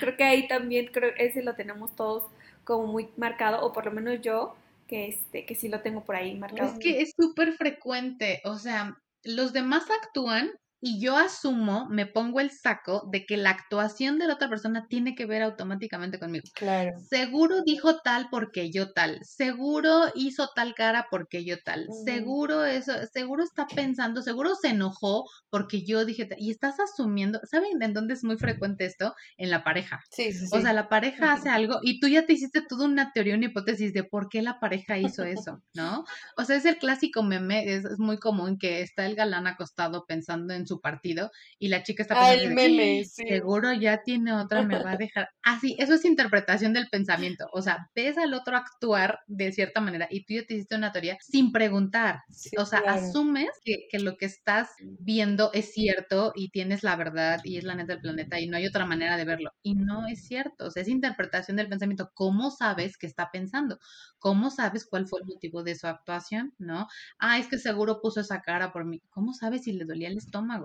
creo 0.00 0.16
que 0.16 0.24
ahí 0.24 0.48
también, 0.48 0.88
creo 0.92 1.12
ese 1.16 1.42
lo 1.42 1.54
tenemos 1.54 1.94
todos 1.96 2.30
como 2.64 2.86
muy 2.86 3.08
marcado, 3.16 3.64
o 3.64 3.72
por 3.72 3.84
lo 3.86 3.92
menos 3.92 4.20
yo, 4.20 4.54
que 4.88 5.08
este, 5.08 5.46
que 5.46 5.54
sí 5.54 5.68
lo 5.68 5.80
tengo 5.80 6.04
por 6.04 6.16
ahí 6.16 6.34
marcado. 6.34 6.72
Es 6.72 6.78
que 6.78 7.00
es 7.00 7.12
súper 7.18 7.52
frecuente, 7.52 8.40
o 8.44 8.58
sea, 8.58 8.98
los 9.22 9.52
demás 9.52 9.84
actúan 9.90 10.50
y 10.80 11.00
yo 11.00 11.16
asumo, 11.16 11.88
me 11.88 12.06
pongo 12.06 12.40
el 12.40 12.50
saco 12.50 13.08
de 13.10 13.24
que 13.24 13.36
la 13.36 13.50
actuación 13.50 14.18
de 14.18 14.26
la 14.26 14.34
otra 14.34 14.48
persona 14.48 14.86
tiene 14.88 15.14
que 15.14 15.24
ver 15.24 15.42
automáticamente 15.42 16.18
conmigo. 16.18 16.44
Claro. 16.54 16.92
Seguro 17.08 17.62
dijo 17.64 18.00
tal 18.02 18.28
porque 18.30 18.70
yo 18.70 18.92
tal. 18.92 19.20
Seguro 19.24 20.04
hizo 20.14 20.50
tal 20.54 20.74
cara 20.74 21.06
porque 21.10 21.44
yo 21.44 21.56
tal. 21.62 21.88
Seguro 22.04 22.64
eso, 22.64 22.92
seguro 23.12 23.42
está 23.42 23.66
pensando, 23.66 24.22
seguro 24.22 24.54
se 24.54 24.68
enojó 24.68 25.24
porque 25.48 25.84
yo 25.84 26.04
dije 26.04 26.26
tal. 26.26 26.38
Y 26.40 26.50
estás 26.50 26.78
asumiendo, 26.78 27.40
¿saben 27.50 27.82
en 27.82 27.94
dónde 27.94 28.14
es 28.14 28.22
muy 28.22 28.36
frecuente 28.36 28.84
esto? 28.84 29.14
En 29.38 29.50
la 29.50 29.64
pareja. 29.64 30.00
Sí, 30.10 30.32
sí, 30.32 30.46
O 30.52 30.60
sea, 30.60 30.74
la 30.74 30.88
pareja 30.88 31.32
hace 31.32 31.48
algo 31.48 31.78
y 31.82 32.00
tú 32.00 32.08
ya 32.08 32.26
te 32.26 32.34
hiciste 32.34 32.60
toda 32.60 32.84
una 32.84 33.12
teoría, 33.12 33.34
una 33.34 33.46
hipótesis 33.46 33.94
de 33.94 34.04
por 34.04 34.28
qué 34.28 34.42
la 34.42 34.60
pareja 34.60 34.98
hizo 34.98 35.24
eso, 35.24 35.62
¿no? 35.74 36.04
O 36.36 36.44
sea, 36.44 36.56
es 36.56 36.66
el 36.66 36.76
clásico 36.76 37.22
meme, 37.22 37.72
es, 37.72 37.84
es 37.84 37.98
muy 37.98 38.18
común 38.18 38.58
que 38.58 38.82
está 38.82 39.06
el 39.06 39.14
galán 39.14 39.46
acostado 39.46 40.04
pensando 40.06 40.52
en 40.52 40.65
su 40.66 40.80
partido 40.80 41.30
y 41.58 41.68
la 41.68 41.82
chica 41.82 42.02
está 42.02 42.14
pensando, 42.14 43.04
seguro 43.04 43.72
ya 43.72 44.02
tiene 44.02 44.32
otra, 44.32 44.62
me 44.62 44.82
va 44.82 44.92
a 44.92 44.96
dejar. 44.96 45.28
Así, 45.42 45.76
eso 45.78 45.94
es 45.94 46.04
interpretación 46.04 46.72
del 46.72 46.88
pensamiento. 46.88 47.46
O 47.52 47.62
sea, 47.62 47.90
ves 47.94 48.18
al 48.18 48.34
otro 48.34 48.56
actuar 48.56 49.20
de 49.26 49.52
cierta 49.52 49.80
manera 49.80 50.08
y 50.10 50.24
tú 50.24 50.34
ya 50.34 50.44
te 50.44 50.54
hiciste 50.54 50.76
una 50.76 50.92
teoría 50.92 51.16
sin 51.20 51.52
preguntar. 51.52 52.22
o 52.58 52.66
sea, 52.66 52.80
asumes 52.80 53.50
que, 53.64 53.86
que, 53.90 53.98
lo 53.98 54.16
que 54.16 54.26
estás 54.26 54.70
viendo 54.80 55.50
es 55.52 55.72
cierto 55.72 56.32
y 56.34 56.50
tienes 56.50 56.82
la 56.82 56.96
verdad 56.96 57.40
y 57.44 57.58
es 57.58 57.64
la 57.64 57.74
neta 57.74 57.94
del 57.94 58.02
planeta 58.02 58.40
y 58.40 58.48
no 58.48 58.56
hay 58.56 58.66
otra 58.66 58.86
manera 58.86 59.16
de 59.16 59.24
verlo. 59.24 59.52
Y 59.62 59.74
no 59.74 60.06
es 60.06 60.26
cierto. 60.26 60.66
O 60.66 60.70
sea, 60.70 60.82
es 60.82 60.88
interpretación 60.88 61.56
del 61.56 61.68
pensamiento. 61.68 62.10
¿Cómo 62.14 62.50
sabes 62.50 62.96
qué 62.98 63.06
está 63.06 63.30
pensando? 63.30 63.78
¿Cómo 64.18 64.50
sabes 64.50 64.86
cuál 64.86 65.06
fue 65.06 65.20
el 65.20 65.26
motivo 65.26 65.62
de 65.62 65.74
su 65.74 65.86
actuación? 65.86 66.54
¿No? 66.58 66.88
Ah, 67.18 67.38
es 67.38 67.48
que 67.48 67.58
seguro 67.58 68.00
puso 68.00 68.20
esa 68.20 68.40
cara 68.40 68.72
por 68.72 68.84
mí. 68.84 69.02
¿Cómo 69.10 69.32
sabes 69.32 69.64
si 69.64 69.72
le 69.72 69.84
dolía 69.84 70.08
el 70.08 70.18
estómago? 70.18 70.55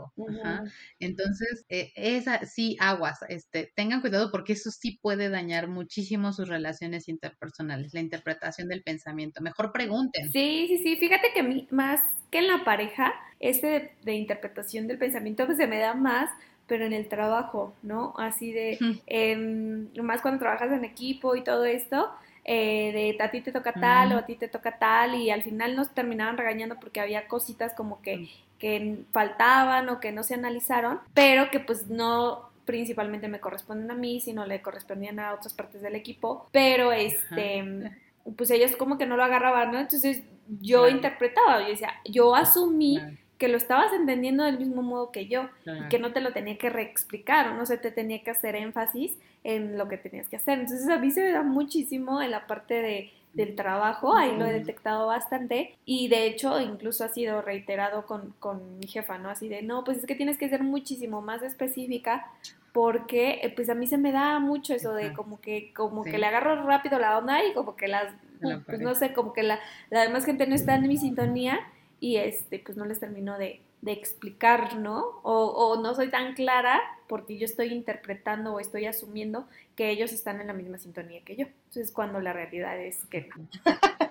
Entonces, 1.00 1.66
eh, 1.70 1.92
esa 1.96 2.46
sí, 2.46 2.78
aguas, 2.80 3.20
este, 3.30 3.72
tengan 3.76 4.02
cuidado 4.02 4.32
porque 4.32 4.54
eso 4.54 4.72
sí 4.72 5.00
puede 5.02 5.30
dañar 5.30 5.68
muchísimo 5.68 6.34
sus 6.34 6.48
relaciones 6.48 7.08
interpersonales, 7.08 7.94
la 7.94 8.00
interpretación 8.00 8.68
del 8.68 8.84
pensamiento. 8.84 9.42
Mejor 9.42 9.72
pregunten. 9.72 10.32
Sí, 10.32 10.66
sí, 10.68 10.78
sí, 10.84 10.96
fíjate 10.98 11.28
que 11.34 11.40
a 11.42 11.44
mí, 11.44 11.68
más 11.72 12.02
que 12.30 12.40
en 12.40 12.48
la 12.48 12.64
pareja, 12.64 13.14
este 13.40 13.96
de, 14.04 14.14
interpretación 14.14 14.88
del 14.88 14.98
pensamiento 14.98 15.46
pues 15.46 15.58
se 15.58 15.68
me 15.68 15.80
da 15.80 15.94
más 15.94 16.30
pero 16.68 16.86
en 16.86 16.94
el 16.94 17.10
trabajo, 17.10 17.76
¿no? 17.84 18.14
Así 18.18 18.54
de, 18.54 18.80
em, 19.06 19.90
más 20.02 20.22
cuando 20.22 20.40
trabajas 20.40 20.72
en 20.72 20.86
equipo 20.86 21.36
y 21.36 21.44
todo 21.44 21.66
esto, 21.66 22.10
eh, 22.44 23.16
de 23.18 23.24
a 23.24 23.30
ti 23.30 23.42
te 23.42 23.52
toca 23.52 23.72
tal 23.74 24.14
o 24.14 24.18
a 24.18 24.26
ti 24.26 24.36
te 24.36 24.48
toca 24.48 24.78
tal 24.78 25.16
y 25.16 25.30
al 25.30 25.44
final 25.44 25.76
nos 25.76 25.94
terminaban 25.94 26.38
regañando 26.38 26.80
porque 26.80 27.00
había 27.00 27.28
cositas 27.28 27.74
como 27.74 28.02
que 28.02 28.30
que 28.62 29.06
faltaban 29.12 29.90
o 29.90 30.00
que 30.00 30.12
no 30.12 30.22
se 30.22 30.36
analizaron, 30.36 31.00
pero 31.16 31.50
que 31.50 31.60
pues 31.60 31.88
no 31.88 32.52
principalmente 32.64 33.28
me 33.28 33.40
corresponden 33.40 33.90
a 33.90 33.96
mí, 33.96 34.22
sino 34.22 34.46
le 34.46 34.62
correspondían 34.62 35.20
a 35.20 35.34
otras 35.34 35.54
partes 35.54 35.82
del 35.82 35.96
equipo, 35.96 36.48
pero 36.52 36.92
este, 36.92 37.90
pues 38.38 38.52
ellos 38.52 38.76
como 38.76 39.00
que 39.00 39.08
no 39.08 39.18
lo 39.18 39.24
agarraban, 39.24 39.72
¿no? 39.72 39.80
Entonces 39.80 40.22
yo 40.60 40.88
interpretaba, 40.88 41.62
yo 41.62 41.70
decía, 41.70 41.94
yo 42.06 42.36
asumí 42.36 43.00
que 43.42 43.48
lo 43.48 43.58
estabas 43.58 43.92
entendiendo 43.92 44.44
del 44.44 44.60
mismo 44.60 44.84
modo 44.84 45.12
que 45.12 45.26
yo 45.26 45.50
y 45.66 45.90
que 45.90 45.98
no 45.98 46.14
te 46.14 46.22
lo 46.22 46.32
tenía 46.32 46.60
que 46.60 46.70
reexplicar 46.70 47.48
o 47.48 47.56
no 47.56 47.66
se 47.66 47.80
te 47.80 47.90
tenía 47.90 48.22
que 48.22 48.30
hacer 48.30 48.56
énfasis 48.56 49.18
en 49.44 49.80
lo 49.80 49.88
que 49.90 49.98
tenías 49.98 50.30
que 50.30 50.36
hacer. 50.36 50.60
Entonces 50.60 50.88
a 50.88 51.00
mí 51.00 51.10
se 51.10 51.24
me 51.24 51.32
da 51.32 51.42
muchísimo 51.42 52.22
en 52.22 52.30
la 52.30 52.46
parte 52.46 52.76
de 52.76 53.12
del 53.34 53.56
trabajo, 53.56 54.16
ahí 54.16 54.38
lo 54.38 54.46
he 54.46 54.52
detectado 54.52 55.08
bastante 55.08 55.74
y 55.86 56.10
de 56.10 56.28
hecho 56.28 56.60
incluso 56.60 57.06
ha 57.06 57.08
sido 57.08 57.42
reiterado 57.42 58.06
con, 58.06 58.36
con 58.40 58.78
mi 58.78 58.88
jefa, 58.88 59.18
¿no? 59.18 59.30
Así 59.30 59.48
de, 59.48 59.62
no, 59.62 59.86
pues 59.86 60.00
es 60.00 60.06
que 60.06 60.16
tienes 60.16 60.38
que 60.38 60.50
ser 60.50 60.64
muchísimo 60.64 61.22
más 61.22 61.42
específica 61.42 62.28
porque 62.74 63.40
eh, 63.42 63.52
pues 63.56 63.70
a 63.70 63.74
mí 63.74 63.88
se 63.88 63.98
me 63.98 64.12
da 64.12 64.38
mucho 64.40 64.76
eso 64.76 64.94
de 64.94 65.14
como 65.14 65.42
que 65.42 65.74
como 65.74 66.04
que 66.04 66.20
le 66.20 66.28
agarro 66.28 66.62
rápido 66.68 67.00
la 67.00 67.18
onda 67.18 67.44
y 67.44 67.54
como 67.54 67.76
que 67.76 67.88
las 67.88 68.14
pues 68.66 68.82
no 68.82 68.94
sé, 68.94 69.14
como 69.14 69.34
que 69.34 69.44
la, 69.44 69.60
la 69.90 70.02
demás 70.02 70.26
gente 70.26 70.46
no 70.46 70.54
está 70.54 70.76
en 70.76 70.88
mi 70.88 70.98
sintonía 70.98 71.60
y 72.02 72.18
este 72.18 72.60
pues 72.60 72.78
no 72.78 72.84
les 72.84 73.00
termino 73.00 73.38
de, 73.38 73.62
de 73.82 73.92
explicar, 73.94 74.76
¿no? 74.76 75.22
O, 75.24 75.46
o, 75.46 75.82
no 75.82 75.94
soy 75.94 76.10
tan 76.10 76.34
clara 76.34 76.82
porque 77.12 77.38
yo 77.38 77.44
estoy 77.44 77.74
interpretando 77.74 78.54
o 78.54 78.62
estoy 78.62 78.86
asumiendo 78.86 79.46
que 79.76 79.90
ellos 79.90 80.14
están 80.14 80.40
en 80.40 80.48
la 80.48 80.54
misma 80.54 80.78
sintonía 80.78 81.20
que 81.26 81.36
yo. 81.36 81.46
Entonces, 81.66 81.92
cuando 81.92 82.22
la 82.22 82.32
realidad 82.32 82.80
es 82.80 83.04
que 83.08 83.28
no. 83.28 83.50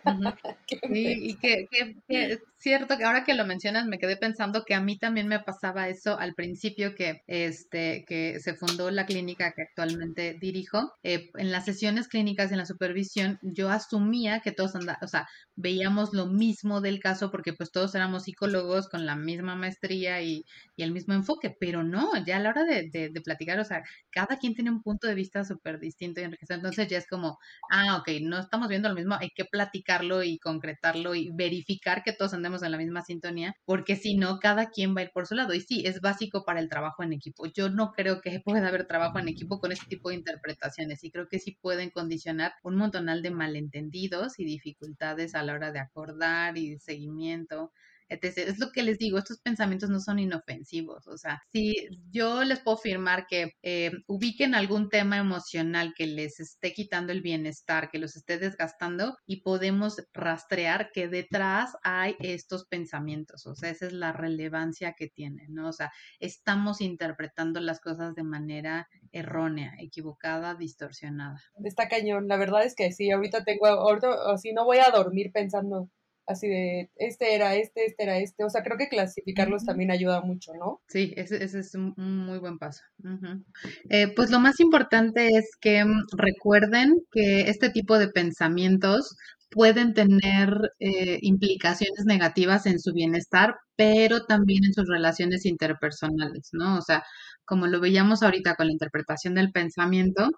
y 0.83 1.35
que, 1.37 1.67
es 2.09 2.39
cierto 2.59 2.97
que 2.97 3.05
ahora 3.05 3.25
que 3.25 3.35
lo 3.35 3.47
mencionas 3.47 3.87
me 3.87 3.99
quedé 3.99 4.17
pensando 4.17 4.65
que 4.65 4.75
a 4.75 4.81
mí 4.81 4.99
también 4.99 5.29
me 5.29 5.41
pasaba 5.41 5.89
eso 5.89 6.19
al 6.19 6.35
principio 6.35 6.95
que 6.95 7.23
este 7.27 8.05
que 8.07 8.39
se 8.41 8.55
fundó 8.55 8.91
la 8.91 9.07
clínica 9.07 9.53
que 9.53 9.63
actualmente 9.63 10.37
dirijo 10.41 10.93
eh, 11.03 11.31
en 11.35 11.53
las 11.53 11.65
sesiones 11.65 12.09
clínicas 12.09 12.53
en 12.53 12.59
la 12.59 12.67
supervisión 12.67 13.39
yo 13.43 13.71
asumía 13.71 14.41
que 14.41 14.53
todos 14.53 14.75
andaban, 14.75 15.03
o 15.03 15.09
sea 15.09 15.27
veíamos 15.57 16.13
lo 16.13 16.27
mismo 16.27 16.81
del 16.81 17.01
caso 17.01 17.31
porque 17.31 17.53
pues 17.53 17.71
todos 17.71 17.95
éramos 17.95 18.25
psicólogos 18.25 18.89
con 18.89 19.07
la 19.07 19.17
misma 19.17 19.55
maestría 19.57 20.23
y, 20.23 20.45
y 20.77 20.83
el 20.83 20.93
mismo 20.93 21.15
enfoque 21.15 21.55
pero 21.59 21.83
no 21.83 22.11
ya 22.25 22.37
a 22.37 22.41
la 22.41 22.51
hora 22.51 22.65
de, 22.65 22.90
de, 22.91 23.11
de 23.11 23.21
platicar 23.21 23.59
o 23.61 23.65
sea 23.65 23.83
cada 24.11 24.39
quien 24.39 24.55
tiene 24.55 24.71
un 24.71 24.83
punto 24.83 25.07
de 25.07 25.15
vista 25.15 25.45
súper 25.45 25.79
distinto 25.79 26.21
y 26.21 26.25
enriquecido 26.25 26.57
entonces 26.57 26.89
ya 26.89 26.99
es 26.99 27.07
como 27.07 27.39
ah 27.71 27.99
ok 27.99 28.09
no 28.23 28.39
estamos 28.39 28.69
viendo 28.69 28.89
lo 28.89 28.95
mismo 28.95 29.17
hay 29.21 29.31
que 29.31 29.45
platicar 29.45 30.01
y 30.25 30.39
concretarlo 30.39 31.15
y 31.15 31.31
verificar 31.33 32.03
que 32.03 32.13
todos 32.13 32.35
andemos 32.35 32.63
en 32.63 32.73
la 32.73 32.79
misma 32.79 33.03
sintonía, 33.03 33.55
porque 33.65 33.97
si 33.97 34.17
no, 34.17 34.39
cada 34.39 34.71
quien 34.71 34.97
va 34.97 35.01
a 35.01 35.05
ir 35.05 35.11
por 35.13 35.27
su 35.27 35.35
lado. 35.35 35.55
Y 35.55 35.61
sí, 35.61 35.83
es 35.87 36.01
básico 36.01 36.45
para 36.45 36.61
el 36.61 36.69
trabajo 36.69 37.03
en 37.03 37.13
equipo. 37.13 37.47
Yo 37.47 37.69
no 37.69 37.93
creo 37.93 38.21
que 38.21 38.41
pueda 38.45 38.69
haber 38.69 38.87
trabajo 38.87 39.19
en 39.19 39.29
equipo 39.29 39.61
con 39.61 39.73
este 39.73 39.87
tipo 39.87 40.09
de 40.09 40.17
interpretaciones 40.17 41.05
y 41.05 41.11
creo 41.11 41.29
que 41.29 41.39
sí 41.39 41.57
pueden 41.61 41.91
condicionar 41.91 42.53
un 42.63 42.77
montonal 42.77 43.23
de 43.23 43.31
malentendidos 43.31 44.39
y 44.39 44.45
dificultades 44.45 45.35
a 45.35 45.43
la 45.43 45.55
hora 45.55 45.73
de 45.73 45.81
acordar 45.81 46.57
y 46.59 46.79
seguimiento. 46.79 47.73
Es 48.11 48.59
lo 48.59 48.73
que 48.73 48.83
les 48.83 48.99
digo, 48.99 49.19
estos 49.19 49.41
pensamientos 49.41 49.89
no 49.89 50.01
son 50.01 50.19
inofensivos. 50.19 51.07
O 51.07 51.17
sea, 51.17 51.41
si 51.53 51.75
yo 52.11 52.43
les 52.43 52.61
puedo 52.61 52.77
afirmar 52.77 53.27
que 53.29 53.53
eh, 53.63 53.93
ubiquen 54.09 54.55
algún 54.55 54.89
tema 54.89 55.17
emocional 55.19 55.95
que 55.97 56.07
les 56.07 56.41
esté 56.41 56.73
quitando 56.73 57.13
el 57.13 57.23
bienestar, 57.23 57.89
que 57.91 57.99
los 57.99 58.17
esté 58.17 58.39
desgastando 58.39 59.17
y 59.27 59.43
podemos 59.43 60.03
rastrear 60.13 60.91
que 60.93 61.09
detrás 61.09 61.77
hay 61.83 62.17
estos 62.19 62.67
pensamientos. 62.67 63.47
O 63.47 63.55
sea, 63.55 63.71
esa 63.71 63.87
es 63.87 63.93
la 63.93 64.13
relevancia 64.13 64.95
que 64.95 65.09
tienen, 65.09 65.55
¿no? 65.55 65.69
O 65.69 65.73
sea, 65.73 65.93
estamos 66.19 66.81
interpretando 66.81 67.61
las 67.61 67.81
cosas 67.81 68.15
de 68.15 68.25
manera 68.25 68.89
errónea, 69.13 69.75
equivocada, 69.79 70.55
distorsionada. 70.55 71.41
Está 71.65 71.89
cañón. 71.89 72.27
La 72.29 72.37
verdad 72.37 72.65
es 72.65 72.75
que 72.75 72.93
sí, 72.93 73.11
ahorita 73.11 73.45
tengo, 73.45 73.67
ahorita, 73.67 74.33
así 74.33 74.53
no 74.53 74.65
voy 74.65 74.79
a 74.79 74.91
dormir 74.91 75.31
pensando 75.33 75.89
así 76.31 76.49
de 76.49 76.91
este 76.97 77.35
era 77.35 77.55
este, 77.55 77.85
este 77.87 78.03
era 78.03 78.19
este. 78.19 78.45
O 78.45 78.51
sea, 78.51 78.63
creo 78.63 78.79
que 78.79 78.89
clasificarlos 78.89 79.65
también 79.65 79.91
ayuda 79.91 80.21
mucho, 80.21 80.53
¿no? 80.55 80.81
Sí, 80.89 81.13
ese, 81.17 81.43
es 81.45 81.75
un 81.75 81.95
muy 81.97 82.39
buen 82.39 82.59
paso. 82.59 82.83
Eh, 83.89 84.09
pues 84.15 84.31
lo 84.31 84.41
más 84.41 84.61
importante 84.61 85.29
es 85.29 85.57
que 85.61 85.85
mm, 85.85 86.07
recuerden 86.17 87.03
que 87.11 87.43
este 87.43 87.71
tipo 87.71 87.99
de 87.99 88.09
pensamientos 88.09 89.17
pueden 89.51 89.95
tener 89.95 90.73
eh, 90.79 91.19
implicaciones 91.23 92.05
negativas 92.07 92.67
en 92.67 92.81
su 92.81 92.93
bienestar, 92.93 93.57
pero 93.77 94.25
también 94.27 94.65
en 94.65 94.75
sus 94.75 94.89
relaciones 94.89 95.47
interpersonales, 95.47 96.51
¿no? 96.53 96.79
O 96.79 96.83
sea, 96.83 97.05
como 97.45 97.67
lo 97.67 97.81
veíamos 97.81 98.23
ahorita 98.23 98.55
con 98.55 98.67
la 98.69 98.73
interpretación 98.73 99.35
del 99.35 99.51
pensamiento, 99.53 100.31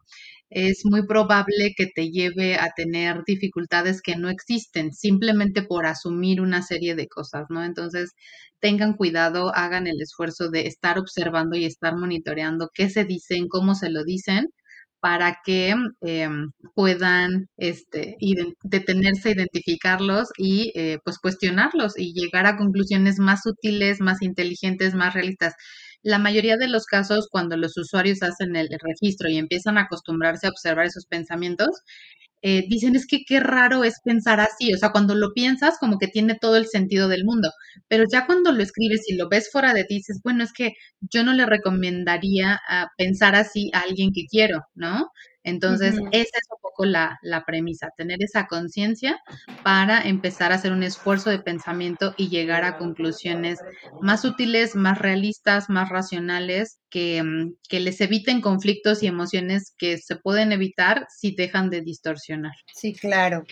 es 0.50 0.82
muy 0.84 1.06
probable 1.06 1.72
que 1.76 1.86
te 1.86 2.10
lleve 2.10 2.56
a 2.56 2.70
tener 2.76 3.22
dificultades 3.26 4.02
que 4.02 4.16
no 4.16 4.28
existen 4.30 4.92
simplemente 4.92 5.62
por 5.62 5.86
asumir 5.86 6.40
una 6.40 6.62
serie 6.62 6.94
de 6.94 7.08
cosas, 7.08 7.46
¿no? 7.50 7.64
Entonces, 7.64 8.12
tengan 8.60 8.94
cuidado, 8.94 9.54
hagan 9.54 9.86
el 9.86 10.00
esfuerzo 10.00 10.48
de 10.50 10.66
estar 10.66 10.98
observando 10.98 11.56
y 11.56 11.64
estar 11.64 11.96
monitoreando 11.96 12.70
qué 12.74 12.88
se 12.90 13.04
dicen, 13.04 13.48
cómo 13.48 13.74
se 13.74 13.90
lo 13.90 14.04
dicen, 14.04 14.48
para 15.03 15.38
que 15.44 15.74
em, 16.03 16.53
puedan 16.76 17.48
este, 17.59 18.16
detenerse, 18.62 19.32
identificarlos 19.32 20.28
y 20.38 20.72
eh, 20.76 20.98
pues 21.05 21.18
cuestionarlos 21.18 21.98
y 21.98 22.12
llegar 22.14 22.46
a 22.46 22.57
conclusiones 22.57 23.18
más 23.18 23.44
útiles, 23.46 24.00
más 24.00 24.22
inteligentes, 24.22 24.94
más 24.94 25.12
realistas. 25.14 25.55
La 26.03 26.18
mayoría 26.18 26.57
de 26.57 26.68
los 26.68 26.84
casos, 26.86 27.28
cuando 27.30 27.57
los 27.57 27.76
usuarios 27.76 28.22
hacen 28.22 28.57
el 28.57 28.68
registro 28.82 29.28
y 29.28 29.38
empiezan 29.38 29.78
a 29.78 29.82
acostumbrarse 29.82 30.46
a 30.46 30.50
observar 30.50 30.86
esos 30.86 31.07
pensamientos, 31.07 31.68
eh, 32.42 32.64
dicen 32.68 32.96
es 32.96 33.07
que 33.07 33.20
qué 33.26 33.38
raro 33.40 33.84
es 33.84 34.00
pensar 34.05 34.40
así, 34.40 34.74
o 34.74 34.76
sea, 34.78 34.90
cuando 34.90 35.14
lo 35.14 35.32
piensas 35.32 35.78
como 35.78 35.98
que 35.98 36.09
tiene 36.09 36.36
todo 36.40 36.57
el 36.57 36.66
sentido 36.66 37.07
del 37.09 37.24
mundo, 37.24 37.50
pero 37.88 38.05
ya 38.11 38.26
cuando 38.26 38.50
lo 38.53 38.62
escribes 38.64 39.03
y 39.09 39.14
lo 39.16 39.28
ves 39.28 39.48
fuera 39.53 39.72
de 39.74 39.84
ti, 39.84 39.96
dices, 39.96 40.20
bueno, 40.24 40.42
es 40.42 40.53
que 40.53 40.72
yo 41.00 41.22
no 41.24 41.32
le 41.34 41.46
recomendaría 41.46 42.61
a 42.68 42.88
pensar 42.98 43.36
así 43.36 43.70
a 43.74 43.80
alguien 43.80 44.11
que 44.12 44.26
quiero, 44.28 44.62
¿no? 44.74 45.09
Entonces, 45.45 45.95
esa 46.12 46.38
es 46.38 46.49
un 46.51 46.61
poco 46.61 46.84
la, 46.84 47.18
la 47.22 47.45
premisa, 47.45 47.90
tener 47.97 48.22
esa 48.22 48.47
conciencia 48.47 49.20
para 49.64 50.03
empezar 50.03 50.53
a 50.53 50.55
hacer 50.55 50.72
un 50.72 50.82
esfuerzo 50.82 51.30
de 51.30 51.40
pensamiento 51.40 52.14
y 52.16 52.28
llegar 52.28 52.64
a 52.64 52.78
conclusiones 52.78 53.59
más 54.01 54.24
útiles, 54.24 54.76
más 54.76 54.99
realistas, 54.99 55.68
más 55.68 55.88
racionales, 55.88 56.78
que, 56.90 57.22
mm, 57.22 57.55
que 57.68 57.80
les 57.80 58.01
eviten 58.01 58.40
conflictos 58.40 59.03
y 59.03 59.09
emociones 59.09 59.74
que 59.76 59.99
se 59.99 60.16
pueden 60.16 60.53
evitar 60.53 61.07
si 61.09 61.34
dejan 61.34 61.70
de 61.70 61.80
distorsionar. 61.80 62.55
Sí, 62.72 62.95
claro. 62.95 63.45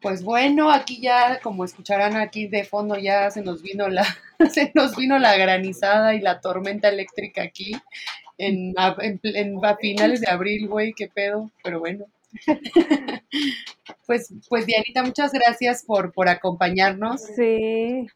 Pues 0.00 0.24
bueno, 0.24 0.72
aquí 0.72 1.00
ya, 1.00 1.38
como 1.40 1.64
escucharán 1.64 2.16
aquí 2.16 2.48
de 2.48 2.64
fondo, 2.64 2.98
ya 2.98 3.30
se 3.30 3.40
nos 3.42 3.62
vino 3.62 3.88
la, 3.88 4.04
se 4.52 4.72
nos 4.74 4.96
vino 4.96 5.16
la 5.20 5.36
granizada 5.36 6.14
y 6.14 6.20
la 6.20 6.40
tormenta 6.40 6.88
eléctrica 6.88 7.42
aquí 7.42 7.76
en, 8.38 8.74
en, 9.22 9.64
a 9.64 9.76
finales 9.76 10.20
de 10.20 10.28
abril, 10.28 10.68
güey, 10.68 10.92
qué 10.92 11.08
pedo, 11.08 11.50
pero 11.62 11.80
bueno. 11.80 12.06
pues, 14.06 14.32
pues 14.48 14.64
Dianita, 14.64 15.02
muchas 15.02 15.32
gracias 15.32 15.84
por, 15.84 16.12
por 16.12 16.28
acompañarnos. 16.28 17.20
Sí. 17.20 18.06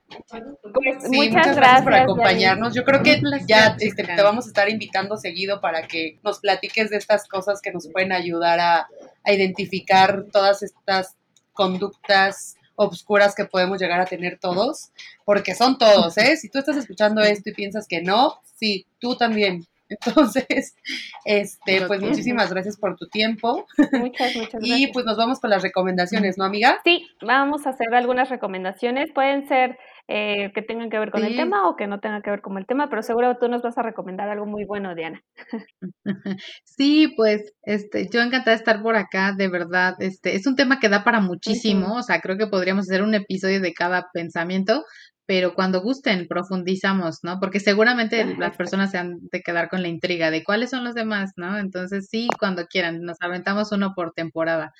Pues, 0.73 1.05
muchas, 1.11 1.57
gracias, 1.57 1.83
por 1.83 1.95
acompañarnos. 1.95 2.75
Yo 2.75 2.85
creo 2.85 3.03
que 3.03 3.21
ya 3.47 3.77
este, 3.79 4.05
te 4.05 4.23
vamos 4.23 4.47
a 4.47 4.49
estar 4.49 4.71
invitando 4.71 5.17
seguido 5.17 5.61
para 5.61 5.87
que 5.87 6.19
nos 6.23 6.41
platiques 6.41 6.91
de 6.91 6.97
estas 6.97 7.29
cosas 7.29 7.61
que 7.61 7.73
nos 7.73 7.89
pueden 7.89 8.13
ayudar 8.13 8.59
a, 8.59 8.89
a 9.25 9.33
identificar 9.33 10.25
todas 10.33 10.63
estas 10.63 11.15
conductas 11.53 12.57
obscuras 12.77 13.35
que 13.35 13.47
podemos 13.47 13.81
llegar 13.81 14.01
a 14.01 14.07
tener 14.07 14.39
todos, 14.39 14.91
porque 15.25 15.55
son 15.55 15.79
todos, 15.79 16.17
¿eh? 16.19 16.37
Si 16.37 16.49
tú 16.49 16.59
estás 16.59 16.77
escuchando 16.77 17.23
esto 17.23 17.51
y 17.51 17.55
piensas 17.55 17.87
que 17.89 18.03
no, 18.03 18.41
sí, 18.55 18.87
tú 18.99 19.17
también. 19.17 19.67
Entonces, 20.07 20.77
este, 21.25 21.87
pues 21.87 22.01
muchísimas 22.01 22.51
gracias 22.51 22.77
por 22.79 22.97
tu 22.97 23.07
tiempo. 23.09 23.67
Muchas, 23.93 24.37
muchas 24.37 24.61
gracias. 24.61 24.63
Y 24.63 24.93
pues 24.93 25.05
nos 25.05 25.17
vamos 25.17 25.41
con 25.41 25.51
las 25.51 25.63
recomendaciones, 25.63 26.37
¿no, 26.39 26.45
amiga? 26.45 26.81
Sí, 26.85 27.07
vamos 27.21 27.67
a 27.67 27.71
hacer 27.71 27.95
algunas 27.95 28.29
recomendaciones. 28.29 29.13
Pueden 29.13 29.47
ser 29.47 29.79
eh, 30.09 30.53
que 30.55 30.63
tengan 30.63 30.89
que 30.89 31.01
ver 31.01 31.11
con 31.11 31.25
el 31.25 31.35
tema 31.35 31.69
o 31.69 31.75
que 31.75 31.89
no 31.89 31.99
tengan 31.99 32.23
que 32.23 32.31
ver 32.31 32.41
con 32.41 32.57
el 32.59 32.67
tema, 32.67 32.89
pero 32.89 33.03
seguro 33.03 33.39
tú 33.39 33.49
nos 33.49 33.63
vas 33.63 33.77
a 33.77 33.83
recomendar 33.83 34.29
algo 34.29 34.47
muy 34.47 34.65
bueno, 34.65 34.95
Diana. 34.95 35.23
Sí, 36.65 37.13
pues 37.17 37.55
este, 37.63 38.09
yo 38.13 38.21
encantada 38.21 38.53
de 38.53 38.59
estar 38.59 38.83
por 38.83 38.97
acá, 38.97 39.33
de 39.37 39.49
verdad. 39.49 39.95
Este, 39.99 40.37
es 40.37 40.47
un 40.47 40.55
tema 40.55 40.79
que 40.79 40.89
da 40.89 41.05
para 41.05 41.21
muchísimo, 41.21 41.97
o 41.97 42.03
sea, 42.03 42.21
creo 42.21 42.37
que 42.37 42.47
podríamos 42.47 42.89
hacer 42.89 43.03
un 43.03 43.15
episodio 43.15 43.61
de 43.61 43.73
cada 43.73 44.09
pensamiento, 44.13 44.85
pero 45.27 45.55
cuando 45.55 45.83
gusten 45.83 46.29
profundizamos, 46.29 47.19
¿no? 47.23 47.41
Porque 47.41 47.61
seguramente 47.61 48.37
las 48.39 48.57
personas 48.57 48.93
se 48.93 48.99
han 48.99 49.19
de 49.33 49.43
quedar 49.43 49.69
con 49.69 49.83
la 49.83 49.89
intriga 49.89 50.31
de 50.31 50.45
cuáles 50.45 50.71
son 50.71 50.85
los 50.85 50.95
demás, 50.95 51.33
¿no? 51.37 51.59
Entonces 51.59 52.09
sí, 52.09 52.29
cuando 52.39 52.67
quieran, 52.67 53.03
nos 53.03 53.19
aventamos 53.21 53.73
uno 53.73 53.93
por 53.95 54.13
temporada. 54.13 54.73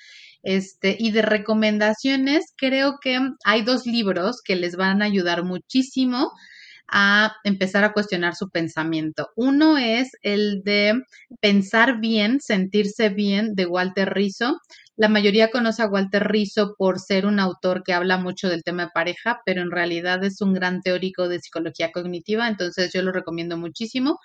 Este, 0.43 0.95
y 0.97 1.11
de 1.11 1.21
recomendaciones, 1.21 2.53
creo 2.57 2.99
que 3.01 3.19
hay 3.43 3.63
dos 3.63 3.85
libros 3.85 4.41
que 4.41 4.55
les 4.55 4.77
van 4.77 5.01
a 5.01 5.05
ayudar 5.05 5.43
muchísimo 5.43 6.31
a 6.89 7.35
empezar 7.43 7.83
a 7.83 7.91
cuestionar 7.91 8.35
su 8.35 8.49
pensamiento. 8.49 9.29
Uno 9.35 9.77
es 9.77 10.11
el 10.21 10.63
de 10.63 11.03
Pensar 11.41 11.99
bien, 11.99 12.39
sentirse 12.39 13.09
bien 13.09 13.55
de 13.55 13.65
Walter 13.65 14.13
Rizzo. 14.13 14.61
La 14.97 15.09
mayoría 15.09 15.49
conoce 15.51 15.81
a 15.83 15.87
Walter 15.87 16.27
Rizzo 16.27 16.75
por 16.75 16.99
ser 16.99 17.25
un 17.25 17.39
autor 17.39 17.83
que 17.83 17.93
habla 17.93 18.17
mucho 18.17 18.49
del 18.49 18.63
tema 18.63 18.85
de 18.85 18.91
pareja, 18.93 19.41
pero 19.45 19.61
en 19.61 19.71
realidad 19.71 20.23
es 20.23 20.41
un 20.41 20.53
gran 20.53 20.81
teórico 20.81 21.29
de 21.29 21.39
psicología 21.39 21.91
cognitiva, 21.91 22.47
entonces 22.47 22.91
yo 22.91 23.01
lo 23.03 23.11
recomiendo 23.11 23.57
muchísimo. 23.57 24.19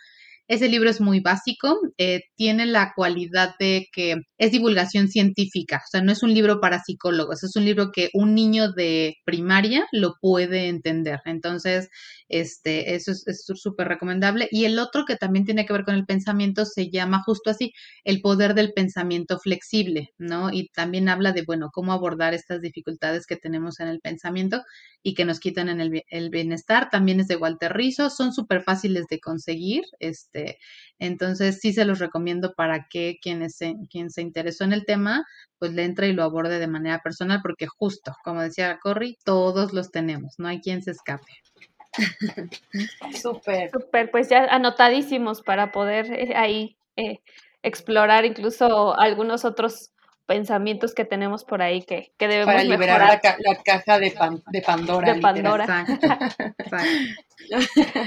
Ese 0.49 0.69
libro 0.69 0.91
es 0.91 1.01
muy 1.01 1.21
básico, 1.21 1.79
eh, 1.99 2.23
tiene 2.37 2.67
la 2.67 2.93
cualidad 2.95 3.55
de 3.59 3.87
que 3.93 4.17
es 4.39 4.53
divulgación 4.53 5.09
científica, 5.09 5.77
o 5.79 5.89
sea, 5.91 6.03
no 6.03 6.13
es 6.13 6.23
un 6.23 6.35
libro 6.35 6.61
para 6.61 6.81
psicólogos, 6.81 7.43
es 7.45 7.57
un 7.57 7.65
libro 7.65 7.91
que 7.93 8.11
un 8.13 8.35
niño 8.35 8.73
de 8.73 9.15
primaria 9.25 9.87
lo 9.93 10.15
puede 10.21 10.69
entender. 10.69 11.21
Entonces, 11.25 11.89
este, 12.29 12.95
eso 12.95 13.13
es 13.13 13.45
súper 13.47 13.89
recomendable. 13.89 14.49
Y 14.51 14.65
el 14.65 14.79
otro 14.79 15.05
que 15.07 15.17
también 15.17 15.45
tiene 15.45 15.67
que 15.67 15.73
ver 15.73 15.85
con 15.85 15.95
el 15.95 16.07
pensamiento 16.07 16.65
se 16.65 16.91
llama 16.91 17.23
justo 17.25 17.51
así, 17.51 17.73
el 18.05 18.21
poder 18.21 18.55
del 18.55 18.73
pensamiento 18.73 19.39
flexible, 19.39 20.11
¿no? 20.19 20.53
Y 20.53 20.69
también 20.69 21.09
habla 21.09 21.33
de, 21.33 21.45
bueno, 21.47 21.71
cómo 21.73 21.93
abordar 21.93 22.35
estas 22.35 22.61
dificultades 22.61 23.27
que 23.27 23.37
tenemos 23.37 23.81
en 23.81 23.89
el 23.89 24.01
pensamiento 24.01 24.63
y 25.03 25.15
que 25.15 25.25
nos 25.25 25.41
quitan 25.41 25.69
en 25.69 25.81
el, 25.81 26.03
el 26.09 26.31
bienestar. 26.31 26.89
También 26.91 27.21
es 27.21 27.29
de 27.29 27.37
Walter 27.37 27.73
Rizzo, 27.73 28.11
son 28.11 28.33
súper 28.33 28.63
fáciles 28.63 29.07
de 29.11 29.21
conseguir, 29.21 29.83
este, 29.99 30.32
entonces 30.99 31.61
sí 31.61 31.73
se 31.73 31.85
los 31.85 31.99
recomiendo 31.99 32.55
para 32.55 32.87
que 32.89 33.19
quienes 33.21 33.57
se, 33.57 33.75
quien 33.91 34.11
se 34.11 34.23
interesó 34.23 34.65
en 34.65 34.73
el 34.73 34.85
tema, 34.85 35.25
pues 35.59 35.73
le 35.73 35.85
entre 35.85 36.09
y 36.09 36.13
lo 36.13 36.23
aborde 36.23 36.59
de 36.59 36.67
manera 36.67 37.01
personal, 37.01 37.41
porque 37.43 37.67
justo, 37.67 38.15
como 38.25 38.43
decía 38.43 38.79
Corry, 38.83 39.19
todos 39.25 39.73
los 39.73 39.91
tenemos, 39.91 40.35
no 40.39 40.49
hay 40.49 40.61
quien 40.61 40.83
se 40.83 40.93
escape. 40.93 41.33
Súper. 43.23 43.71
Súper, 43.71 44.11
pues 44.11 44.29
ya 44.29 44.45
anotadísimos 44.45 45.43
para 45.43 45.73
poder 45.73 46.13
eh, 46.13 46.35
ahí 46.37 46.77
eh, 46.97 47.21
explorar 47.63 48.25
incluso 48.25 48.99
algunos 48.99 49.45
otros 49.45 49.93
pensamientos 50.33 50.95
que 50.95 51.05
tenemos 51.05 51.45
por 51.45 51.61
ahí 51.61 51.83
que, 51.83 52.11
que 52.17 52.27
debemos 52.27 52.55
Para 52.55 52.65
liberar 52.65 53.01
la, 53.23 53.37
la, 53.39 53.63
caja 53.63 53.99
de, 53.99 54.15
de 54.51 54.63
Pandora. 54.63 55.13
De 55.13 55.21
Pandora. 55.21 55.85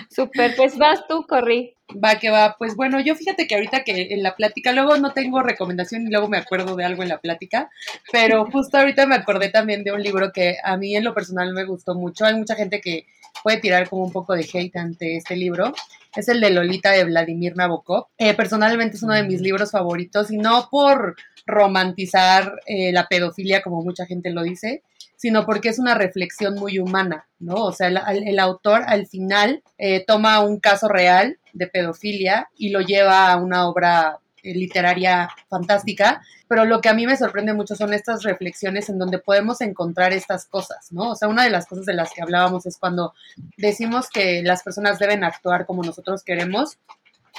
Súper, 0.10 0.56
pues 0.58 0.76
vas 0.76 1.08
tú, 1.08 1.28
Corri. 1.28 1.76
Va 2.04 2.18
que 2.18 2.32
va. 2.32 2.56
Pues 2.58 2.76
bueno, 2.76 3.00
yo 3.00 3.14
fíjate 3.14 3.46
que 3.46 3.54
ahorita 3.54 3.84
que 3.84 4.08
en 4.10 4.24
la 4.24 4.36
plática, 4.36 4.72
luego 4.72 4.98
no 4.98 5.14
tengo 5.14 5.44
recomendación 5.44 6.08
y 6.08 6.10
luego 6.10 6.28
me 6.28 6.40
acuerdo 6.40 6.76
de 6.76 6.84
algo 6.84 7.04
en 7.04 7.10
la 7.10 7.20
plática, 7.20 7.70
pero 8.12 8.48
justo 8.48 8.80
ahorita 8.80 9.06
me 9.06 9.14
acordé 9.14 9.50
también 9.50 9.84
de 9.84 9.92
un 9.92 10.02
libro 10.02 10.32
que 10.34 10.58
a 10.64 10.78
mí 10.78 10.96
en 10.96 11.04
lo 11.04 11.14
personal 11.14 11.54
me 11.54 11.64
gustó 11.64 11.94
mucho. 11.94 12.26
Hay 12.26 12.34
mucha 12.34 12.56
gente 12.56 12.82
que 12.82 13.06
puede 13.44 13.60
tirar 13.60 13.88
como 13.88 14.04
un 14.04 14.12
poco 14.12 14.34
de 14.34 14.50
hate 14.52 14.76
ante 14.78 15.18
este 15.18 15.36
libro. 15.36 15.76
Es 16.16 16.28
el 16.28 16.42
de 16.42 16.50
Lolita 16.50 16.92
de 16.92 17.04
Vladimir 17.04 17.56
Nabokov. 17.56 18.08
Eh, 18.18 18.34
personalmente 18.34 18.98
es 18.98 19.04
uno 19.04 19.14
de 19.14 19.24
mis 19.24 19.42
libros 19.42 19.72
favoritos 19.72 20.32
y 20.32 20.38
no 20.38 20.70
por 20.72 21.16
romantizar 21.46 22.54
eh, 22.66 22.92
la 22.92 23.08
pedofilia 23.08 23.62
como 23.62 23.84
mucha 23.84 24.06
gente 24.06 24.32
lo 24.32 24.44
dice, 24.44 24.84
sino 25.16 25.46
porque 25.46 25.70
es 25.70 25.80
una 25.80 25.96
reflexión 25.96 26.56
muy 26.56 26.80
humana, 26.80 27.28
¿no? 27.40 27.56
O 27.56 27.72
sea, 27.72 27.88
el, 27.88 28.40
autor 28.40 28.84
al 28.88 29.08
final 29.08 29.64
eh, 29.78 30.04
toma 30.06 30.40
un 30.40 30.60
caso 30.60 30.88
real 30.88 31.38
de 31.54 31.68
pedofilia 31.68 32.50
y 32.58 32.70
lo 32.70 32.82
lleva 32.82 33.32
a 33.32 33.38
una 33.38 33.68
obra 33.68 34.20
literaria 34.44 35.30
fantástica, 35.50 36.22
pero 36.48 36.66
lo 36.66 36.82
que 36.82 36.90
a 36.90 36.94
mí 36.94 37.08
me 37.08 37.18
sorprende 37.18 37.54
mucho 37.54 37.76
son 37.76 37.94
estas 37.94 38.24
reflexiones 38.24 38.90
en 38.90 39.00
donde 39.00 39.18
podemos 39.18 39.62
encontrar 39.62 40.14
estas 40.14 40.46
cosas, 40.46 40.92
¿no? 40.92 41.12
O 41.12 41.16
sea, 41.16 41.28
una 41.28 41.44
de 41.44 41.50
las 41.50 41.66
cosas 41.66 41.86
de 41.86 41.94
las 41.94 42.12
que 42.14 42.22
hablábamos 42.22 42.66
es 42.66 42.78
cuando 42.78 43.14
decimos 43.58 44.10
que 44.10 44.44
las 44.44 44.64
personas 44.64 45.00
deben 45.00 45.24
actuar 45.24 45.66
como 45.66 45.84
nosotros 45.84 46.24
queremos, 46.24 46.78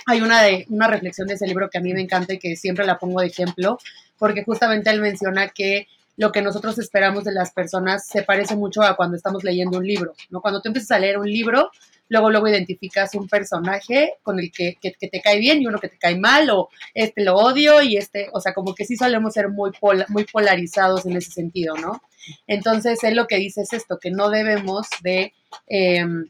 hay 0.06 0.20
una, 0.20 0.42
de, 0.42 0.66
una 0.68 0.88
reflexión 0.88 1.26
de 1.28 1.34
ese 1.34 1.46
libro 1.46 1.70
que 1.70 1.78
a 1.78 1.80
mí 1.80 1.94
me 1.94 2.02
encanta 2.02 2.34
y 2.34 2.38
que 2.38 2.56
siempre 2.56 2.84
la 2.84 2.98
pongo 2.98 3.20
de 3.20 3.28
ejemplo, 3.28 3.78
porque 4.18 4.44
justamente 4.44 4.90
él 4.90 5.00
menciona 5.00 5.48
que 5.48 5.88
lo 6.16 6.32
que 6.32 6.42
nosotros 6.42 6.78
esperamos 6.78 7.24
de 7.24 7.32
las 7.32 7.52
personas 7.52 8.06
se 8.06 8.22
parece 8.22 8.56
mucho 8.56 8.82
a 8.82 8.96
cuando 8.96 9.16
estamos 9.16 9.44
leyendo 9.44 9.78
un 9.78 9.86
libro, 9.86 10.14
¿no? 10.30 10.40
Cuando 10.40 10.60
tú 10.60 10.68
empiezas 10.68 10.90
a 10.92 10.98
leer 10.98 11.18
un 11.18 11.30
libro, 11.30 11.70
luego 12.08 12.30
luego 12.30 12.48
identificas 12.48 13.14
un 13.14 13.28
personaje 13.28 14.14
con 14.22 14.38
el 14.38 14.50
que, 14.52 14.76
que, 14.80 14.92
te 14.92 15.20
cae 15.20 15.38
bien 15.38 15.60
y 15.60 15.66
uno 15.66 15.78
que 15.78 15.88
te 15.88 15.98
cae 15.98 16.18
mal, 16.18 16.50
o 16.50 16.68
este 16.94 17.22
lo 17.22 17.36
odio 17.36 17.82
y 17.82 17.96
este, 17.96 18.28
o 18.32 18.40
sea, 18.40 18.54
como 18.54 18.74
que 18.74 18.84
sí 18.84 18.96
solemos 18.96 19.34
ser 19.34 19.48
muy, 19.48 19.72
muy 20.08 20.24
polarizados 20.24 21.06
en 21.06 21.16
ese 21.16 21.30
sentido, 21.30 21.74
¿no? 21.76 22.02
Entonces, 22.46 23.02
él 23.04 23.16
lo 23.16 23.26
que 23.26 23.36
dice 23.36 23.62
es 23.62 23.72
esto, 23.72 23.98
que 23.98 24.10
no 24.10 24.30
debemos 24.30 24.86
de... 25.02 25.32
Em, 25.66 26.26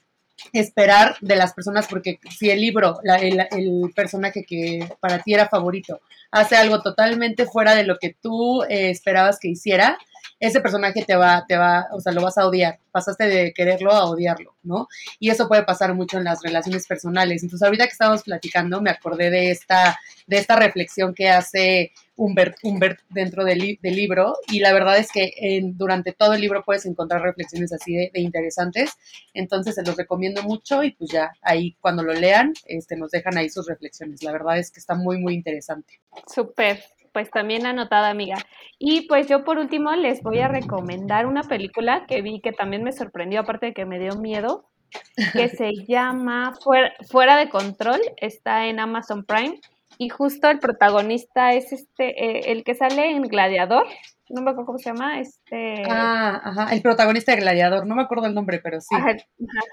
esperar 0.52 1.16
de 1.20 1.36
las 1.36 1.54
personas, 1.54 1.86
porque 1.88 2.18
si 2.36 2.50
el 2.50 2.60
libro, 2.60 3.00
el, 3.02 3.92
personaje 3.94 4.44
que 4.44 4.86
para 5.00 5.22
ti 5.22 5.34
era 5.34 5.48
favorito, 5.48 6.00
hace 6.30 6.56
algo 6.56 6.82
totalmente 6.82 7.46
fuera 7.46 7.74
de 7.74 7.84
lo 7.84 7.96
que 7.98 8.14
tú 8.20 8.62
eh, 8.64 8.90
esperabas 8.90 9.38
que 9.40 9.48
hiciera, 9.48 9.98
ese 10.38 10.60
personaje 10.60 11.04
te 11.04 11.16
va, 11.16 11.44
te 11.46 11.56
va, 11.56 11.86
o 11.92 12.00
sea, 12.00 12.12
lo 12.12 12.22
vas 12.22 12.36
a 12.36 12.46
odiar. 12.46 12.78
Pasaste 12.90 13.26
de 13.26 13.52
quererlo 13.54 13.92
a 13.92 14.04
odiarlo, 14.04 14.54
¿no? 14.62 14.88
Y 15.18 15.30
eso 15.30 15.48
puede 15.48 15.64
pasar 15.64 15.94
mucho 15.94 16.18
en 16.18 16.24
las 16.24 16.42
relaciones 16.42 16.86
personales. 16.86 17.42
Entonces, 17.42 17.64
ahorita 17.64 17.84
que 17.84 17.92
estábamos 17.92 18.22
platicando, 18.22 18.80
me 18.80 18.90
acordé 18.90 19.30
de 19.30 19.50
esta, 19.50 19.98
de 20.26 20.36
esta 20.38 20.56
reflexión 20.56 21.14
que 21.14 21.28
hace 21.28 21.92
Humbert, 22.16 22.56
Humbert 22.62 23.00
dentro 23.08 23.44
del, 23.44 23.78
libro. 23.82 24.36
Y 24.50 24.60
la 24.60 24.72
verdad 24.72 24.98
es 24.98 25.10
que 25.10 25.32
durante 25.74 26.12
todo 26.12 26.34
el 26.34 26.40
libro 26.40 26.62
puedes 26.64 26.84
encontrar 26.86 27.22
reflexiones 27.22 27.72
así 27.72 27.94
de, 27.94 28.10
interesantes. 28.14 28.90
Entonces, 29.32 29.74
se 29.74 29.84
los 29.84 29.96
recomiendo 29.96 30.42
mucho 30.42 30.82
y 30.82 30.92
pues 30.92 31.10
ya 31.10 31.32
ahí 31.42 31.76
cuando 31.80 32.02
lo 32.02 32.12
lean, 32.12 32.52
este, 32.66 32.96
nos 32.96 33.10
dejan 33.10 33.38
ahí 33.38 33.48
sus 33.48 33.66
reflexiones. 33.66 34.22
La 34.22 34.32
verdad 34.32 34.58
es 34.58 34.70
que 34.70 34.80
está 34.80 34.94
muy, 34.94 35.18
muy 35.18 35.34
interesante. 35.34 36.00
Súper 36.26 36.82
pues 37.16 37.30
también 37.30 37.64
anotada, 37.64 38.10
amiga. 38.10 38.36
Y 38.78 39.08
pues 39.08 39.26
yo 39.26 39.42
por 39.42 39.56
último 39.56 39.90
les 39.92 40.22
voy 40.22 40.40
a 40.40 40.48
recomendar 40.48 41.24
una 41.24 41.44
película 41.44 42.04
que 42.06 42.20
vi 42.20 42.42
que 42.42 42.52
también 42.52 42.82
me 42.82 42.92
sorprendió, 42.92 43.40
aparte 43.40 43.64
de 43.64 43.72
que 43.72 43.86
me 43.86 43.98
dio 43.98 44.16
miedo, 44.16 44.68
que 45.32 45.48
se 45.48 45.72
llama 45.88 46.52
Fuera, 47.08 47.38
de 47.38 47.48
Control, 47.48 47.98
está 48.18 48.66
en 48.66 48.80
Amazon 48.80 49.24
Prime. 49.24 49.58
Y 49.96 50.10
justo 50.10 50.50
el 50.50 50.58
protagonista 50.58 51.54
es 51.54 51.72
este, 51.72 52.22
eh, 52.22 52.52
el 52.52 52.64
que 52.64 52.74
sale 52.74 53.12
en 53.12 53.22
Gladiador, 53.22 53.86
no 54.28 54.42
me 54.42 54.50
acuerdo 54.50 54.66
cómo 54.66 54.78
se 54.78 54.90
llama, 54.90 55.20
este... 55.20 55.84
Ah, 55.88 56.40
ajá, 56.44 56.74
el 56.74 56.82
protagonista 56.82 57.32
de 57.32 57.40
Gladiador, 57.40 57.86
no 57.86 57.94
me 57.94 58.02
acuerdo 58.02 58.26
el 58.26 58.34
nombre, 58.34 58.60
pero 58.62 58.80
sí. 58.80 58.94
Ajá, 58.94 59.16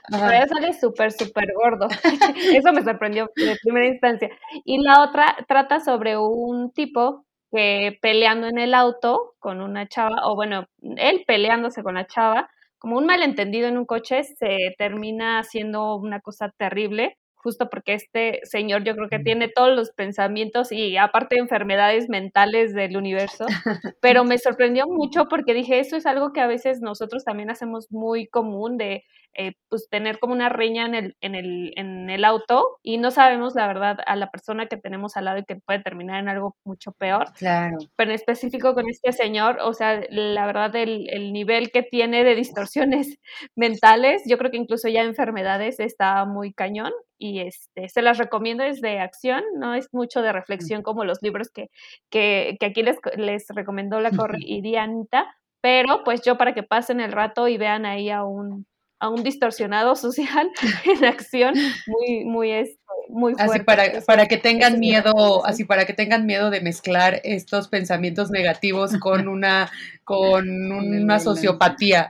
Pero 0.09 0.47
sale 0.47 0.73
súper, 0.79 1.11
súper 1.11 1.51
gordo. 1.55 1.87
Eso 2.55 2.71
me 2.71 2.83
sorprendió 2.83 3.29
de 3.35 3.57
primera 3.61 3.87
instancia. 3.87 4.29
Y 4.63 4.81
la 4.81 5.03
otra 5.03 5.35
trata 5.47 5.79
sobre 5.79 6.17
un 6.17 6.71
tipo 6.71 7.25
que 7.53 7.99
peleando 8.01 8.47
en 8.47 8.57
el 8.59 8.73
auto 8.73 9.35
con 9.39 9.61
una 9.61 9.87
chava, 9.87 10.17
o 10.25 10.35
bueno, 10.35 10.67
él 10.97 11.23
peleándose 11.27 11.83
con 11.83 11.95
la 11.95 12.07
chava, 12.07 12.49
como 12.79 12.97
un 12.97 13.05
malentendido 13.05 13.67
en 13.69 13.77
un 13.77 13.85
coche, 13.85 14.23
se 14.23 14.75
termina 14.77 15.39
haciendo 15.39 15.95
una 15.97 16.19
cosa 16.21 16.51
terrible, 16.57 17.17
justo 17.43 17.69
porque 17.69 17.93
este 17.93 18.39
señor 18.43 18.83
yo 18.83 18.95
creo 18.95 19.09
que 19.09 19.19
tiene 19.19 19.49
todos 19.49 19.75
los 19.75 19.91
pensamientos 19.91 20.71
y 20.71 20.97
aparte 20.97 21.35
de 21.35 21.41
enfermedades 21.41 22.09
mentales 22.09 22.73
del 22.73 22.97
universo, 22.97 23.45
pero 24.01 24.23
me 24.23 24.37
sorprendió 24.37 24.87
mucho 24.87 25.25
porque 25.29 25.53
dije, 25.53 25.79
eso 25.79 25.97
es 25.97 26.05
algo 26.05 26.31
que 26.31 26.41
a 26.41 26.47
veces 26.47 26.81
nosotros 26.81 27.23
también 27.23 27.49
hacemos 27.49 27.91
muy 27.91 28.27
común 28.27 28.77
de 28.77 29.03
eh, 29.35 29.53
pues 29.67 29.89
tener 29.89 30.19
como 30.19 30.33
una 30.33 30.49
riña 30.49 30.85
en 30.85 30.93
el, 30.93 31.17
en, 31.21 31.33
el, 31.33 31.73
en 31.75 32.09
el 32.11 32.23
auto 32.23 32.77
y 32.83 32.99
no 32.99 33.09
sabemos 33.09 33.55
la 33.55 33.65
verdad 33.65 33.97
a 34.05 34.15
la 34.15 34.29
persona 34.29 34.67
que 34.67 34.77
tenemos 34.77 35.17
al 35.17 35.25
lado 35.25 35.39
y 35.39 35.43
que 35.43 35.55
puede 35.55 35.81
terminar 35.81 36.19
en 36.19 36.29
algo 36.29 36.55
mucho 36.63 36.91
peor. 36.91 37.33
Claro. 37.33 37.77
Pero 37.95 38.11
en 38.11 38.15
específico 38.15 38.75
con 38.75 38.87
este 38.87 39.11
señor, 39.11 39.57
o 39.59 39.73
sea, 39.73 40.01
la 40.11 40.45
verdad 40.45 40.75
el, 40.75 41.09
el 41.09 41.33
nivel 41.33 41.71
que 41.71 41.81
tiene 41.81 42.23
de 42.23 42.35
distorsiones 42.35 43.17
mentales, 43.55 44.21
yo 44.27 44.37
creo 44.37 44.51
que 44.51 44.57
incluso 44.57 44.87
ya 44.87 45.01
enfermedades 45.01 45.79
está 45.79 46.25
muy 46.25 46.53
cañón 46.53 46.93
y 47.23 47.39
este, 47.39 47.87
se 47.87 48.01
las 48.01 48.17
recomiendo, 48.17 48.65
es 48.65 48.81
de 48.81 48.99
acción, 48.99 49.41
no 49.55 49.75
es 49.75 49.87
mucho 49.93 50.21
de 50.21 50.33
reflexión 50.33 50.81
como 50.81 51.05
los 51.05 51.21
libros 51.21 51.49
que, 51.49 51.69
que, 52.09 52.57
que 52.59 52.65
aquí 52.65 52.83
les, 52.83 52.97
les 53.15 53.45
recomendó 53.47 54.01
la 54.01 54.11
Corridianita, 54.11 55.33
pero 55.61 56.03
pues 56.03 56.21
yo 56.23 56.37
para 56.37 56.53
que 56.53 56.63
pasen 56.63 56.99
el 56.99 57.13
rato 57.13 57.47
y 57.47 57.57
vean 57.57 57.85
ahí 57.85 58.09
a 58.09 58.25
un 58.25 58.65
a 58.99 59.09
un 59.09 59.21
distorsionado 59.21 59.95
social 59.97 60.49
en 60.85 61.05
acción 61.05 61.55
muy, 61.87 62.25
muy, 62.25 62.51
este, 62.51 62.79
muy 63.09 63.33
fuerte. 63.35 63.53
Así 63.53 63.63
para, 63.63 64.01
para 64.05 64.27
que 64.27 64.37
tengan 64.37 64.79
miedo, 64.79 65.45
así 65.45 65.65
para 65.65 65.85
que 65.85 65.93
tengan 65.93 66.25
miedo 66.25 66.49
de 66.49 66.61
mezclar 66.61 67.19
estos 67.23 67.67
pensamientos 67.67 68.31
negativos 68.31 68.97
con 68.99 69.27
una, 69.27 69.69
con 70.05 70.71
una 70.71 71.19
sociopatía. 71.19 72.09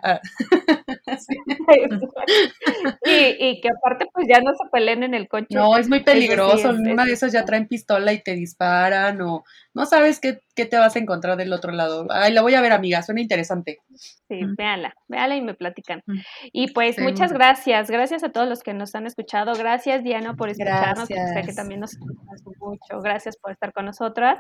Ah. 1.13 2.25
y, 3.05 3.61
que 3.61 3.69
aparte 3.69 4.07
pues 4.13 4.27
ya 4.27 4.41
no 4.41 4.51
se 4.51 4.69
peleen 4.71 5.03
en 5.03 5.13
el 5.13 5.27
coche. 5.27 5.47
No, 5.49 5.77
es 5.77 5.89
muy 5.89 6.01
peligroso. 6.01 6.69
una 6.69 7.05
de 7.05 7.13
esas 7.13 7.31
ya 7.31 7.45
traen 7.45 7.67
pistola 7.67 8.13
y 8.13 8.21
te 8.21 8.35
disparan 8.35 9.21
o 9.21 9.43
no 9.73 9.85
sabes 9.85 10.19
qué, 10.19 10.39
qué, 10.55 10.65
te 10.65 10.77
vas 10.77 10.95
a 10.95 10.99
encontrar 10.99 11.37
del 11.37 11.53
otro 11.53 11.71
lado. 11.71 12.07
Ay, 12.09 12.33
la 12.33 12.41
voy 12.41 12.53
a 12.55 12.61
ver, 12.61 12.71
amiga, 12.71 13.01
suena 13.01 13.21
interesante. 13.21 13.79
Sí, 13.95 14.41
véanla, 14.57 14.95
véanla 15.07 15.35
y 15.35 15.41
me 15.41 15.53
platican. 15.53 16.03
Y 16.51 16.71
pues 16.71 16.99
muchas 16.99 17.33
gracias, 17.33 17.89
gracias 17.89 18.23
a 18.23 18.31
todos 18.31 18.47
los 18.47 18.63
que 18.63 18.73
nos 18.73 18.95
han 18.95 19.05
escuchado. 19.05 19.53
Gracias, 19.53 20.03
Diana, 20.03 20.35
por 20.35 20.49
escucharnos. 20.49 21.07
Sé 21.07 21.41
que 21.45 21.53
también 21.53 21.79
nos 21.79 21.93
escuchas 21.93 22.43
mucho. 22.59 23.01
Gracias 23.01 23.37
por 23.37 23.51
estar 23.51 23.73
con 23.73 23.85
nosotras. 23.85 24.39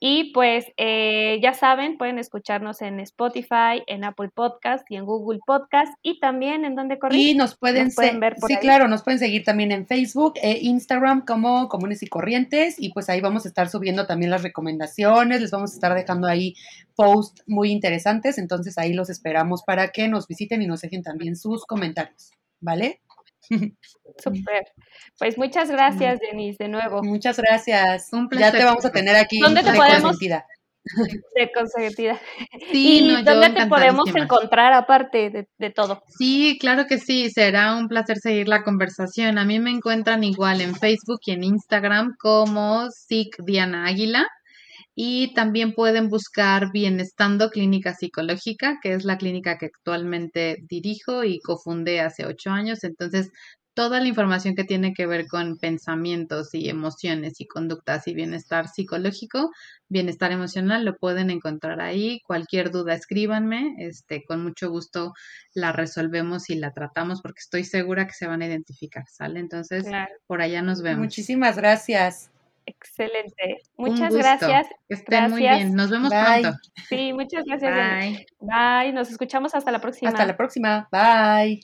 Y 0.00 0.32
pues 0.32 0.66
eh, 0.76 1.38
ya 1.42 1.54
saben, 1.54 1.96
pueden 1.96 2.18
escucharnos 2.18 2.82
en 2.82 3.00
Spotify, 3.00 3.82
en 3.86 4.04
Apple 4.04 4.30
Podcast 4.34 4.84
y 4.90 4.96
en 4.96 5.04
Google 5.04 5.40
Podcast 5.46 5.92
y 6.02 6.20
también 6.20 6.64
en 6.64 6.74
donde 6.74 6.98
corren. 6.98 7.18
Y 7.18 7.34
nos 7.34 7.56
pueden, 7.56 7.90
ver 8.20 8.36
por 8.36 8.50
Sí, 8.50 8.56
claro, 8.58 8.88
nos 8.88 9.02
pueden 9.02 9.18
seguir 9.18 9.44
también 9.44 9.72
en 9.72 9.86
Facebook 9.86 10.34
e 10.42 10.58
Instagram 10.60 11.24
como 11.24 11.68
Comunes 11.68 12.02
y 12.02 12.06
Corrientes 12.06 12.76
y 12.78 12.92
pues 12.92 13.08
ahí 13.08 13.20
vamos 13.20 13.44
a 13.44 13.48
estar 13.48 13.68
subiendo 13.68 14.06
también 14.06 14.30
las 14.30 14.42
recomendaciones 14.42 15.33
les 15.40 15.50
vamos 15.50 15.72
a 15.72 15.74
estar 15.74 15.94
dejando 15.94 16.26
ahí 16.26 16.54
posts 16.94 17.42
muy 17.46 17.70
interesantes, 17.70 18.38
entonces 18.38 18.78
ahí 18.78 18.92
los 18.92 19.10
esperamos 19.10 19.62
para 19.64 19.88
que 19.88 20.08
nos 20.08 20.26
visiten 20.26 20.62
y 20.62 20.66
nos 20.66 20.80
dejen 20.80 21.02
también 21.02 21.36
sus 21.36 21.64
comentarios, 21.64 22.30
¿vale? 22.60 23.00
Súper. 24.22 24.72
Pues 25.18 25.36
muchas 25.38 25.70
gracias, 25.70 26.18
Denise, 26.20 26.64
de 26.64 26.68
nuevo. 26.68 27.02
Muchas 27.02 27.38
gracias. 27.38 28.10
Ya 28.38 28.52
te 28.52 28.64
vamos 28.64 28.84
a 28.84 28.92
tener 28.92 29.16
aquí 29.16 29.38
¿Dónde 29.38 29.62
te 29.62 29.72
podemos, 29.72 30.18
de 31.34 31.50
consentida. 31.52 32.20
Sí, 32.70 32.98
¿Y 33.00 33.22
dónde 33.22 33.50
te 33.50 33.66
podemos 33.66 34.04
encontrar 34.14 34.72
aparte 34.72 35.48
de, 35.58 35.70
todo? 35.70 36.02
Sí, 36.18 36.58
claro 36.60 36.86
que 36.86 36.98
sí, 36.98 37.30
será 37.30 37.76
un 37.76 37.88
placer 37.88 38.18
seguir 38.18 38.48
la 38.48 38.62
conversación. 38.62 39.38
A 39.38 39.44
mí 39.44 39.58
me 39.60 39.70
encuentran 39.70 40.24
igual 40.24 40.60
en 40.60 40.74
Facebook 40.74 41.20
y 41.26 41.32
en 41.32 41.44
Instagram 41.44 42.14
como 42.18 42.90
SIC 42.90 43.36
Diana 43.44 43.86
Águila. 43.86 44.26
Y 44.94 45.34
también 45.34 45.74
pueden 45.74 46.08
buscar 46.08 46.70
Bienestando 46.72 47.50
Clínica 47.50 47.94
Psicológica, 47.94 48.78
que 48.82 48.94
es 48.94 49.04
la 49.04 49.18
clínica 49.18 49.58
que 49.58 49.66
actualmente 49.66 50.58
dirijo 50.68 51.24
y 51.24 51.40
cofundé 51.40 52.00
hace 52.00 52.26
ocho 52.26 52.50
años. 52.50 52.84
Entonces, 52.84 53.30
toda 53.74 54.00
la 54.00 54.06
información 54.06 54.54
que 54.54 54.64
tiene 54.64 54.94
que 54.94 55.06
ver 55.06 55.26
con 55.26 55.58
pensamientos 55.58 56.54
y 56.54 56.68
emociones 56.68 57.40
y 57.40 57.46
conductas 57.46 58.06
y 58.06 58.14
bienestar 58.14 58.68
psicológico, 58.68 59.50
bienestar 59.88 60.30
emocional, 60.30 60.84
lo 60.84 60.96
pueden 60.96 61.28
encontrar 61.30 61.80
ahí. 61.80 62.20
Cualquier 62.24 62.70
duda, 62.70 62.94
escríbanme. 62.94 63.74
Este, 63.78 64.24
con 64.24 64.42
mucho 64.42 64.70
gusto 64.70 65.12
la 65.54 65.72
resolvemos 65.72 66.50
y 66.50 66.54
la 66.54 66.72
tratamos 66.72 67.20
porque 67.20 67.40
estoy 67.40 67.64
segura 67.64 68.06
que 68.06 68.14
se 68.14 68.28
van 68.28 68.42
a 68.42 68.46
identificar, 68.46 69.04
¿sale? 69.08 69.40
Entonces, 69.40 69.84
por 70.26 70.40
allá 70.40 70.62
nos 70.62 70.80
vemos. 70.80 71.00
Muchísimas 71.00 71.56
gracias. 71.56 72.30
Excelente. 72.66 73.62
Muchas 73.76 74.14
gracias. 74.14 74.66
Que 74.88 74.94
estén 74.94 75.30
muy 75.30 75.40
bien. 75.40 75.74
Nos 75.74 75.90
vemos 75.90 76.10
pronto. 76.10 76.58
Sí, 76.88 77.12
muchas 77.12 77.44
gracias. 77.44 77.72
Bye. 77.74 78.26
Bye. 78.40 78.92
Nos 78.92 79.10
escuchamos 79.10 79.54
hasta 79.54 79.70
la 79.70 79.80
próxima. 79.80 80.10
Hasta 80.10 80.26
la 80.26 80.36
próxima. 80.36 80.88
Bye. 80.90 81.60